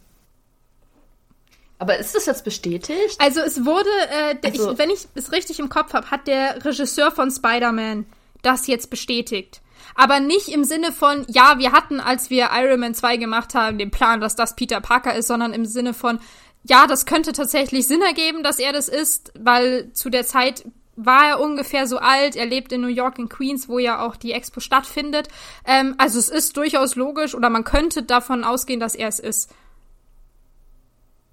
Aber 1.78 1.98
ist 1.98 2.14
das 2.14 2.26
jetzt 2.26 2.44
bestätigt? 2.44 3.20
Also 3.20 3.40
es 3.40 3.64
wurde, 3.64 3.90
äh, 4.10 4.36
also, 4.44 4.72
ich, 4.72 4.78
wenn 4.78 4.90
ich 4.90 5.06
es 5.14 5.32
richtig 5.32 5.58
im 5.58 5.68
Kopf 5.68 5.92
habe, 5.92 6.10
hat 6.10 6.26
der 6.26 6.64
Regisseur 6.64 7.10
von 7.10 7.30
Spider-Man 7.30 8.06
das 8.42 8.66
jetzt 8.66 8.88
bestätigt. 8.88 9.60
Aber 9.94 10.20
nicht 10.20 10.48
im 10.48 10.64
Sinne 10.64 10.92
von, 10.92 11.24
ja, 11.28 11.58
wir 11.58 11.72
hatten, 11.72 12.00
als 12.00 12.30
wir 12.30 12.50
Iron 12.52 12.80
Man 12.80 12.94
2 12.94 13.16
gemacht 13.16 13.54
haben, 13.54 13.78
den 13.78 13.90
Plan, 13.90 14.20
dass 14.20 14.36
das 14.36 14.56
Peter 14.56 14.80
Parker 14.80 15.14
ist, 15.14 15.28
sondern 15.28 15.52
im 15.52 15.64
Sinne 15.64 15.94
von, 15.94 16.20
ja, 16.64 16.86
das 16.86 17.06
könnte 17.06 17.32
tatsächlich 17.32 17.86
Sinn 17.86 18.02
ergeben, 18.02 18.42
dass 18.42 18.58
er 18.58 18.72
das 18.72 18.88
ist, 18.88 19.32
weil 19.38 19.92
zu 19.92 20.10
der 20.10 20.26
Zeit 20.26 20.64
war 20.96 21.28
er 21.28 21.40
ungefähr 21.40 21.86
so 21.86 21.98
alt. 21.98 22.36
Er 22.36 22.46
lebt 22.46 22.72
in 22.72 22.80
New 22.80 22.88
York 22.88 23.18
in 23.18 23.28
Queens, 23.28 23.68
wo 23.68 23.78
ja 23.78 24.04
auch 24.04 24.16
die 24.16 24.32
Expo 24.32 24.60
stattfindet. 24.60 25.28
Ähm, 25.64 25.94
also 25.98 26.18
es 26.18 26.28
ist 26.28 26.56
durchaus 26.56 26.96
logisch 26.96 27.34
oder 27.34 27.50
man 27.50 27.64
könnte 27.64 28.02
davon 28.02 28.44
ausgehen, 28.44 28.80
dass 28.80 28.94
er 28.94 29.08
es 29.08 29.20
ist. 29.20 29.50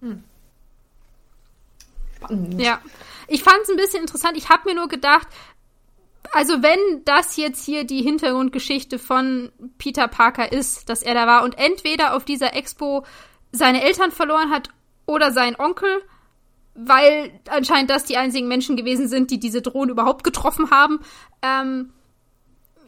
Hm. 0.02 0.24
Spannend. 2.18 2.62
Ja. 2.62 2.80
Ich 3.28 3.42
fand 3.42 3.58
es 3.64 3.70
ein 3.70 3.78
bisschen 3.78 4.02
interessant. 4.02 4.38
Ich 4.38 4.50
habe 4.50 4.70
mir 4.70 4.76
nur 4.76 4.90
gedacht, 4.90 5.28
also 6.32 6.64
wenn 6.64 7.04
das 7.06 7.38
jetzt 7.38 7.66
hier 7.66 7.84
die 7.84 8.02
Hintergrundgeschichte 8.02 8.98
von 8.98 9.52
Peter 9.78 10.08
Parker 10.08 10.52
ist, 10.52 10.90
dass 10.90 11.04
er 11.04 11.14
da 11.14 11.28
war 11.28 11.44
und 11.44 11.58
entweder 11.58 12.16
auf 12.16 12.26
dieser 12.26 12.56
Expo 12.56 13.06
seine 13.52 13.84
Eltern 13.84 14.12
verloren 14.12 14.50
hat 14.50 14.70
oder 15.06 15.32
seinen 15.32 15.56
Onkel, 15.58 16.02
weil 16.76 17.40
anscheinend 17.50 17.90
das 17.90 18.06
die 18.06 18.18
einzigen 18.18 18.48
Menschen 18.48 18.76
gewesen 18.76 19.08
sind, 19.08 19.30
die 19.30 19.40
diese 19.40 19.62
Drohne 19.62 19.92
überhaupt 19.92 20.24
getroffen 20.24 20.72
haben. 20.72 21.00
Ähm, 21.42 21.94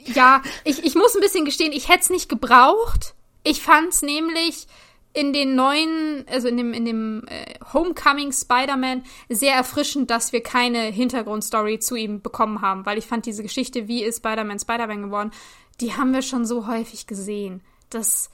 ja, 0.06 0.42
ich, 0.64 0.84
ich 0.84 0.96
muss 0.96 1.16
ein 1.16 1.22
bisschen 1.22 1.46
gestehen, 1.46 1.72
ich 1.72 1.90
hätte 1.90 2.02
es 2.02 2.10
nicht 2.10 2.30
gebraucht. 2.30 3.16
Ich 3.44 3.62
fand 3.62 3.90
es 3.90 4.02
nämlich 4.02 4.68
in 5.16 5.32
den 5.32 5.56
neuen, 5.56 6.26
also 6.28 6.50
in 6.50 6.58
dem, 6.58 6.74
in 6.74 6.84
dem 6.84 7.24
äh, 7.28 7.56
Homecoming 7.74 8.34
Spider-Man 8.34 9.04
sehr 9.30 9.56
erfrischend, 9.56 10.12
dass 10.12 10.34
wir 10.34 10.44
keine 10.44 10.82
Hintergrundstory 10.82 11.80
zu 11.80 11.96
ihm 11.96 12.22
bekommen 12.22 12.62
haben, 12.62 12.86
weil 12.86 12.98
ich 12.98 13.08
fand 13.08 13.26
diese 13.26 13.42
Geschichte, 13.42 13.88
wie 13.88 14.04
ist 14.04 14.18
Spider-Man 14.18 14.60
Spider-Man 14.60 15.04
geworden, 15.04 15.32
die 15.80 15.94
haben 15.94 16.14
wir 16.14 16.22
schon 16.22 16.46
so 16.46 16.68
häufig 16.68 17.08
gesehen. 17.08 17.62
Das 17.90 18.30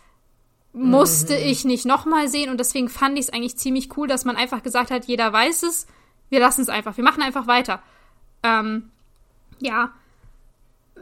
musste 0.73 1.34
mhm. 1.34 1.45
ich 1.45 1.65
nicht 1.65 1.86
nochmal 1.86 2.27
sehen 2.27 2.49
und 2.49 2.59
deswegen 2.59 2.89
fand 2.89 3.17
ich 3.17 3.25
es 3.25 3.34
eigentlich 3.34 3.57
ziemlich 3.57 3.95
cool, 3.95 4.07
dass 4.07 4.25
man 4.25 4.36
einfach 4.36 4.63
gesagt 4.63 4.89
hat, 4.89 5.05
jeder 5.05 5.32
weiß 5.32 5.63
es, 5.63 5.86
wir 6.29 6.39
lassen 6.39 6.61
es 6.61 6.69
einfach, 6.69 6.97
wir 6.97 7.03
machen 7.03 7.21
einfach 7.21 7.45
weiter. 7.45 7.84
Ähm, 8.41 8.89
ja, 9.59 9.93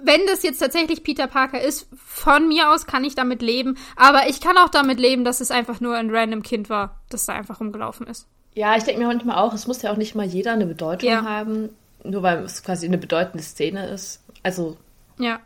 wenn 0.03 0.25
das 0.27 0.43
jetzt 0.43 0.59
tatsächlich 0.59 1.03
Peter 1.03 1.27
Parker 1.27 1.61
ist, 1.61 1.87
von 1.95 2.47
mir 2.47 2.71
aus 2.71 2.85
kann 2.85 3.03
ich 3.03 3.15
damit 3.15 3.41
leben. 3.41 3.77
Aber 3.95 4.27
ich 4.27 4.41
kann 4.41 4.57
auch 4.57 4.69
damit 4.69 4.99
leben, 4.99 5.23
dass 5.23 5.41
es 5.41 5.51
einfach 5.51 5.79
nur 5.79 5.95
ein 5.95 6.09
random 6.09 6.43
Kind 6.43 6.69
war, 6.69 6.99
das 7.09 7.25
da 7.25 7.33
einfach 7.33 7.59
rumgelaufen 7.59 8.07
ist. 8.07 8.27
Ja, 8.55 8.75
ich 8.75 8.83
denke 8.83 9.01
mir 9.01 9.07
manchmal 9.07 9.37
auch, 9.37 9.53
es 9.53 9.67
muss 9.67 9.81
ja 9.81 9.91
auch 9.91 9.97
nicht 9.97 10.15
mal 10.15 10.25
jeder 10.25 10.53
eine 10.53 10.65
Bedeutung 10.65 11.09
ja. 11.09 11.23
haben, 11.23 11.69
nur 12.03 12.23
weil 12.23 12.43
es 12.43 12.63
quasi 12.63 12.87
eine 12.87 12.97
bedeutende 12.97 13.43
Szene 13.43 13.87
ist. 13.87 14.23
Also. 14.43 14.77
Ja. 15.17 15.39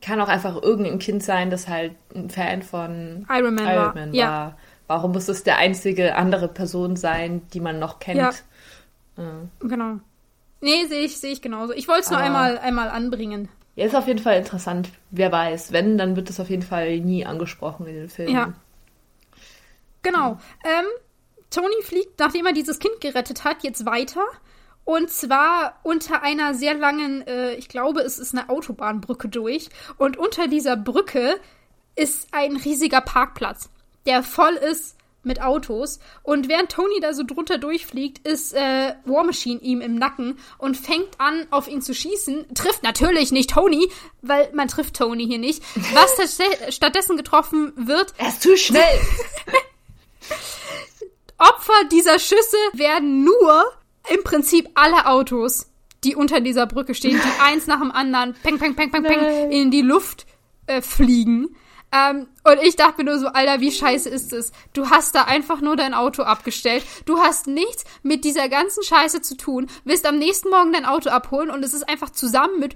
Kann 0.00 0.20
auch 0.20 0.28
einfach 0.28 0.62
irgendein 0.62 1.00
Kind 1.00 1.24
sein, 1.24 1.50
das 1.50 1.66
halt 1.66 1.92
ein 2.14 2.30
Fan 2.30 2.62
von 2.62 3.26
Iron 3.28 3.54
Man, 3.54 3.66
Iron 3.66 3.76
war. 3.76 3.94
Man 3.94 4.08
war. 4.10 4.14
Ja. 4.14 4.56
Warum 4.86 5.12
muss 5.12 5.28
es 5.28 5.42
der 5.42 5.58
einzige 5.58 6.14
andere 6.14 6.48
Person 6.48 6.96
sein, 6.96 7.42
die 7.52 7.60
man 7.60 7.78
noch 7.78 7.98
kennt? 7.98 8.18
Ja. 8.18 8.30
ja. 9.16 9.32
Genau. 9.60 9.98
Nee, 10.60 10.86
sehe 10.86 11.02
ich, 11.02 11.18
sehe 11.18 11.32
ich 11.32 11.42
genauso. 11.42 11.72
Ich 11.72 11.88
wollte 11.88 12.02
es 12.02 12.10
nur 12.10 12.18
einmal, 12.18 12.58
einmal 12.58 12.88
anbringen. 12.88 13.48
Ja, 13.78 13.86
ist 13.86 13.94
auf 13.94 14.08
jeden 14.08 14.18
Fall 14.18 14.38
interessant. 14.38 14.90
Wer 15.12 15.30
weiß. 15.30 15.70
Wenn, 15.70 15.98
dann 15.98 16.16
wird 16.16 16.28
es 16.28 16.40
auf 16.40 16.50
jeden 16.50 16.64
Fall 16.64 16.98
nie 16.98 17.24
angesprochen 17.24 17.86
in 17.86 17.94
den 17.94 18.08
Filmen. 18.08 18.34
Ja. 18.34 18.52
Genau. 20.02 20.40
Ähm, 20.64 20.84
Tony 21.48 21.80
fliegt, 21.84 22.18
nachdem 22.18 22.46
er 22.46 22.52
dieses 22.52 22.80
Kind 22.80 23.00
gerettet 23.00 23.44
hat, 23.44 23.62
jetzt 23.62 23.86
weiter. 23.86 24.24
Und 24.82 25.10
zwar 25.10 25.78
unter 25.84 26.24
einer 26.24 26.54
sehr 26.54 26.74
langen, 26.74 27.24
äh, 27.28 27.54
ich 27.54 27.68
glaube, 27.68 28.00
es 28.00 28.18
ist 28.18 28.36
eine 28.36 28.48
Autobahnbrücke 28.48 29.28
durch. 29.28 29.68
Und 29.96 30.16
unter 30.16 30.48
dieser 30.48 30.76
Brücke 30.76 31.36
ist 31.94 32.26
ein 32.32 32.56
riesiger 32.56 33.00
Parkplatz, 33.00 33.70
der 34.06 34.24
voll 34.24 34.54
ist 34.54 34.97
mit 35.28 35.40
Autos. 35.40 36.00
Und 36.24 36.48
während 36.48 36.72
Tony 36.72 36.98
da 37.00 37.14
so 37.14 37.22
drunter 37.22 37.58
durchfliegt, 37.58 38.26
ist 38.26 38.54
äh, 38.54 38.94
War 39.04 39.22
Machine 39.22 39.60
ihm 39.60 39.80
im 39.80 39.94
Nacken 39.94 40.36
und 40.58 40.76
fängt 40.76 41.08
an, 41.18 41.46
auf 41.50 41.68
ihn 41.68 41.80
zu 41.80 41.94
schießen. 41.94 42.52
Trifft 42.54 42.82
natürlich 42.82 43.30
nicht 43.30 43.50
Tony, 43.50 43.88
weil 44.22 44.50
man 44.52 44.66
trifft 44.66 44.96
Tony 44.96 45.24
hier 45.24 45.38
nicht. 45.38 45.62
Was 45.94 46.16
stattdessen 46.74 47.16
getroffen 47.16 47.72
wird. 47.76 48.12
Er 48.18 48.28
ist 48.28 48.42
zu 48.42 48.56
schnell! 48.56 48.82
Opfer 51.38 51.84
dieser 51.92 52.18
Schüsse 52.18 52.56
werden 52.72 53.22
nur 53.22 53.64
im 54.12 54.24
Prinzip 54.24 54.68
alle 54.74 55.06
Autos, 55.06 55.68
die 56.04 56.16
unter 56.16 56.40
dieser 56.40 56.66
Brücke 56.66 56.94
stehen, 56.94 57.20
die 57.22 57.40
eins 57.40 57.66
nach 57.66 57.80
dem 57.80 57.92
anderen 57.92 58.34
peng, 58.42 58.58
peng, 58.58 58.74
peng, 58.74 58.90
peng, 58.90 59.04
peng 59.04 59.50
in 59.50 59.70
die 59.70 59.82
Luft 59.82 60.26
äh, 60.66 60.82
fliegen. 60.82 61.54
Ähm, 61.90 62.26
und 62.44 62.62
ich 62.62 62.76
dachte 62.76 63.02
mir 63.02 63.10
nur 63.10 63.18
so, 63.18 63.28
Alter, 63.28 63.60
wie 63.60 63.72
scheiße 63.72 64.08
ist 64.08 64.32
es? 64.32 64.52
Du 64.74 64.90
hast 64.90 65.14
da 65.14 65.22
einfach 65.22 65.60
nur 65.60 65.76
dein 65.76 65.94
Auto 65.94 66.22
abgestellt. 66.22 66.84
Du 67.06 67.18
hast 67.18 67.46
nichts 67.46 67.84
mit 68.02 68.24
dieser 68.24 68.48
ganzen 68.48 68.82
Scheiße 68.82 69.22
zu 69.22 69.36
tun. 69.36 69.68
Willst 69.84 70.06
am 70.06 70.18
nächsten 70.18 70.50
Morgen 70.50 70.72
dein 70.72 70.84
Auto 70.84 71.08
abholen 71.08 71.50
und 71.50 71.64
es 71.64 71.72
ist 71.72 71.88
einfach 71.88 72.10
zusammen 72.10 72.60
mit 72.60 72.74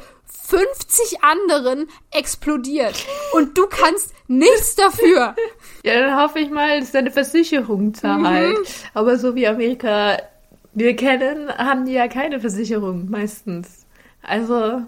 50 0.49 1.23
anderen 1.23 1.89
explodiert. 2.11 3.05
Und 3.35 3.57
du 3.59 3.67
kannst 3.67 4.13
nichts 4.29 4.75
dafür. 4.77 5.35
Ja, 5.85 5.99
dann 5.99 6.17
hoffe 6.17 6.39
ich 6.39 6.49
mal, 6.49 6.79
dass 6.79 6.93
deine 6.93 7.11
Versicherung 7.11 7.93
zahlt. 7.93 8.57
Mhm. 8.57 8.65
Aber 8.95 9.19
so 9.19 9.35
wie 9.35 9.49
Amerika 9.49 10.17
wir 10.75 10.95
kennen, 10.95 11.49
haben 11.49 11.87
die 11.87 11.93
ja 11.93 12.07
keine 12.07 12.39
Versicherung 12.39 13.11
meistens. 13.11 13.85
Also 14.23 14.83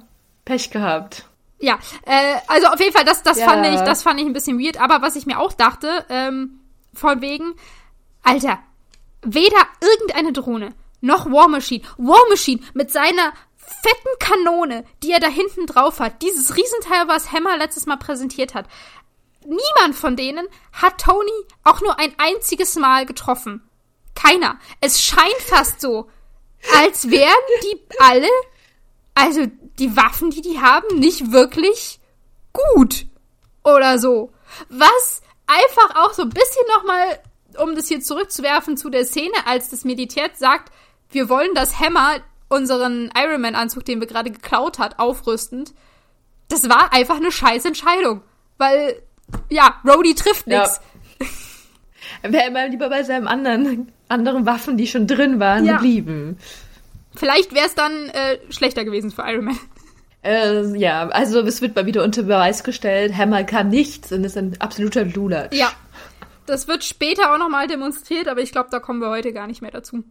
Pech 0.44 0.70
gehabt. 0.70 1.28
Ja, 1.58 1.78
äh, 2.04 2.36
also 2.48 2.68
auf 2.68 2.80
jeden 2.80 2.92
Fall, 2.92 3.04
das, 3.04 3.22
das 3.22 3.38
ja. 3.38 3.46
fand 3.46 3.66
ich, 3.66 3.80
das 3.80 4.02
fand 4.02 4.20
ich 4.20 4.26
ein 4.26 4.32
bisschen 4.32 4.60
weird. 4.60 4.80
Aber 4.80 5.02
was 5.02 5.16
ich 5.16 5.26
mir 5.26 5.38
auch 5.38 5.52
dachte, 5.52 6.04
ähm, 6.08 6.60
von 6.92 7.20
wegen, 7.20 7.54
Alter, 8.22 8.58
weder 9.22 9.58
irgendeine 9.80 10.32
Drohne 10.32 10.74
noch 11.00 11.26
War 11.26 11.48
Machine, 11.48 11.84
War 11.98 12.20
Machine 12.28 12.62
mit 12.72 12.90
seiner 12.90 13.32
fetten 13.56 14.18
Kanone, 14.18 14.84
die 15.02 15.12
er 15.12 15.20
da 15.20 15.28
hinten 15.28 15.66
drauf 15.66 16.00
hat, 16.00 16.22
dieses 16.22 16.56
Riesenteil, 16.56 17.08
was 17.08 17.32
Hammer 17.32 17.56
letztes 17.56 17.86
Mal 17.86 17.96
präsentiert 17.96 18.54
hat. 18.54 18.66
Niemand 19.44 19.94
von 19.94 20.16
denen 20.16 20.46
hat 20.72 21.00
Tony 21.00 21.30
auch 21.62 21.80
nur 21.82 21.98
ein 21.98 22.14
einziges 22.18 22.76
Mal 22.76 23.04
getroffen. 23.04 23.62
Keiner. 24.14 24.58
Es 24.80 25.02
scheint 25.02 25.42
fast 25.46 25.80
so, 25.80 26.08
als 26.74 27.10
wären 27.10 27.32
die 27.62 27.80
alle 27.98 28.28
also 29.14 29.46
die 29.78 29.96
Waffen, 29.96 30.30
die 30.30 30.42
die 30.42 30.60
haben, 30.60 30.98
nicht 30.98 31.32
wirklich 31.32 32.00
gut 32.52 33.06
oder 33.64 33.98
so. 33.98 34.32
Was 34.68 35.22
einfach 35.46 35.96
auch 35.96 36.12
so 36.12 36.22
ein 36.22 36.30
bisschen 36.30 36.64
nochmal 36.76 37.18
um 37.58 37.74
das 37.74 37.88
hier 37.88 38.00
zurückzuwerfen 38.00 38.76
zu 38.76 38.90
der 38.90 39.04
Szene, 39.04 39.34
als 39.46 39.70
das 39.70 39.84
Militär 39.84 40.30
sagt, 40.34 40.72
wir 41.10 41.28
wollen, 41.28 41.54
dass 41.54 41.78
Hammer 41.78 42.16
unseren 42.48 43.10
Iron 43.16 43.40
Man 43.40 43.54
Anzug, 43.54 43.84
den 43.84 44.00
wir 44.00 44.06
gerade 44.06 44.30
geklaut 44.30 44.78
hat, 44.78 44.98
aufrüstend. 44.98 45.72
Das 46.48 46.68
war 46.68 46.92
einfach 46.92 47.16
eine 47.16 47.32
scheiß 47.32 47.64
Entscheidung. 47.64 48.22
Weil, 48.58 49.02
ja, 49.50 49.80
Rhodey 49.86 50.14
trifft 50.14 50.46
nichts. 50.46 50.80
Ja. 52.22 52.32
Wäre 52.32 52.48
immer 52.48 52.68
lieber 52.68 52.88
bei 52.88 53.02
seinen 53.02 53.26
anderen, 53.26 53.92
anderen 54.08 54.46
Waffen, 54.46 54.76
die 54.76 54.86
schon 54.86 55.06
drin 55.06 55.40
waren, 55.40 55.64
ja. 55.64 55.74
geblieben. 55.74 56.38
Vielleicht 57.16 57.54
wäre 57.54 57.66
es 57.66 57.74
dann 57.74 58.08
äh, 58.10 58.38
schlechter 58.50 58.84
gewesen 58.84 59.10
für 59.10 59.22
Iron 59.22 59.46
Man. 59.46 59.58
Äh, 60.22 60.76
ja, 60.78 61.08
also 61.08 61.40
es 61.40 61.60
wird 61.60 61.76
mal 61.76 61.86
wieder 61.86 62.02
unter 62.02 62.22
Beweis 62.22 62.64
gestellt, 62.64 63.14
Hammer 63.16 63.44
kann 63.44 63.68
nichts 63.68 64.10
und 64.10 64.24
ist 64.24 64.38
ein 64.38 64.58
absoluter 64.60 65.04
Lulatsch. 65.04 65.54
Ja. 65.54 65.70
Das 66.46 66.68
wird 66.68 66.84
später 66.84 67.32
auch 67.32 67.38
nochmal 67.38 67.66
demonstriert, 67.66 68.28
aber 68.28 68.40
ich 68.40 68.52
glaube, 68.52 68.68
da 68.70 68.78
kommen 68.78 69.00
wir 69.00 69.08
heute 69.08 69.32
gar 69.32 69.46
nicht 69.46 69.62
mehr 69.62 69.70
dazu. 69.70 70.04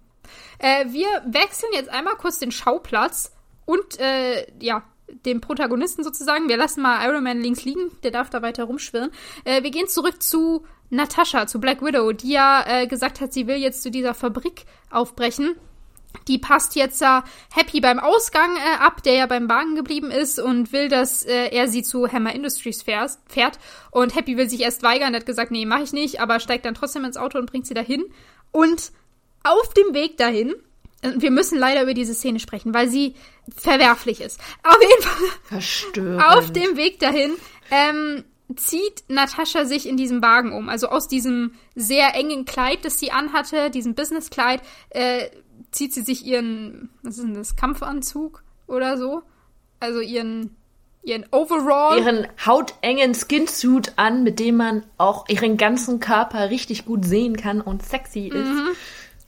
Äh, 0.59 0.85
wir 0.89 1.07
wechseln 1.25 1.71
jetzt 1.73 1.89
einmal 1.89 2.15
kurz 2.15 2.39
den 2.39 2.51
Schauplatz 2.51 3.31
und 3.65 3.99
äh, 3.99 4.47
ja, 4.59 4.83
dem 5.25 5.41
Protagonisten 5.41 6.03
sozusagen. 6.03 6.49
Wir 6.49 6.57
lassen 6.57 6.81
mal 6.81 7.07
Iron 7.07 7.23
Man 7.23 7.41
links 7.41 7.65
liegen, 7.65 7.91
der 8.03 8.11
darf 8.11 8.29
da 8.29 8.41
weiter 8.41 8.65
rumschwirren. 8.65 9.11
Äh, 9.45 9.63
wir 9.63 9.71
gehen 9.71 9.87
zurück 9.87 10.21
zu 10.23 10.65
Natascha, 10.89 11.47
zu 11.47 11.59
Black 11.59 11.81
Widow, 11.83 12.11
die 12.11 12.31
ja 12.31 12.63
äh, 12.67 12.87
gesagt 12.87 13.21
hat, 13.21 13.33
sie 13.33 13.47
will 13.47 13.57
jetzt 13.57 13.83
zu 13.83 13.91
dieser 13.91 14.13
Fabrik 14.13 14.65
aufbrechen. 14.89 15.55
Die 16.27 16.37
passt 16.37 16.75
jetzt 16.75 17.01
äh, 17.01 17.21
Happy 17.53 17.81
beim 17.81 17.99
Ausgang 17.99 18.55
äh, 18.55 18.77
ab, 18.79 19.03
der 19.03 19.13
ja 19.13 19.25
beim 19.25 19.49
Wagen 19.49 19.75
geblieben 19.75 20.11
ist 20.11 20.39
und 20.39 20.71
will, 20.71 20.87
dass 20.87 21.23
äh, 21.23 21.49
er 21.49 21.67
sie 21.67 21.83
zu 21.83 22.11
Hammer 22.11 22.33
Industries 22.33 22.81
fährt, 22.81 23.11
fährt. 23.27 23.59
Und 23.91 24.15
Happy 24.15 24.37
will 24.37 24.49
sich 24.49 24.61
erst 24.61 24.83
weigern, 24.83 25.15
hat 25.15 25.25
gesagt, 25.25 25.51
nee, 25.51 25.65
mach 25.65 25.81
ich 25.81 25.93
nicht, 25.93 26.21
aber 26.21 26.39
steigt 26.39 26.65
dann 26.65 26.75
trotzdem 26.75 27.03
ins 27.03 27.17
Auto 27.17 27.37
und 27.37 27.49
bringt 27.49 27.67
sie 27.67 27.73
dahin. 27.73 28.05
Und 28.51 28.91
auf 29.43 29.73
dem 29.73 29.93
Weg 29.93 30.17
dahin, 30.17 30.55
äh, 31.01 31.11
wir 31.15 31.31
müssen 31.31 31.57
leider 31.57 31.83
über 31.83 31.93
diese 31.93 32.13
Szene 32.13 32.39
sprechen, 32.39 32.73
weil 32.73 32.87
sie 32.87 33.15
verwerflich 33.55 34.21
ist. 34.21 34.39
Auf 34.63 34.77
jeden 34.81 35.03
Fall. 35.03 35.29
Verstörend. 35.43 36.23
Auf 36.23 36.51
dem 36.51 36.77
Weg 36.77 36.99
dahin 36.99 37.33
ähm, 37.71 38.23
zieht 38.55 39.03
Natascha 39.07 39.65
sich 39.65 39.87
in 39.87 39.97
diesem 39.97 40.21
Wagen 40.21 40.51
um. 40.51 40.69
Also 40.69 40.87
aus 40.87 41.07
diesem 41.07 41.53
sehr 41.75 42.15
engen 42.15 42.45
Kleid, 42.45 42.85
das 42.85 42.99
sie 42.99 43.11
anhatte, 43.11 43.69
diesem 43.69 43.95
Businesskleid, 43.95 44.61
äh, 44.89 45.29
zieht 45.73 45.93
sie 45.93 46.01
sich 46.01 46.25
ihren, 46.25 46.89
was 47.01 47.17
ist 47.17 47.23
denn 47.23 47.33
das, 47.33 47.55
Kampfanzug 47.55 48.43
oder 48.67 48.97
so? 48.97 49.23
Also 49.79 49.99
ihren, 49.99 50.55
ihren 51.03 51.25
Overall. 51.31 51.99
Ihren 51.99 52.27
hautengen 52.45 53.13
Skinsuit 53.13 53.93
an, 53.97 54.23
mit 54.23 54.39
dem 54.39 54.57
man 54.57 54.85
auch 54.97 55.27
ihren 55.27 55.57
ganzen 55.57 55.99
Körper 55.99 56.49
richtig 56.49 56.85
gut 56.85 57.05
sehen 57.05 57.35
kann 57.35 57.61
und 57.61 57.83
sexy 57.83 58.27
ist. 58.27 58.35
Mhm 58.35 58.69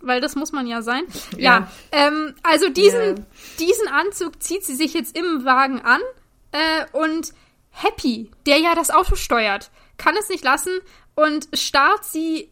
weil 0.06 0.22
das 0.22 0.36
muss 0.36 0.52
man 0.52 0.68
ja 0.68 0.82
sein. 0.82 1.04
Ja, 1.32 1.40
ja 1.40 1.72
ähm, 1.92 2.36
also 2.44 2.70
diesen, 2.70 3.02
yeah. 3.02 3.16
diesen 3.60 3.88
Anzug 3.88 4.42
zieht 4.42 4.64
sie 4.64 4.76
sich 4.76 4.94
jetzt 4.94 5.18
im 5.18 5.46
Wagen 5.46 5.82
an 5.82 6.00
äh, 6.52 6.86
und 6.92 7.34
Happy, 7.72 8.32
der 8.46 8.60
ja 8.60 8.76
das 8.76 8.90
Auto 8.90 9.16
steuert, 9.16 9.72
kann 9.98 10.16
es 10.18 10.30
nicht 10.30 10.44
lassen 10.44 10.72
und 11.16 11.48
starrt 11.54 12.06
sie 12.06 12.50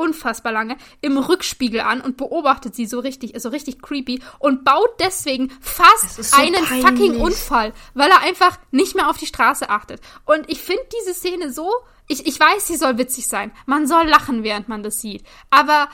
unfassbar 0.00 0.52
lange 0.52 0.76
im 1.00 1.18
Rückspiegel 1.18 1.80
an 1.80 2.00
und 2.00 2.16
beobachtet 2.16 2.74
sie 2.74 2.86
so 2.86 2.98
richtig, 3.00 3.40
so 3.40 3.50
richtig 3.50 3.82
creepy 3.82 4.20
und 4.38 4.64
baut 4.64 4.90
deswegen 4.98 5.50
fast 5.60 6.22
so 6.22 6.36
einen 6.36 6.64
peinlich. 6.64 6.86
fucking 6.86 7.20
Unfall, 7.20 7.72
weil 7.94 8.10
er 8.10 8.20
einfach 8.20 8.58
nicht 8.70 8.94
mehr 8.94 9.08
auf 9.08 9.18
die 9.18 9.26
Straße 9.26 9.68
achtet. 9.70 10.00
Und 10.24 10.48
ich 10.48 10.60
finde 10.60 10.82
diese 11.00 11.14
Szene 11.14 11.52
so, 11.52 11.70
ich, 12.08 12.26
ich 12.26 12.40
weiß, 12.40 12.66
sie 12.66 12.76
soll 12.76 12.98
witzig 12.98 13.28
sein. 13.28 13.52
Man 13.66 13.86
soll 13.86 14.08
lachen, 14.08 14.42
während 14.42 14.68
man 14.68 14.82
das 14.82 15.00
sieht. 15.00 15.24
Aber 15.50 15.88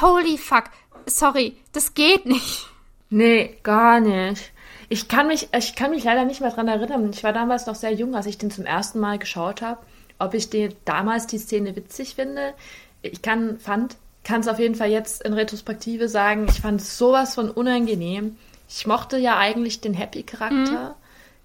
holy 0.00 0.38
fuck, 0.38 0.64
sorry, 1.06 1.56
das 1.72 1.94
geht 1.94 2.26
nicht. 2.26 2.66
Nee, 3.10 3.58
gar 3.62 4.00
nicht. 4.00 4.52
Ich 4.88 5.08
kann 5.08 5.26
mich, 5.26 5.48
ich 5.56 5.74
kann 5.74 5.90
mich 5.90 6.04
leider 6.04 6.24
nicht 6.24 6.40
mehr 6.40 6.50
dran 6.50 6.68
erinnern. 6.68 7.10
Ich 7.12 7.22
war 7.24 7.32
damals 7.32 7.66
noch 7.66 7.74
sehr 7.74 7.92
jung, 7.92 8.14
als 8.14 8.26
ich 8.26 8.38
den 8.38 8.50
zum 8.50 8.66
ersten 8.66 9.00
Mal 9.00 9.18
geschaut 9.18 9.62
habe. 9.62 9.80
Ob 10.18 10.34
ich 10.34 10.50
den, 10.50 10.74
damals 10.84 11.26
die 11.26 11.38
Szene 11.38 11.74
witzig 11.76 12.14
finde. 12.14 12.54
Ich 13.02 13.22
kann, 13.22 13.58
fand, 13.58 13.96
kann 14.24 14.40
es 14.40 14.48
auf 14.48 14.58
jeden 14.58 14.74
Fall 14.74 14.90
jetzt 14.90 15.22
in 15.22 15.32
Retrospektive 15.32 16.08
sagen, 16.08 16.46
ich 16.48 16.60
fand 16.60 16.80
es 16.80 16.96
sowas 16.98 17.34
von 17.34 17.50
unangenehm. 17.50 18.36
Ich 18.68 18.86
mochte 18.86 19.18
ja 19.18 19.38
eigentlich 19.38 19.80
den 19.80 19.94
Happy-Charakter. 19.94 20.96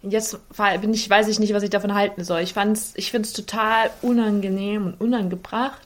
Mhm. 0.02 0.12
Jetzt 0.12 0.38
bin 0.80 0.94
ich, 0.94 1.10
weiß 1.10 1.28
ich 1.28 1.40
nicht, 1.40 1.54
was 1.54 1.64
ich 1.64 1.70
davon 1.70 1.96
halten 1.96 2.24
soll. 2.24 2.42
Ich 2.42 2.54
fand's, 2.54 2.94
ich 2.96 3.12
finde 3.12 3.28
es 3.28 3.34
total 3.34 3.90
unangenehm 4.02 4.86
und 4.86 5.02
unangebracht 5.02 5.82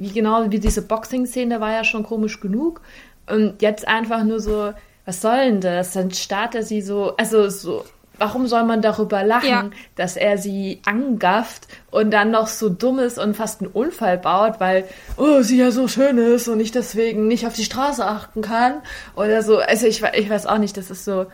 wie 0.00 0.10
genau 0.12 0.50
wie 0.50 0.58
diese 0.58 0.82
Boxing-Szene 0.82 1.60
war 1.60 1.72
ja 1.72 1.84
schon 1.84 2.04
komisch 2.04 2.40
genug. 2.40 2.80
Und 3.28 3.60
jetzt 3.60 3.86
einfach 3.86 4.24
nur 4.24 4.40
so, 4.40 4.72
was 5.04 5.20
soll 5.20 5.36
denn 5.36 5.60
das? 5.60 5.92
Dann 5.92 6.10
starrt 6.10 6.54
er 6.54 6.62
sie 6.62 6.80
so, 6.80 7.16
also 7.16 7.48
so, 7.50 7.84
warum 8.20 8.46
soll 8.46 8.64
man 8.64 8.82
darüber 8.82 9.24
lachen, 9.24 9.48
ja. 9.48 9.70
dass 9.96 10.16
er 10.16 10.36
sie 10.36 10.82
angafft 10.84 11.66
und 11.90 12.10
dann 12.10 12.30
noch 12.30 12.48
so 12.48 12.68
dumm 12.68 12.98
ist 12.98 13.18
und 13.18 13.34
fast 13.34 13.62
einen 13.62 13.70
Unfall 13.70 14.18
baut, 14.18 14.60
weil, 14.60 14.86
oh, 15.16 15.40
sie 15.40 15.56
ja 15.56 15.70
so 15.70 15.88
schön 15.88 16.18
ist 16.18 16.46
und 16.46 16.60
ich 16.60 16.70
deswegen 16.70 17.28
nicht 17.28 17.46
auf 17.46 17.54
die 17.54 17.64
Straße 17.64 18.04
achten 18.04 18.42
kann 18.42 18.82
oder 19.16 19.42
so. 19.42 19.58
Also 19.58 19.86
ich, 19.86 20.02
ich 20.02 20.28
weiß 20.28 20.46
auch 20.46 20.58
nicht, 20.58 20.76
das 20.76 20.90
ist 20.90 21.06
so, 21.06 21.26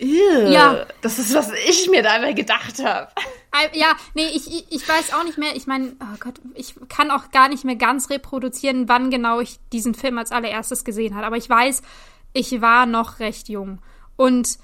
Ew, 0.00 0.50
ja. 0.50 0.84
Das 1.02 1.20
ist, 1.20 1.32
was 1.34 1.52
ich 1.68 1.88
mir 1.88 2.02
dabei 2.02 2.32
gedacht 2.32 2.84
habe. 2.84 3.08
Ja, 3.72 3.92
nee, 4.14 4.26
ich, 4.34 4.72
ich 4.72 4.88
weiß 4.88 5.14
auch 5.14 5.22
nicht 5.22 5.38
mehr. 5.38 5.54
Ich 5.54 5.68
meine, 5.68 5.94
oh 6.00 6.16
Gott, 6.18 6.40
ich 6.54 6.74
kann 6.88 7.12
auch 7.12 7.30
gar 7.30 7.48
nicht 7.48 7.64
mehr 7.64 7.76
ganz 7.76 8.10
reproduzieren, 8.10 8.88
wann 8.88 9.10
genau 9.10 9.38
ich 9.38 9.60
diesen 9.72 9.94
Film 9.94 10.18
als 10.18 10.32
allererstes 10.32 10.82
gesehen 10.82 11.14
habe. 11.14 11.26
Aber 11.26 11.36
ich 11.36 11.48
weiß, 11.48 11.82
ich 12.32 12.60
war 12.60 12.86
noch 12.86 13.20
recht 13.20 13.48
jung. 13.48 13.78
Und 14.16 14.58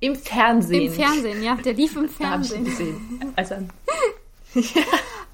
im 0.00 0.16
Fernsehen. 0.16 0.86
Im 0.86 0.92
Fernsehen, 0.92 1.42
ja. 1.42 1.54
Der 1.56 1.74
lief 1.74 1.96
im 1.96 2.08
Fernsehen. 2.08 2.64
Da 2.64 2.70
ich 2.70 2.78
gesehen. 2.78 3.32
Also. 3.36 3.54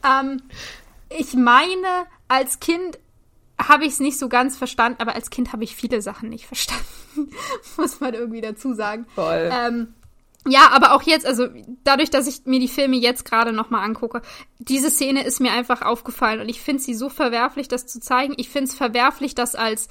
ähm, 0.04 0.42
ich 1.08 1.34
meine, 1.34 2.06
als 2.28 2.60
Kind 2.60 2.98
habe 3.58 3.84
ich 3.84 3.92
es 3.92 4.00
nicht 4.00 4.18
so 4.18 4.28
ganz 4.28 4.58
verstanden, 4.58 5.00
aber 5.00 5.14
als 5.14 5.30
Kind 5.30 5.52
habe 5.52 5.64
ich 5.64 5.74
viele 5.74 6.02
Sachen 6.02 6.28
nicht 6.28 6.46
verstanden. 6.46 6.84
Muss 7.76 8.00
man 8.00 8.12
irgendwie 8.12 8.40
dazu 8.40 8.74
sagen. 8.74 9.06
Voll. 9.14 9.50
Ähm, 9.52 9.94
ja, 10.48 10.70
aber 10.70 10.92
auch 10.92 11.02
jetzt, 11.02 11.26
also 11.26 11.48
dadurch, 11.82 12.10
dass 12.10 12.26
ich 12.26 12.44
mir 12.44 12.60
die 12.60 12.68
Filme 12.68 12.96
jetzt 12.96 13.24
gerade 13.24 13.52
nochmal 13.52 13.84
angucke, 13.84 14.22
diese 14.58 14.90
Szene 14.90 15.24
ist 15.24 15.40
mir 15.40 15.52
einfach 15.52 15.82
aufgefallen 15.82 16.40
und 16.40 16.48
ich 16.48 16.60
finde 16.60 16.82
sie 16.82 16.94
so 16.94 17.08
verwerflich, 17.08 17.66
das 17.66 17.86
zu 17.86 17.98
zeigen. 17.98 18.34
Ich 18.36 18.48
finde 18.48 18.70
es 18.70 18.74
verwerflich, 18.74 19.34
das 19.34 19.54
als 19.56 19.88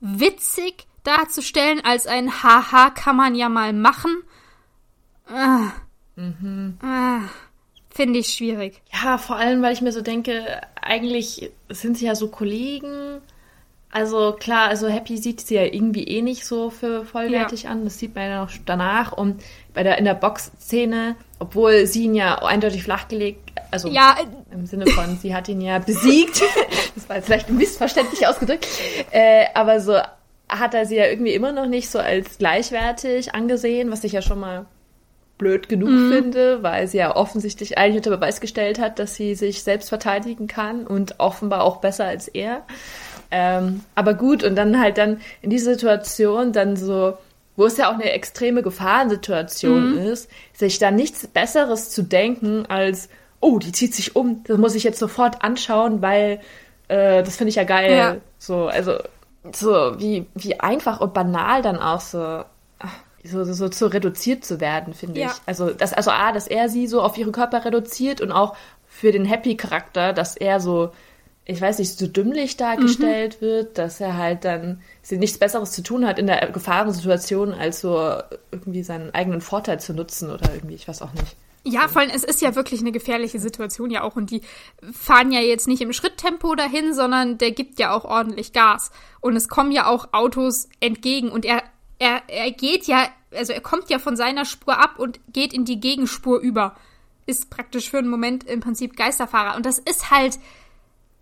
witzig 0.00 0.86
darzustellen, 1.04 1.80
als 1.84 2.06
ein 2.06 2.42
Haha 2.42 2.90
kann 2.90 3.16
man 3.16 3.34
ja 3.34 3.48
mal 3.48 3.72
machen. 3.72 4.22
Ah. 5.28 5.70
Mhm. 6.16 6.78
Ah. 6.82 7.20
Finde 7.90 8.18
ich 8.18 8.28
schwierig. 8.28 8.82
Ja, 8.92 9.18
vor 9.18 9.36
allem, 9.36 9.62
weil 9.62 9.72
ich 9.72 9.80
mir 9.80 9.92
so 9.92 10.00
denke, 10.00 10.60
eigentlich 10.80 11.52
sind 11.68 11.96
sie 11.96 12.06
ja 12.06 12.16
so 12.16 12.28
Kollegen. 12.28 13.20
Also 13.92 14.32
klar, 14.32 14.68
also 14.68 14.88
Happy 14.88 15.16
sieht 15.16 15.40
sie 15.40 15.54
ja 15.54 15.62
irgendwie 15.62 16.02
eh 16.02 16.20
nicht 16.20 16.44
so 16.44 16.70
für 16.70 17.04
vollwertig 17.04 17.62
ja. 17.62 17.70
an. 17.70 17.84
Das 17.84 17.96
sieht 18.00 18.16
man 18.16 18.28
ja 18.28 18.42
noch 18.42 18.50
danach. 18.66 19.12
Und 19.12 19.44
bei 19.72 19.84
der 19.84 19.98
in 19.98 20.04
der 20.04 20.14
Box-Szene, 20.14 21.14
obwohl 21.38 21.86
sie 21.86 22.06
ihn 22.06 22.16
ja 22.16 22.42
eindeutig 22.42 22.82
flachgelegt, 22.82 23.52
also 23.70 23.88
ja. 23.88 24.16
im 24.50 24.66
Sinne 24.66 24.86
von, 24.88 25.16
sie 25.18 25.32
hat 25.32 25.48
ihn 25.48 25.60
ja 25.60 25.78
besiegt. 25.78 26.42
das 26.96 27.08
war 27.08 27.16
jetzt 27.16 27.26
vielleicht 27.26 27.50
missverständlich 27.50 28.26
ausgedrückt. 28.26 28.66
Äh, 29.12 29.46
aber 29.54 29.80
so 29.80 30.00
hat 30.58 30.74
er 30.74 30.86
sie 30.86 30.96
ja 30.96 31.06
irgendwie 31.06 31.34
immer 31.34 31.52
noch 31.52 31.66
nicht 31.66 31.90
so 31.90 31.98
als 31.98 32.38
gleichwertig 32.38 33.34
angesehen, 33.34 33.90
was 33.90 34.04
ich 34.04 34.12
ja 34.12 34.22
schon 34.22 34.40
mal 34.40 34.66
blöd 35.38 35.68
genug 35.68 35.90
mhm. 35.90 36.12
finde, 36.12 36.62
weil 36.62 36.86
sie 36.86 36.98
ja 36.98 37.16
offensichtlich 37.16 37.76
eigentlich 37.76 37.96
unter 37.96 38.10
Beweis 38.10 38.40
gestellt 38.40 38.78
hat, 38.78 38.98
dass 38.98 39.16
sie 39.16 39.34
sich 39.34 39.62
selbst 39.62 39.88
verteidigen 39.88 40.46
kann 40.46 40.86
und 40.86 41.18
offenbar 41.18 41.64
auch 41.64 41.78
besser 41.78 42.04
als 42.04 42.28
er. 42.28 42.62
Ähm, 43.30 43.80
aber 43.94 44.14
gut, 44.14 44.44
und 44.44 44.54
dann 44.54 44.80
halt 44.80 44.96
dann 44.96 45.20
in 45.42 45.50
dieser 45.50 45.72
Situation 45.72 46.52
dann 46.52 46.76
so, 46.76 47.14
wo 47.56 47.66
es 47.66 47.76
ja 47.76 47.88
auch 47.90 47.94
eine 47.94 48.12
extreme 48.12 48.62
Gefahrensituation 48.62 49.92
mhm. 49.92 49.98
ist, 49.98 50.30
sich 50.52 50.78
da 50.78 50.90
nichts 50.90 51.26
Besseres 51.26 51.90
zu 51.90 52.02
denken 52.02 52.66
als, 52.66 53.08
oh, 53.40 53.58
die 53.58 53.72
zieht 53.72 53.94
sich 53.94 54.14
um, 54.14 54.44
das 54.44 54.58
muss 54.58 54.76
ich 54.76 54.84
jetzt 54.84 55.00
sofort 55.00 55.42
anschauen, 55.42 56.00
weil 56.00 56.40
äh, 56.88 57.22
das 57.22 57.36
finde 57.36 57.48
ich 57.48 57.56
ja 57.56 57.64
geil. 57.64 57.92
Ja. 57.92 58.16
So, 58.38 58.68
also 58.68 58.98
so 59.52 59.98
wie, 59.98 60.26
wie 60.34 60.60
einfach 60.60 61.00
und 61.00 61.12
banal 61.14 61.62
dann 61.62 61.78
auch 61.78 62.00
so 62.00 62.44
so, 63.24 63.44
so, 63.44 63.54
so 63.54 63.68
zu 63.68 63.86
reduziert 63.86 64.44
zu 64.44 64.60
werden, 64.60 64.92
finde 64.92 65.20
ja. 65.20 65.28
ich. 65.28 65.32
Also, 65.46 65.70
dass, 65.70 65.92
also 65.92 66.10
A, 66.10 66.32
dass 66.32 66.46
er 66.46 66.68
sie 66.68 66.86
so 66.86 67.00
auf 67.00 67.16
ihren 67.16 67.32
Körper 67.32 67.64
reduziert 67.64 68.20
und 68.20 68.32
auch 68.32 68.54
für 68.86 69.12
den 69.12 69.24
Happy-Charakter, 69.24 70.12
dass 70.12 70.36
er 70.36 70.60
so, 70.60 70.92
ich 71.46 71.60
weiß 71.60 71.78
nicht, 71.78 71.98
so 71.98 72.06
dümmlich 72.06 72.56
dargestellt 72.56 73.38
mhm. 73.40 73.46
wird, 73.46 73.78
dass 73.78 74.00
er 74.00 74.16
halt 74.16 74.44
dann 74.44 74.82
sie 75.02 75.16
nichts 75.16 75.38
Besseres 75.38 75.72
zu 75.72 75.82
tun 75.82 76.06
hat 76.06 76.18
in 76.18 76.26
der 76.26 76.50
Gefahrensituation, 76.50 77.54
als 77.54 77.80
so 77.80 77.98
irgendwie 78.50 78.82
seinen 78.82 79.12
eigenen 79.14 79.40
Vorteil 79.40 79.80
zu 79.80 79.94
nutzen 79.94 80.30
oder 80.30 80.52
irgendwie, 80.52 80.74
ich 80.74 80.86
weiß 80.86 81.00
auch 81.00 81.12
nicht. 81.14 81.36
Ja, 81.66 81.88
vor 81.88 82.02
allem, 82.02 82.10
es 82.10 82.24
ist 82.24 82.42
ja 82.42 82.54
wirklich 82.54 82.80
eine 82.80 82.92
gefährliche 82.92 83.40
Situation 83.40 83.90
ja 83.90 84.02
auch. 84.02 84.16
Und 84.16 84.30
die 84.30 84.42
fahren 84.92 85.32
ja 85.32 85.40
jetzt 85.40 85.66
nicht 85.66 85.80
im 85.80 85.94
Schritttempo 85.94 86.54
dahin, 86.54 86.92
sondern 86.92 87.38
der 87.38 87.52
gibt 87.52 87.78
ja 87.78 87.92
auch 87.92 88.04
ordentlich 88.04 88.52
Gas. 88.52 88.90
Und 89.20 89.34
es 89.34 89.48
kommen 89.48 89.72
ja 89.72 89.86
auch 89.86 90.08
Autos 90.12 90.68
entgegen. 90.80 91.30
Und 91.30 91.46
er, 91.46 91.62
er, 91.98 92.22
er 92.28 92.50
geht 92.50 92.86
ja, 92.86 93.08
also 93.32 93.54
er 93.54 93.62
kommt 93.62 93.88
ja 93.88 93.98
von 93.98 94.14
seiner 94.14 94.44
Spur 94.44 94.78
ab 94.78 94.98
und 94.98 95.20
geht 95.32 95.54
in 95.54 95.64
die 95.64 95.80
Gegenspur 95.80 96.38
über. 96.38 96.76
Ist 97.24 97.48
praktisch 97.48 97.88
für 97.88 97.98
einen 97.98 98.10
Moment 98.10 98.44
im 98.44 98.60
Prinzip 98.60 98.94
Geisterfahrer. 98.94 99.56
Und 99.56 99.64
das 99.64 99.78
ist 99.78 100.10
halt, 100.10 100.38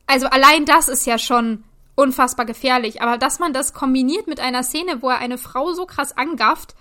also 0.08 0.26
allein 0.26 0.64
das 0.64 0.88
ist 0.88 1.06
ja 1.06 1.18
schon 1.18 1.62
unfassbar 1.94 2.46
gefährlich. 2.46 3.00
Aber 3.00 3.16
dass 3.16 3.38
man 3.38 3.52
das 3.52 3.74
kombiniert 3.74 4.26
mit 4.26 4.40
einer 4.40 4.64
Szene, 4.64 5.02
wo 5.02 5.08
er 5.08 5.18
eine 5.18 5.38
Frau 5.38 5.72
so 5.72 5.86
krass 5.86 6.16
angafft, 6.16 6.74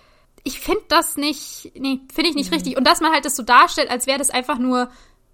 ich 0.44 0.60
finde 0.60 0.84
das 0.90 1.18
nicht, 1.18 1.72
nee, 1.76 2.00
finde 2.14 2.30
ich 2.30 2.36
nicht 2.36 2.50
mhm. 2.50 2.56
richtig. 2.56 2.78
Und 2.78 2.86
dass 2.86 3.02
man 3.02 3.12
halt 3.12 3.26
das 3.26 3.36
so 3.36 3.44
darstellt, 3.44 3.90
als 3.90 4.08
wäre 4.08 4.18
das 4.18 4.30
einfach 4.30 4.58
nur 4.58 4.90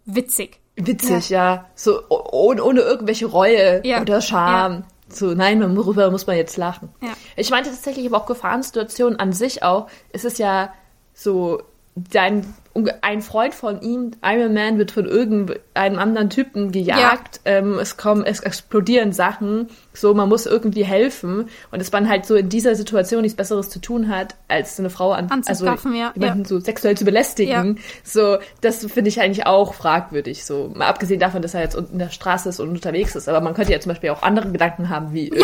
witzig. 0.06 0.60
Witzig, 0.76 1.30
ja. 1.30 1.56
ja. 1.56 1.66
So 1.76 2.08
ohne, 2.10 2.64
ohne 2.64 2.82
irgendwelche 2.82 3.26
Reue 3.26 3.82
ja. 3.86 4.02
oder 4.02 4.22
Scham. 4.22 4.74
Ja. 4.74 4.84
So, 5.10 5.28
nein, 5.34 5.78
worüber 5.78 6.12
muss 6.12 6.28
man 6.28 6.36
jetzt 6.36 6.58
lachen. 6.58 6.90
Ich 7.38 7.50
meinte 7.50 7.70
tatsächlich 7.70 8.06
aber 8.08 8.18
auch 8.18 8.26
Gefahrensituationen 8.26 9.18
an 9.20 9.32
sich 9.32 9.64
auch. 9.64 9.88
Es 10.12 10.26
ist 10.26 10.38
ja 10.38 10.74
so, 11.14 11.62
dein 11.96 12.54
ein 13.02 13.22
Freund 13.22 13.54
von 13.54 13.82
ihm, 13.82 14.12
Iron 14.24 14.54
Man, 14.54 14.78
wird 14.78 14.92
von 14.92 15.06
irgendeinem 15.06 16.00
anderen 16.00 16.30
Typen 16.30 16.72
gejagt. 16.72 17.42
Ja. 17.46 17.58
Ähm, 17.58 17.80
es 17.80 17.98
kommen, 17.98 18.24
es 18.26 18.40
explodieren 18.42 19.14
Sachen. 19.14 19.68
So, 19.94 20.14
man 20.14 20.30
muss 20.30 20.46
irgendwie 20.46 20.84
helfen. 20.84 21.50
Und 21.72 21.80
dass 21.80 21.92
man 21.92 22.08
halt 22.08 22.26
so 22.26 22.36
in 22.36 22.50
dieser 22.50 22.76
Situation 22.76 23.22
nichts 23.22 23.36
Besseres 23.36 23.70
zu 23.70 23.80
tun 23.80 24.10
hat, 24.10 24.36
als 24.48 24.80
eine 24.80 24.90
Frau 24.90 25.12
an, 25.12 25.30
also 25.46 25.66
ja. 25.66 25.76
jemanden 26.16 26.42
ja. 26.42 26.46
so 26.46 26.60
sexuell 26.60 26.98
zu 26.98 27.06
belästigen. 27.06 27.80
So, 28.04 28.38
das 28.62 28.86
finde 28.86 29.10
ich 29.10 29.22
eigentlich 29.22 29.46
auch 29.46 29.74
fragwürdig. 29.74 30.46
So, 30.46 30.72
mal 30.76 30.88
abgesehen 30.88 31.20
davon, 31.20 31.42
dass 31.42 31.54
er 31.54 31.62
jetzt 31.62 31.76
in 31.76 32.00
der 32.00 32.10
Straße 32.10 32.50
ist 32.50 32.60
und 32.60 32.70
unterwegs 32.70 33.16
ist. 33.16 33.28
Aber 33.28 33.42
man 33.42 33.54
könnte 33.54 33.72
ja 33.72 33.80
zum 33.80 33.92
Beispiel 33.92 34.10
auch 34.12 34.24
andere 34.24 34.52
Gedanken 34.52 34.90
haben, 34.90 35.14
wie, 35.14 35.30
äh, 35.30 35.44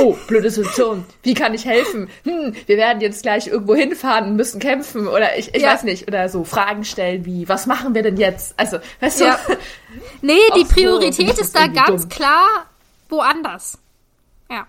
oh, 0.00 0.16
blöde 0.26 0.50
Situation. 0.50 1.04
Wie 1.22 1.34
kann 1.34 1.54
ich 1.54 1.64
helfen? 1.64 2.08
Hm, 2.24 2.54
wir 2.66 2.76
werden 2.76 3.00
jetzt 3.00 3.22
gleich 3.22 3.46
irgendwo 3.48 3.74
hinfahren 3.74 4.30
und 4.30 4.36
müssen 4.36 4.60
kämpfen. 4.60 5.06
Oder 5.06 5.36
ich, 5.38 5.54
ich 5.54 5.62
weiß 5.62 5.84
nicht. 5.84 6.08
Oder 6.08 6.28
so, 6.28 6.44
Fragen 6.62 6.84
stellen 6.84 7.24
wie, 7.24 7.48
was 7.48 7.66
machen 7.66 7.94
wir 7.94 8.02
denn 8.02 8.16
jetzt? 8.16 8.54
Also, 8.56 8.78
weißt 9.00 9.20
du? 9.20 9.24
Nee, 10.22 10.38
die 10.56 10.64
Priorität 10.64 11.36
so, 11.36 11.42
ist 11.42 11.54
da 11.54 11.66
ganz 11.66 12.02
dumm. 12.02 12.08
klar 12.08 12.66
woanders. 13.08 13.76
Ja. 14.48 14.66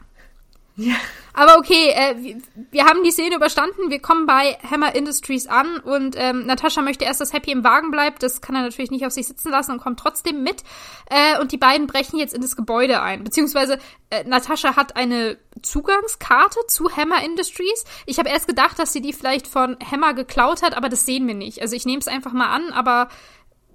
Ja. 0.76 0.96
Aber 1.34 1.57
okay, 1.57 1.89
äh, 1.89 2.36
wir, 2.71 2.86
haben 2.86 3.03
die 3.03 3.11
Szene 3.11 3.36
überstanden. 3.36 3.89
Wir 3.89 3.99
kommen 3.99 4.27
bei 4.27 4.57
Hammer 4.69 4.95
Industries 4.95 5.47
an 5.47 5.77
und 5.79 6.15
ähm, 6.17 6.45
Natascha 6.45 6.81
möchte 6.81 7.05
erst, 7.05 7.21
dass 7.21 7.34
Happy 7.34 7.51
im 7.51 7.63
Wagen 7.63 7.89
bleibt. 7.89 8.21
Das 8.21 8.41
kann 8.41 8.55
er 8.55 8.61
natürlich 8.61 8.91
nicht 8.91 9.05
auf 9.05 9.11
sich 9.11 9.27
sitzen 9.27 9.49
lassen 9.49 9.71
und 9.71 9.81
kommt 9.81 9.99
trotzdem 9.99 10.43
mit. 10.43 10.63
Äh, 11.09 11.39
und 11.39 11.51
die 11.51 11.57
beiden 11.57 11.88
brechen 11.88 12.19
jetzt 12.19 12.36
in 12.36 12.41
das 12.41 12.55
Gebäude 12.55 13.01
ein. 13.01 13.23
Beziehungsweise 13.23 13.79
äh, 14.11 14.23
Natascha 14.25 14.75
hat 14.75 14.95
eine 14.95 15.38
Zugangskarte 15.63 16.59
zu 16.67 16.95
Hammer 16.95 17.23
Industries. 17.23 17.84
Ich 18.05 18.19
habe 18.19 18.29
erst 18.29 18.47
gedacht, 18.47 18.77
dass 18.77 18.93
sie 18.93 19.01
die 19.01 19.13
vielleicht 19.13 19.47
von 19.47 19.75
Hammer 19.91 20.13
geklaut 20.13 20.61
hat, 20.61 20.77
aber 20.77 20.89
das 20.89 21.05
sehen 21.05 21.27
wir 21.27 21.36
nicht. 21.36 21.61
Also 21.61 21.75
ich 21.75 21.86
nehme 21.86 21.99
es 21.99 22.07
einfach 22.07 22.34
mal 22.34 22.49
an, 22.49 22.71
aber 22.71 23.09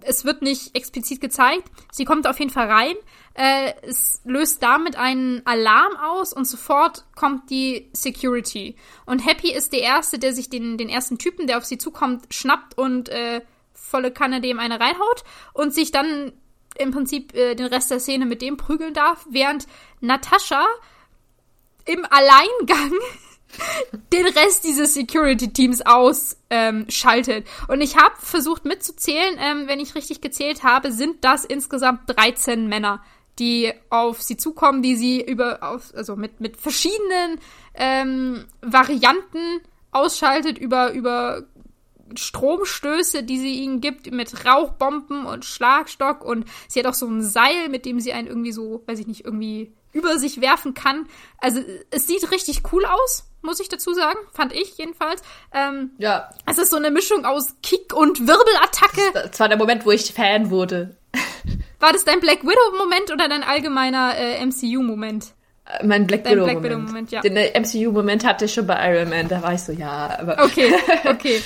es 0.03 0.25
wird 0.25 0.43
nicht 0.43 0.75
explizit 0.75 1.21
gezeigt. 1.21 1.71
Sie 1.93 2.05
kommt 2.05 2.27
auf 2.27 2.39
jeden 2.39 2.51
Fall 2.51 2.71
rein. 2.71 2.95
Äh, 3.35 3.73
es 3.83 4.21
löst 4.25 4.63
damit 4.63 4.97
einen 4.97 5.47
Alarm 5.47 5.97
aus 5.97 6.33
und 6.33 6.47
sofort 6.47 7.05
kommt 7.15 7.51
die 7.51 7.89
Security. 7.93 8.77
Und 9.07 9.27
Happy 9.27 9.53
ist 9.53 9.73
der 9.73 9.83
Erste, 9.83 10.19
der 10.19 10.33
sich 10.33 10.51
den, 10.51 10.77
den 10.77 10.89
ersten 10.89 11.19
Typen, 11.19 11.47
der 11.47 11.59
auf 11.59 11.65
sie 11.65 11.79
zukommt, 11.79 12.33
schnappt 12.33 12.77
und 12.77 13.09
äh, 13.09 13.43
volle 13.75 14.11
Kanne 14.11 14.41
dem 14.41 14.59
eine 14.59 14.81
reinhaut 14.81 15.25
und 15.55 15.75
sich 15.75 15.91
dann 15.91 16.33
im 16.77 16.91
Prinzip 16.91 17.35
äh, 17.35 17.55
den 17.55 17.67
Rest 17.67 17.91
der 17.91 18.01
Szene 18.01 18.27
mit 18.27 18.43
dem 18.43 18.57
prügeln 18.57 18.95
darf, 18.95 19.27
während 19.31 19.67
Natascha 20.01 20.65
im 21.85 22.05
Alleingang 22.05 22.93
den 24.13 24.27
Rest 24.27 24.65
dieses 24.65 24.95
Security-Teams 24.95 25.83
ausschaltet. 25.83 27.47
Ähm, 27.47 27.69
und 27.69 27.81
ich 27.81 27.97
habe 27.97 28.15
versucht 28.19 28.65
mitzuzählen, 28.65 29.39
ähm, 29.39 29.67
wenn 29.67 29.81
ich 29.81 29.95
richtig 29.95 30.21
gezählt 30.21 30.63
habe, 30.63 30.93
sind 30.93 31.25
das 31.25 31.45
insgesamt 31.45 32.03
13 32.07 32.69
Männer, 32.69 33.03
die 33.39 33.73
auf 33.91 34.23
sie 34.23 34.37
zukommen, 34.37 34.83
die 34.83 34.97
sie 34.97 35.23
über, 35.23 35.63
auf, 35.63 35.95
also 35.95 36.17
mit, 36.17 36.41
mit 36.41 36.57
verschiedenen 36.57 37.41
ähm, 37.75 38.45
Varianten 38.61 39.61
ausschaltet, 39.91 40.59
über, 40.59 40.93
über 40.93 41.45
Stromstöße, 42.15 43.23
die 43.23 43.39
sie 43.39 43.63
ihnen 43.63 43.81
gibt, 43.81 44.11
mit 44.11 44.47
Rauchbomben 44.47 45.27
und 45.27 45.45
Schlagstock 45.45 46.25
und 46.25 46.47
sie 46.67 46.81
hat 46.81 46.87
auch 46.87 46.95
so 46.95 47.07
ein 47.07 47.23
Seil, 47.23 47.69
mit 47.69 47.85
dem 47.85 48.01
sie 48.01 48.13
einen 48.13 48.29
irgendwie 48.29 48.53
so, 48.53 48.83
weiß 48.87 48.99
ich 48.99 49.07
nicht, 49.07 49.25
irgendwie 49.25 49.73
über 49.93 50.19
sich 50.19 50.41
werfen 50.41 50.75
kann. 50.75 51.07
Also 51.39 51.61
es 51.91 52.07
sieht 52.07 52.31
richtig 52.31 52.63
cool 52.73 52.85
aus 52.85 53.28
muss 53.43 53.61
ich 53.61 53.69
dazu 53.69 53.95
sagen. 53.95 54.19
Fand 54.33 54.53
ich 54.53 54.77
jedenfalls. 54.79 55.23
Ähm, 55.53 55.91
ja. 55.99 56.31
Es 56.47 56.59
ist 56.59 56.71
so 56.71 56.77
eine 56.77 56.91
Mischung 56.91 57.25
aus 57.25 57.55
Kick 57.63 57.95
und 57.95 58.27
Wirbelattacke. 58.27 59.29
Das 59.31 59.41
war 59.41 59.49
der 59.49 59.59
Moment, 59.59 59.87
wo 59.87 59.91
ich 59.91 60.13
Fan 60.13 60.51
wurde. 60.51 60.97
War 61.81 61.93
das 61.93 62.05
dein 62.05 62.19
Black 62.19 62.43
Widow-Moment 62.43 63.13
oder 63.13 63.29
dein 63.29 63.45
allgemeiner 63.45 64.17
äh, 64.19 64.45
MCU-Moment? 64.45 65.27
Äh, 65.65 65.87
mein 65.87 66.09
Black 66.09 66.25
Widow-Moment. 66.25 66.65
Widow 66.65 66.93
Widow 66.93 67.07
ja. 67.11 67.21
Den 67.21 67.37
äh, 67.37 67.59
MCU-Moment 67.59 68.27
hatte 68.27 68.47
ich 68.47 68.55
schon 68.55 68.67
bei 68.67 68.93
Iron 68.93 69.09
Man, 69.11 69.29
da 69.29 69.43
war 69.43 69.55
ich 69.55 69.63
so, 69.63 69.73
ja, 69.73 70.19
aber. 70.19 70.43
Okay, 70.45 70.75
okay. 71.05 71.41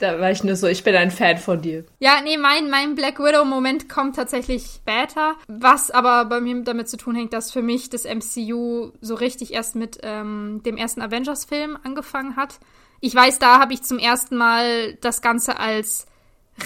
Da 0.00 0.18
war 0.18 0.30
ich 0.30 0.42
nur 0.42 0.56
so, 0.56 0.66
ich 0.66 0.82
bin 0.82 0.96
ein 0.96 1.10
Fan 1.10 1.36
von 1.36 1.60
dir. 1.60 1.84
Ja, 1.98 2.22
nee, 2.24 2.38
mein, 2.38 2.70
mein 2.70 2.94
Black 2.94 3.18
Widow-Moment 3.18 3.90
kommt 3.90 4.16
tatsächlich 4.16 4.64
später. 4.64 5.34
Was 5.46 5.90
aber 5.90 6.24
bei 6.24 6.40
mir 6.40 6.62
damit 6.62 6.88
zu 6.88 6.96
tun 6.96 7.14
hängt, 7.14 7.34
dass 7.34 7.52
für 7.52 7.60
mich 7.60 7.90
das 7.90 8.04
MCU 8.04 8.92
so 9.02 9.14
richtig 9.14 9.52
erst 9.52 9.76
mit 9.76 9.98
ähm, 10.02 10.62
dem 10.64 10.78
ersten 10.78 11.02
Avengers-Film 11.02 11.76
angefangen 11.82 12.36
hat. 12.36 12.60
Ich 13.00 13.14
weiß, 13.14 13.40
da 13.40 13.60
habe 13.60 13.74
ich 13.74 13.82
zum 13.82 13.98
ersten 13.98 14.38
Mal 14.38 14.94
das 15.02 15.20
Ganze 15.20 15.58
als 15.58 16.06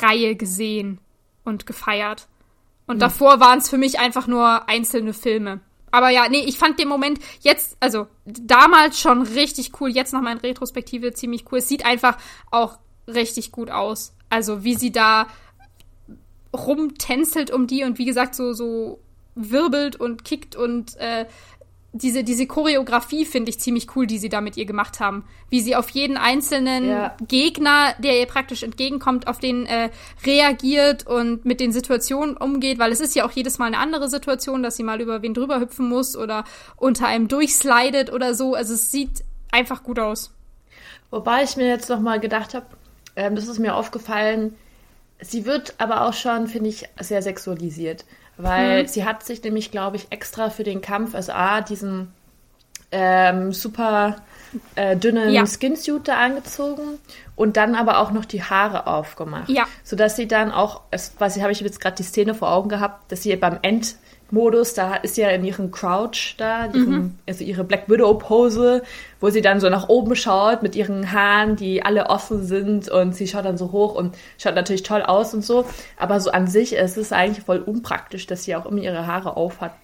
Reihe 0.00 0.36
gesehen 0.36 1.00
und 1.42 1.66
gefeiert. 1.66 2.28
Und 2.86 2.96
mhm. 2.96 3.00
davor 3.00 3.40
waren 3.40 3.58
es 3.58 3.68
für 3.68 3.78
mich 3.78 3.98
einfach 3.98 4.28
nur 4.28 4.68
einzelne 4.68 5.12
Filme. 5.12 5.58
Aber 5.90 6.10
ja, 6.10 6.28
nee, 6.28 6.44
ich 6.46 6.58
fand 6.58 6.78
den 6.78 6.88
Moment 6.88 7.18
jetzt, 7.40 7.76
also 7.80 8.06
damals 8.24 9.00
schon 9.00 9.22
richtig 9.22 9.80
cool, 9.80 9.90
jetzt 9.90 10.12
noch 10.12 10.20
mal 10.20 10.32
in 10.32 10.38
Retrospektive 10.38 11.12
ziemlich 11.14 11.44
cool. 11.50 11.58
Es 11.58 11.68
sieht 11.68 11.84
einfach 11.84 12.16
auch 12.52 12.78
richtig 13.06 13.52
gut 13.52 13.70
aus. 13.70 14.14
Also 14.30 14.64
wie 14.64 14.74
sie 14.74 14.92
da 14.92 15.26
rumtänzelt 16.54 17.50
um 17.50 17.66
die 17.66 17.84
und 17.84 17.98
wie 17.98 18.04
gesagt 18.04 18.34
so 18.34 18.52
so 18.52 19.00
wirbelt 19.34 19.96
und 19.96 20.24
kickt 20.24 20.54
und 20.54 20.96
äh, 20.96 21.26
diese, 21.96 22.24
diese 22.24 22.48
Choreografie 22.48 23.24
finde 23.24 23.50
ich 23.50 23.60
ziemlich 23.60 23.94
cool, 23.94 24.08
die 24.08 24.18
sie 24.18 24.28
da 24.28 24.40
mit 24.40 24.56
ihr 24.56 24.66
gemacht 24.66 24.98
haben. 24.98 25.24
Wie 25.48 25.60
sie 25.60 25.76
auf 25.76 25.88
jeden 25.90 26.16
einzelnen 26.16 26.88
ja. 26.88 27.16
Gegner, 27.28 27.94
der 27.98 28.18
ihr 28.18 28.26
praktisch 28.26 28.64
entgegenkommt, 28.64 29.28
auf 29.28 29.38
den 29.38 29.64
äh, 29.66 29.90
reagiert 30.26 31.06
und 31.06 31.44
mit 31.44 31.60
den 31.60 31.70
Situationen 31.70 32.36
umgeht, 32.36 32.80
weil 32.80 32.90
es 32.90 32.98
ist 32.98 33.14
ja 33.14 33.24
auch 33.24 33.30
jedes 33.30 33.58
Mal 33.58 33.66
eine 33.66 33.78
andere 33.78 34.08
Situation, 34.08 34.64
dass 34.64 34.76
sie 34.76 34.82
mal 34.82 35.00
über 35.00 35.22
wen 35.22 35.34
drüber 35.34 35.60
hüpfen 35.60 35.88
muss 35.88 36.16
oder 36.16 36.42
unter 36.76 37.06
einem 37.06 37.28
durchslidet 37.28 38.12
oder 38.12 38.34
so. 38.34 38.54
Also 38.54 38.74
es 38.74 38.90
sieht 38.90 39.22
einfach 39.52 39.84
gut 39.84 40.00
aus. 40.00 40.34
Wobei 41.10 41.44
ich 41.44 41.56
mir 41.56 41.68
jetzt 41.68 41.88
noch 41.88 42.00
mal 42.00 42.18
gedacht 42.18 42.54
habe, 42.54 42.66
ähm, 43.16 43.34
das 43.34 43.48
ist 43.48 43.58
mir 43.58 43.74
aufgefallen. 43.74 44.56
Sie 45.20 45.46
wird 45.46 45.74
aber 45.78 46.06
auch 46.06 46.12
schon, 46.12 46.48
finde 46.48 46.70
ich, 46.70 46.88
sehr 47.00 47.22
sexualisiert. 47.22 48.04
Weil 48.36 48.82
mhm. 48.82 48.88
sie 48.88 49.04
hat 49.04 49.24
sich 49.24 49.42
nämlich, 49.42 49.70
glaube 49.70 49.96
ich, 49.96 50.08
extra 50.10 50.50
für 50.50 50.64
den 50.64 50.80
Kampf, 50.80 51.14
also 51.14 51.32
A, 51.32 51.60
diesen 51.60 52.12
ähm, 52.90 53.52
super 53.52 54.16
äh, 54.74 54.96
dünnen 54.96 55.30
ja. 55.32 55.46
Skinsuit 55.46 56.08
da 56.08 56.18
angezogen 56.18 56.98
und 57.36 57.56
dann 57.56 57.74
aber 57.74 57.98
auch 57.98 58.12
noch 58.12 58.24
die 58.24 58.42
Haare 58.42 58.86
aufgemacht. 58.86 59.48
Ja. 59.48 59.64
Sodass 59.82 60.16
sie 60.16 60.28
dann 60.28 60.52
auch, 60.52 60.82
was 61.18 61.40
habe 61.40 61.52
ich 61.52 61.60
jetzt 61.60 61.80
gerade 61.80 61.96
die 61.96 62.02
Szene 62.02 62.34
vor 62.34 62.52
Augen 62.52 62.68
gehabt, 62.68 63.10
dass 63.10 63.22
sie 63.22 63.34
beim 63.36 63.58
End 63.62 63.96
Modus, 64.34 64.74
da 64.74 64.96
ist 64.96 65.14
sie 65.14 65.22
ja 65.22 65.30
in 65.30 65.44
ihrem 65.44 65.70
Crouch 65.70 66.34
da, 66.36 66.66
ihren, 66.66 66.90
mhm. 66.90 67.18
also 67.26 67.44
ihre 67.44 67.64
Black 67.64 67.88
Widow 67.88 68.14
Pose, 68.14 68.82
wo 69.20 69.30
sie 69.30 69.40
dann 69.40 69.60
so 69.60 69.70
nach 69.70 69.88
oben 69.88 70.14
schaut 70.16 70.62
mit 70.62 70.76
ihren 70.76 71.12
Haaren, 71.12 71.56
die 71.56 71.82
alle 71.82 72.10
offen 72.10 72.44
sind 72.44 72.88
und 72.90 73.14
sie 73.14 73.26
schaut 73.26 73.46
dann 73.46 73.56
so 73.56 73.72
hoch 73.72 73.94
und 73.94 74.16
schaut 74.36 74.54
natürlich 74.54 74.82
toll 74.82 75.02
aus 75.02 75.32
und 75.32 75.44
so. 75.44 75.64
Aber 75.96 76.20
so 76.20 76.30
an 76.30 76.46
sich 76.46 76.74
ist 76.74 76.98
es 76.98 77.12
eigentlich 77.12 77.44
voll 77.44 77.60
unpraktisch, 77.60 78.26
dass 78.26 78.44
sie 78.44 78.54
auch 78.54 78.66
immer 78.66 78.82
ihre 78.82 79.06
Haare 79.06 79.36
auf 79.36 79.60
hat, 79.60 79.74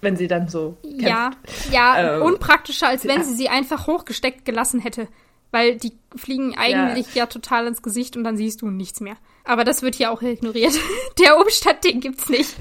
wenn 0.00 0.16
sie 0.16 0.28
dann 0.28 0.48
so 0.48 0.76
kämpft. 0.82 1.02
Ja, 1.02 1.30
ja, 1.70 2.16
ähm, 2.16 2.22
unpraktischer, 2.22 2.88
als 2.88 3.06
wenn 3.06 3.22
sie 3.24 3.34
sie 3.34 3.48
einfach 3.48 3.86
hochgesteckt 3.86 4.44
gelassen 4.44 4.80
hätte. 4.80 5.08
Weil 5.52 5.76
die 5.76 5.92
fliegen 6.16 6.56
eigentlich 6.58 7.14
ja. 7.14 7.22
ja 7.22 7.26
total 7.26 7.66
ins 7.66 7.82
Gesicht 7.82 8.16
und 8.16 8.24
dann 8.24 8.36
siehst 8.36 8.62
du 8.62 8.70
nichts 8.70 9.00
mehr. 9.00 9.16
Aber 9.44 9.64
das 9.64 9.82
wird 9.82 9.94
hier 9.94 10.10
auch 10.10 10.22
ignoriert. 10.22 10.74
Der 11.18 11.38
Umstand, 11.38 11.84
den 11.84 12.00
gibt's 12.00 12.28
nicht. 12.28 12.56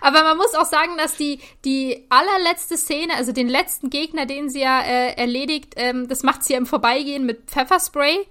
Aber 0.00 0.22
man 0.22 0.36
muss 0.36 0.54
auch 0.54 0.66
sagen, 0.66 0.96
dass 0.96 1.16
die, 1.16 1.40
die 1.64 2.06
allerletzte 2.08 2.76
Szene, 2.76 3.14
also 3.14 3.32
den 3.32 3.48
letzten 3.48 3.90
Gegner, 3.90 4.26
den 4.26 4.48
sie 4.48 4.60
ja 4.60 4.80
äh, 4.80 5.14
erledigt, 5.14 5.74
ähm, 5.76 6.08
das 6.08 6.22
macht 6.22 6.44
sie 6.44 6.52
ja 6.54 6.58
im 6.58 6.66
Vorbeigehen 6.66 7.26
mit 7.26 7.50
Pfefferspray 7.50 8.26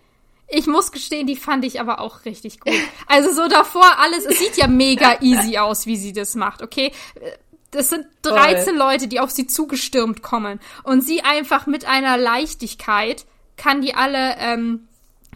Ich 0.47 0.67
muss 0.67 0.91
gestehen, 0.91 1.27
die 1.27 1.35
fand 1.35 1.65
ich 1.65 1.79
aber 1.79 1.99
auch 1.99 2.25
richtig 2.25 2.59
gut. 2.59 2.73
Also 3.07 3.33
so 3.33 3.47
davor 3.47 3.99
alles, 3.99 4.25
es 4.25 4.39
sieht 4.39 4.57
ja 4.57 4.67
mega 4.67 5.21
easy 5.21 5.57
aus, 5.57 5.85
wie 5.85 5.97
sie 5.97 6.13
das 6.13 6.35
macht, 6.35 6.61
okay? 6.61 6.91
Das 7.71 7.89
sind 7.89 8.05
13 8.23 8.65
Voll. 8.65 8.75
Leute, 8.75 9.07
die 9.07 9.19
auf 9.19 9.31
sie 9.31 9.47
zugestürmt 9.47 10.21
kommen. 10.21 10.59
Und 10.83 11.01
sie 11.01 11.21
einfach 11.21 11.67
mit 11.67 11.85
einer 11.85 12.17
Leichtigkeit 12.17 13.25
kann 13.57 13.81
die 13.81 13.93
alle 13.93 14.35
ähm, 14.39 14.87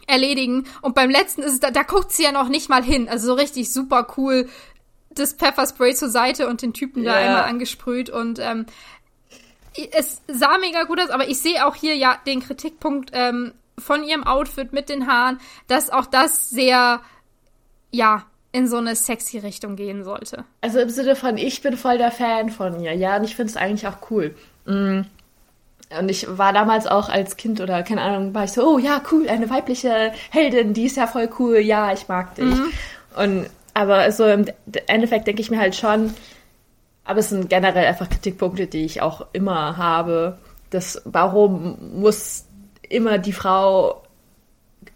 erledigen. 0.06 0.66
Und 0.82 0.94
beim 0.94 1.10
letzten 1.10 1.42
ist 1.42 1.52
es, 1.52 1.60
da, 1.60 1.70
da 1.70 1.82
guckt 1.82 2.12
sie 2.12 2.24
ja 2.24 2.32
noch 2.32 2.48
nicht 2.48 2.68
mal 2.68 2.82
hin. 2.82 3.08
Also 3.08 3.28
so 3.28 3.34
richtig 3.34 3.72
super 3.72 4.06
cool 4.16 4.48
das 5.18 5.34
Pfefferspray 5.34 5.94
zur 5.94 6.08
Seite 6.08 6.48
und 6.48 6.62
den 6.62 6.72
Typen 6.72 7.04
da 7.04 7.14
einmal 7.14 7.44
angesprüht. 7.44 8.10
Und 8.10 8.38
ähm, 8.38 8.66
es 9.92 10.22
sah 10.28 10.58
mega 10.58 10.84
gut 10.84 11.00
aus, 11.00 11.10
aber 11.10 11.28
ich 11.28 11.40
sehe 11.40 11.66
auch 11.66 11.74
hier 11.74 11.96
ja 11.96 12.18
den 12.26 12.40
Kritikpunkt 12.40 13.10
ähm, 13.12 13.52
von 13.78 14.04
ihrem 14.04 14.24
Outfit 14.24 14.72
mit 14.72 14.88
den 14.88 15.06
Haaren, 15.06 15.40
dass 15.66 15.90
auch 15.90 16.06
das 16.06 16.50
sehr, 16.50 17.00
ja, 17.90 18.24
in 18.52 18.68
so 18.68 18.76
eine 18.76 18.94
sexy 18.94 19.38
Richtung 19.38 19.74
gehen 19.74 20.04
sollte. 20.04 20.44
Also 20.60 20.78
im 20.78 20.88
Sinne 20.88 21.16
von, 21.16 21.36
ich 21.36 21.60
bin 21.60 21.76
voll 21.76 21.98
der 21.98 22.12
Fan 22.12 22.50
von 22.50 22.80
ihr, 22.80 22.94
ja, 22.94 23.16
und 23.16 23.24
ich 23.24 23.34
finde 23.34 23.50
es 23.50 23.56
eigentlich 23.56 23.88
auch 23.88 24.10
cool. 24.10 24.36
Mm. 24.64 25.00
Und 25.98 26.08
ich 26.08 26.26
war 26.38 26.52
damals 26.52 26.86
auch 26.86 27.08
als 27.08 27.36
Kind 27.36 27.60
oder 27.60 27.82
keine 27.82 28.02
Ahnung, 28.02 28.32
war 28.32 28.44
ich 28.44 28.52
so, 28.52 28.66
oh 28.66 28.78
ja, 28.78 29.02
cool, 29.10 29.28
eine 29.28 29.50
weibliche 29.50 30.12
Heldin, 30.30 30.72
die 30.72 30.86
ist 30.86 30.96
ja 30.96 31.06
voll 31.06 31.28
cool, 31.38 31.58
ja, 31.58 31.92
ich 31.92 32.08
mag 32.08 32.36
dich. 32.36 32.44
Mhm. 32.44 32.72
Und 33.16 33.46
aber 33.74 34.10
so 34.12 34.24
im 34.24 34.46
Endeffekt 34.86 35.26
denke 35.26 35.42
ich 35.42 35.50
mir 35.50 35.58
halt 35.58 35.74
schon, 35.74 36.14
aber 37.04 37.18
es 37.18 37.28
sind 37.28 37.50
generell 37.50 37.86
einfach 37.86 38.08
Kritikpunkte, 38.08 38.66
die 38.66 38.84
ich 38.84 39.02
auch 39.02 39.26
immer 39.32 39.76
habe. 39.76 40.38
Das, 40.70 41.02
warum 41.04 42.00
muss 42.00 42.46
immer 42.88 43.18
die 43.18 43.32
Frau 43.32 44.02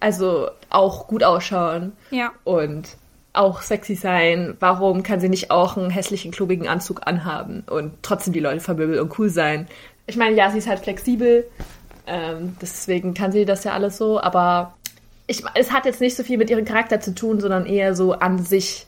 also 0.01 0.49
auch 0.71 1.07
gut 1.07 1.23
ausschauen? 1.23 1.93
Ja. 2.11 2.33
Und 2.45 2.97
auch 3.33 3.63
sexy 3.63 3.95
sein. 3.95 4.57
Warum 4.59 5.03
kann 5.03 5.21
sie 5.21 5.29
nicht 5.29 5.51
auch 5.51 5.77
einen 5.77 5.91
hässlichen, 5.91 6.33
klubigen 6.33 6.67
Anzug 6.67 7.07
anhaben 7.07 7.65
und 7.69 7.93
trotzdem 8.03 8.33
die 8.33 8.41
Leute 8.41 8.61
vermöbeln 8.61 9.01
und 9.01 9.19
cool 9.19 9.29
sein? 9.29 9.69
Ich 10.07 10.17
meine, 10.17 10.35
ja, 10.35 10.51
sie 10.51 10.59
ist 10.59 10.69
halt 10.69 10.81
flexibel, 10.81 11.45
ähm, 12.07 12.57
deswegen 12.61 13.13
kann 13.13 13.33
sie 13.33 13.45
das 13.45 13.65
ja 13.65 13.73
alles 13.73 13.99
so, 13.99 14.21
aber 14.21 14.75
ich, 15.29 15.45
es 15.55 15.71
hat 15.71 15.85
jetzt 15.85 16.01
nicht 16.01 16.17
so 16.17 16.25
viel 16.25 16.39
mit 16.39 16.51
ihrem 16.51 16.65
Charakter 16.65 17.01
zu 17.01 17.15
tun, 17.15 17.39
sondern 17.39 17.67
eher 17.67 17.95
so 17.95 18.15
an 18.15 18.39
sich. 18.39 18.87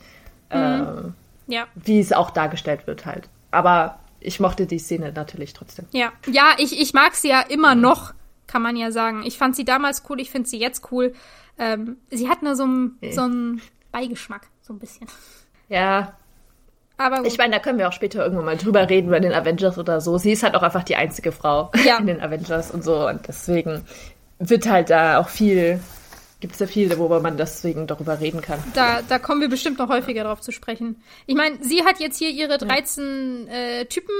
Mhm. 0.51 1.13
Äh, 1.47 1.53
ja. 1.53 1.67
wie 1.75 1.99
es 1.99 2.13
auch 2.13 2.31
dargestellt 2.31 2.87
wird 2.87 3.05
halt. 3.05 3.29
Aber 3.51 3.99
ich 4.19 4.39
mochte 4.39 4.65
die 4.65 4.79
Szene 4.79 5.11
natürlich 5.11 5.53
trotzdem. 5.53 5.85
Ja, 5.91 6.11
ja, 6.27 6.53
ich, 6.57 6.79
ich 6.79 6.93
mag 6.93 7.15
sie 7.15 7.29
ja 7.29 7.41
immer 7.41 7.75
noch, 7.75 8.13
kann 8.47 8.61
man 8.61 8.75
ja 8.75 8.91
sagen. 8.91 9.23
Ich 9.25 9.37
fand 9.37 9.55
sie 9.55 9.65
damals 9.65 10.03
cool, 10.09 10.19
ich 10.19 10.31
finde 10.31 10.49
sie 10.49 10.59
jetzt 10.59 10.91
cool. 10.91 11.13
Ähm, 11.57 11.97
sie 12.09 12.29
hat 12.29 12.43
nur 12.43 12.55
so 12.55 12.63
einen 12.63 12.99
so 13.11 13.29
Beigeschmack, 13.91 14.47
so 14.61 14.73
ein 14.73 14.79
bisschen. 14.79 15.07
Ja. 15.67 16.13
Aber 16.97 17.17
gut. 17.17 17.27
Ich 17.27 17.37
meine, 17.37 17.53
da 17.53 17.59
können 17.59 17.79
wir 17.79 17.87
auch 17.87 17.93
später 17.93 18.23
irgendwann 18.23 18.45
mal 18.45 18.57
drüber 18.57 18.87
reden 18.87 19.09
bei 19.09 19.19
den 19.19 19.33
Avengers 19.33 19.77
oder 19.77 20.01
so. 20.01 20.17
Sie 20.17 20.31
ist 20.31 20.43
halt 20.43 20.55
auch 20.55 20.63
einfach 20.63 20.83
die 20.83 20.95
einzige 20.95 21.31
Frau 21.31 21.71
ja. 21.83 21.97
in 21.97 22.07
den 22.07 22.21
Avengers 22.21 22.71
und 22.71 22.83
so. 22.83 23.07
Und 23.07 23.27
deswegen 23.27 23.83
wird 24.39 24.69
halt 24.69 24.89
da 24.89 25.19
auch 25.19 25.29
viel 25.29 25.79
gibt 26.41 26.53
es 26.53 26.59
ja 26.59 26.67
viele, 26.67 26.97
worüber 26.97 27.21
man 27.21 27.37
deswegen 27.37 27.87
darüber 27.87 28.19
reden 28.19 28.41
kann. 28.41 28.61
Da, 28.73 29.01
da 29.01 29.19
kommen 29.19 29.39
wir 29.39 29.49
bestimmt 29.49 29.79
noch 29.79 29.89
häufiger 29.89 30.25
drauf 30.25 30.41
zu 30.41 30.51
sprechen. 30.51 31.01
Ich 31.27 31.35
meine, 31.35 31.63
sie 31.63 31.85
hat 31.85 31.99
jetzt 31.99 32.17
hier 32.17 32.31
ihre 32.31 32.57
13 32.57 33.47
ja. 33.47 33.53
äh, 33.53 33.85
Typen 33.85 34.15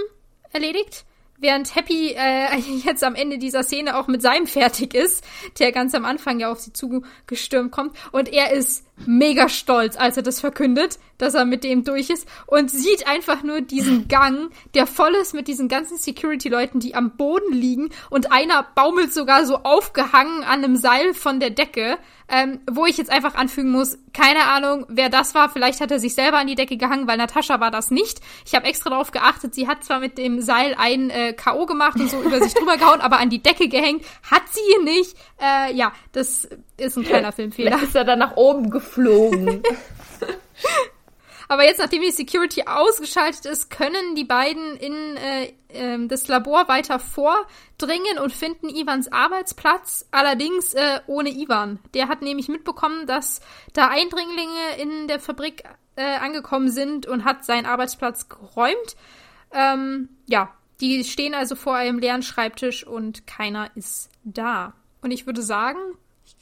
erledigt 0.53 1.05
während 1.41 1.75
Happy 1.75 2.13
äh, 2.15 2.57
jetzt 2.85 3.03
am 3.03 3.15
Ende 3.15 3.37
dieser 3.37 3.63
Szene 3.63 3.97
auch 3.97 4.07
mit 4.07 4.21
seinem 4.21 4.47
fertig 4.47 4.93
ist, 4.93 5.25
der 5.59 5.71
ganz 5.71 5.93
am 5.93 6.05
Anfang 6.05 6.39
ja 6.39 6.51
auf 6.51 6.59
sie 6.59 6.71
zugestürmt 6.71 7.71
kommt. 7.71 7.95
Und 8.11 8.31
er 8.31 8.51
ist 8.51 8.85
mega 9.05 9.49
stolz, 9.49 9.97
als 9.97 10.17
er 10.17 10.23
das 10.23 10.39
verkündet, 10.39 10.99
dass 11.17 11.33
er 11.33 11.45
mit 11.45 11.63
dem 11.63 11.83
durch 11.83 12.09
ist 12.09 12.27
und 12.47 12.71
sieht 12.71 13.07
einfach 13.07 13.43
nur 13.43 13.61
diesen 13.61 14.07
Gang, 14.07 14.51
der 14.73 14.87
voll 14.87 15.13
ist 15.15 15.33
mit 15.33 15.47
diesen 15.47 15.67
ganzen 15.67 15.97
Security-Leuten, 15.97 16.79
die 16.79 16.95
am 16.95 17.11
Boden 17.15 17.53
liegen 17.53 17.89
und 18.09 18.31
einer 18.31 18.65
baumelt 18.75 19.13
sogar 19.13 19.45
so 19.45 19.57
aufgehangen 19.57 20.43
an 20.43 20.63
einem 20.63 20.75
Seil 20.75 21.13
von 21.13 21.39
der 21.39 21.51
Decke. 21.51 21.97
Ähm, 22.33 22.61
wo 22.71 22.85
ich 22.85 22.95
jetzt 22.95 23.11
einfach 23.11 23.35
anfügen 23.35 23.71
muss, 23.71 23.97
keine 24.13 24.45
Ahnung, 24.45 24.85
wer 24.87 25.09
das 25.09 25.35
war. 25.35 25.49
Vielleicht 25.49 25.81
hat 25.81 25.91
er 25.91 25.99
sich 25.99 26.15
selber 26.15 26.37
an 26.37 26.47
die 26.47 26.55
Decke 26.55 26.77
gehangen, 26.77 27.05
weil 27.05 27.17
Natascha 27.17 27.59
war 27.59 27.71
das 27.71 27.91
nicht. 27.91 28.21
Ich 28.45 28.55
habe 28.55 28.67
extra 28.67 28.89
darauf 28.89 29.11
geachtet, 29.11 29.53
sie 29.53 29.67
hat 29.67 29.83
zwar 29.83 29.99
mit 29.99 30.17
dem 30.17 30.39
Seil 30.39 30.73
ein 30.77 31.09
äh, 31.09 31.33
K.O. 31.33 31.65
gemacht 31.65 31.99
und 31.99 32.09
so 32.09 32.21
über 32.21 32.41
sich 32.41 32.53
drüber 32.53 32.77
gehauen, 32.77 33.01
aber 33.01 33.19
an 33.19 33.29
die 33.29 33.43
Decke 33.43 33.67
gehängt 33.67 34.05
hat 34.31 34.43
sie 34.49 34.83
nicht. 34.85 35.13
Äh, 35.41 35.73
ja, 35.73 35.91
das 36.13 36.47
ist 36.77 36.97
ein 36.97 37.03
kleiner 37.03 37.31
Filmfehler. 37.33 37.71
Vielleicht 37.71 37.89
ist 37.89 37.95
er 37.95 38.05
dann 38.05 38.19
nach 38.19 38.37
oben 38.37 38.69
geflogen. 38.91 39.63
Aber 41.47 41.65
jetzt, 41.65 41.79
nachdem 41.79 42.01
die 42.01 42.11
Security 42.11 42.63
ausgeschaltet 42.65 43.45
ist, 43.45 43.69
können 43.69 44.15
die 44.15 44.23
beiden 44.23 44.77
in 44.77 45.17
äh, 45.17 45.53
äh, 45.67 46.07
das 46.07 46.29
Labor 46.29 46.69
weiter 46.69 46.97
vordringen 46.97 48.19
und 48.23 48.31
finden 48.31 48.69
Ivans 48.69 49.11
Arbeitsplatz. 49.11 50.07
Allerdings 50.11 50.73
äh, 50.73 51.01
ohne 51.07 51.29
Ivan. 51.29 51.79
Der 51.93 52.07
hat 52.07 52.21
nämlich 52.21 52.47
mitbekommen, 52.47 53.05
dass 53.05 53.41
da 53.73 53.89
Eindringlinge 53.89 54.77
in 54.79 55.09
der 55.09 55.19
Fabrik 55.19 55.63
äh, 55.97 56.03
angekommen 56.03 56.69
sind 56.69 57.05
und 57.05 57.25
hat 57.25 57.43
seinen 57.43 57.65
Arbeitsplatz 57.65 58.29
geräumt. 58.29 58.95
Ähm, 59.51 60.07
ja, 60.27 60.53
die 60.79 61.03
stehen 61.03 61.33
also 61.33 61.55
vor 61.55 61.75
einem 61.75 61.99
leeren 61.99 62.23
Schreibtisch 62.23 62.87
und 62.87 63.27
keiner 63.27 63.69
ist 63.75 64.09
da. 64.23 64.73
Und 65.01 65.11
ich 65.11 65.25
würde 65.25 65.41
sagen, 65.41 65.79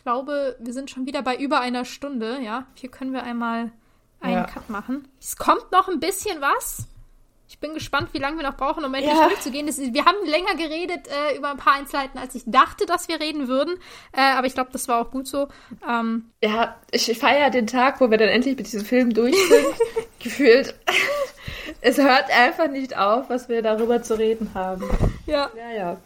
glaube, 0.10 0.56
wir 0.60 0.74
sind 0.74 0.90
schon 0.90 1.06
wieder 1.06 1.22
bei 1.22 1.36
über 1.36 1.60
einer 1.60 1.86
Stunde. 1.86 2.40
Ja, 2.42 2.66
hier 2.74 2.90
können 2.90 3.14
wir 3.14 3.22
einmal 3.22 3.72
einen 4.20 4.34
ja. 4.34 4.44
Cut 4.46 4.68
machen. 4.68 5.08
Es 5.20 5.38
kommt 5.38 5.72
noch 5.72 5.88
ein 5.88 6.00
bisschen 6.00 6.42
was. 6.42 6.88
Ich 7.48 7.60
bin 7.60 7.76
gespannt, 7.76 8.10
wie 8.14 8.18
lange 8.18 8.38
wir 8.38 8.44
noch 8.44 8.58
brauchen, 8.58 8.84
um 8.84 8.94
endlich 8.96 9.14
ja. 9.14 9.28
durchzugehen. 9.28 9.68
Das, 9.68 9.78
wir 9.78 10.06
haben 10.06 10.18
länger 10.26 10.56
geredet 10.56 11.08
äh, 11.08 11.38
über 11.38 11.52
ein 11.52 11.58
paar 11.58 11.74
Einzelheiten, 11.74 12.18
als 12.18 12.34
ich 12.34 12.42
dachte, 12.48 12.88
dass 12.88 13.08
wir 13.08 13.20
reden 13.20 13.48
würden. 13.48 13.78
Äh, 14.12 14.22
aber 14.22 14.48
ich 14.48 14.56
glaube, 14.56 14.72
das 14.72 14.88
war 14.88 15.00
auch 15.00 15.12
gut 15.12 15.28
so. 15.28 15.48
Ähm, 15.88 16.32
ja, 16.44 16.76
ich 16.90 17.06
feiere 17.20 17.52
den 17.52 17.68
Tag, 17.68 18.02
wo 18.02 18.10
wir 18.10 18.18
dann 18.18 18.30
endlich 18.30 18.58
mit 18.58 18.66
diesem 18.66 18.86
Film 18.86 19.14
durch 19.14 19.36
sind. 19.36 19.66
Gefühlt. 20.20 20.74
es 21.82 22.00
hört 22.00 22.32
einfach 22.32 22.68
nicht 22.68 22.98
auf, 22.98 23.30
was 23.30 23.48
wir 23.48 23.62
darüber 23.62 24.02
zu 24.02 24.18
reden 24.18 24.52
haben. 24.56 24.90
Ja. 25.28 25.52
Ja, 25.56 25.72
ja. 25.72 25.98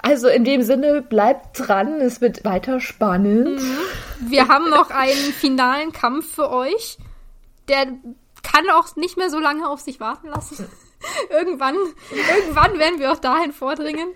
Also 0.00 0.28
in 0.28 0.44
dem 0.44 0.62
Sinne, 0.62 1.02
bleibt 1.02 1.58
dran, 1.58 2.00
es 2.00 2.20
wird 2.20 2.44
weiter 2.44 2.80
spannend. 2.80 3.60
Mhm. 3.60 3.78
Wir 4.30 4.48
haben 4.48 4.70
noch 4.70 4.90
einen 4.90 5.32
finalen 5.32 5.92
Kampf 5.92 6.34
für 6.34 6.50
euch 6.50 6.98
der 7.68 7.86
kann 8.42 8.68
auch 8.74 8.96
nicht 8.96 9.16
mehr 9.16 9.30
so 9.30 9.38
lange 9.38 9.68
auf 9.68 9.80
sich 9.80 10.00
warten 10.00 10.28
lassen. 10.28 10.68
irgendwann, 11.30 11.76
irgendwann 12.10 12.78
werden 12.78 12.98
wir 12.98 13.12
auch 13.12 13.18
dahin 13.18 13.52
vordringen. 13.52 14.08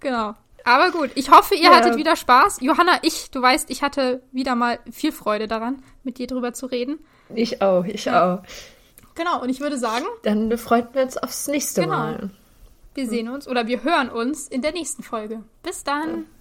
Genau. 0.00 0.34
Aber 0.64 0.90
gut, 0.90 1.10
ich 1.14 1.30
hoffe, 1.30 1.54
ihr 1.54 1.70
ja. 1.70 1.76
hattet 1.76 1.96
wieder 1.96 2.16
Spaß. 2.16 2.58
Johanna, 2.60 2.98
ich, 3.02 3.30
du 3.30 3.40
weißt, 3.40 3.70
ich 3.70 3.82
hatte 3.82 4.22
wieder 4.32 4.56
mal 4.56 4.80
viel 4.90 5.12
Freude 5.12 5.46
daran, 5.46 5.82
mit 6.02 6.18
dir 6.18 6.26
drüber 6.26 6.52
zu 6.54 6.66
reden. 6.66 6.98
Ich 7.34 7.62
auch, 7.62 7.84
ich 7.84 8.06
ja. 8.06 8.34
auch. 8.34 8.42
Genau, 9.14 9.40
und 9.40 9.48
ich 9.48 9.60
würde 9.60 9.78
sagen. 9.78 10.04
Dann 10.24 10.56
freuen 10.58 10.88
wir 10.92 11.02
uns 11.02 11.16
aufs 11.16 11.46
nächste 11.46 11.82
genau. 11.82 11.96
Mal. 11.96 12.30
Wir 12.96 13.06
sehen 13.06 13.28
uns 13.28 13.46
oder 13.46 13.66
wir 13.66 13.82
hören 13.82 14.08
uns 14.08 14.48
in 14.48 14.62
der 14.62 14.72
nächsten 14.72 15.02
Folge. 15.02 15.44
Bis 15.62 15.84
dann. 15.84 16.26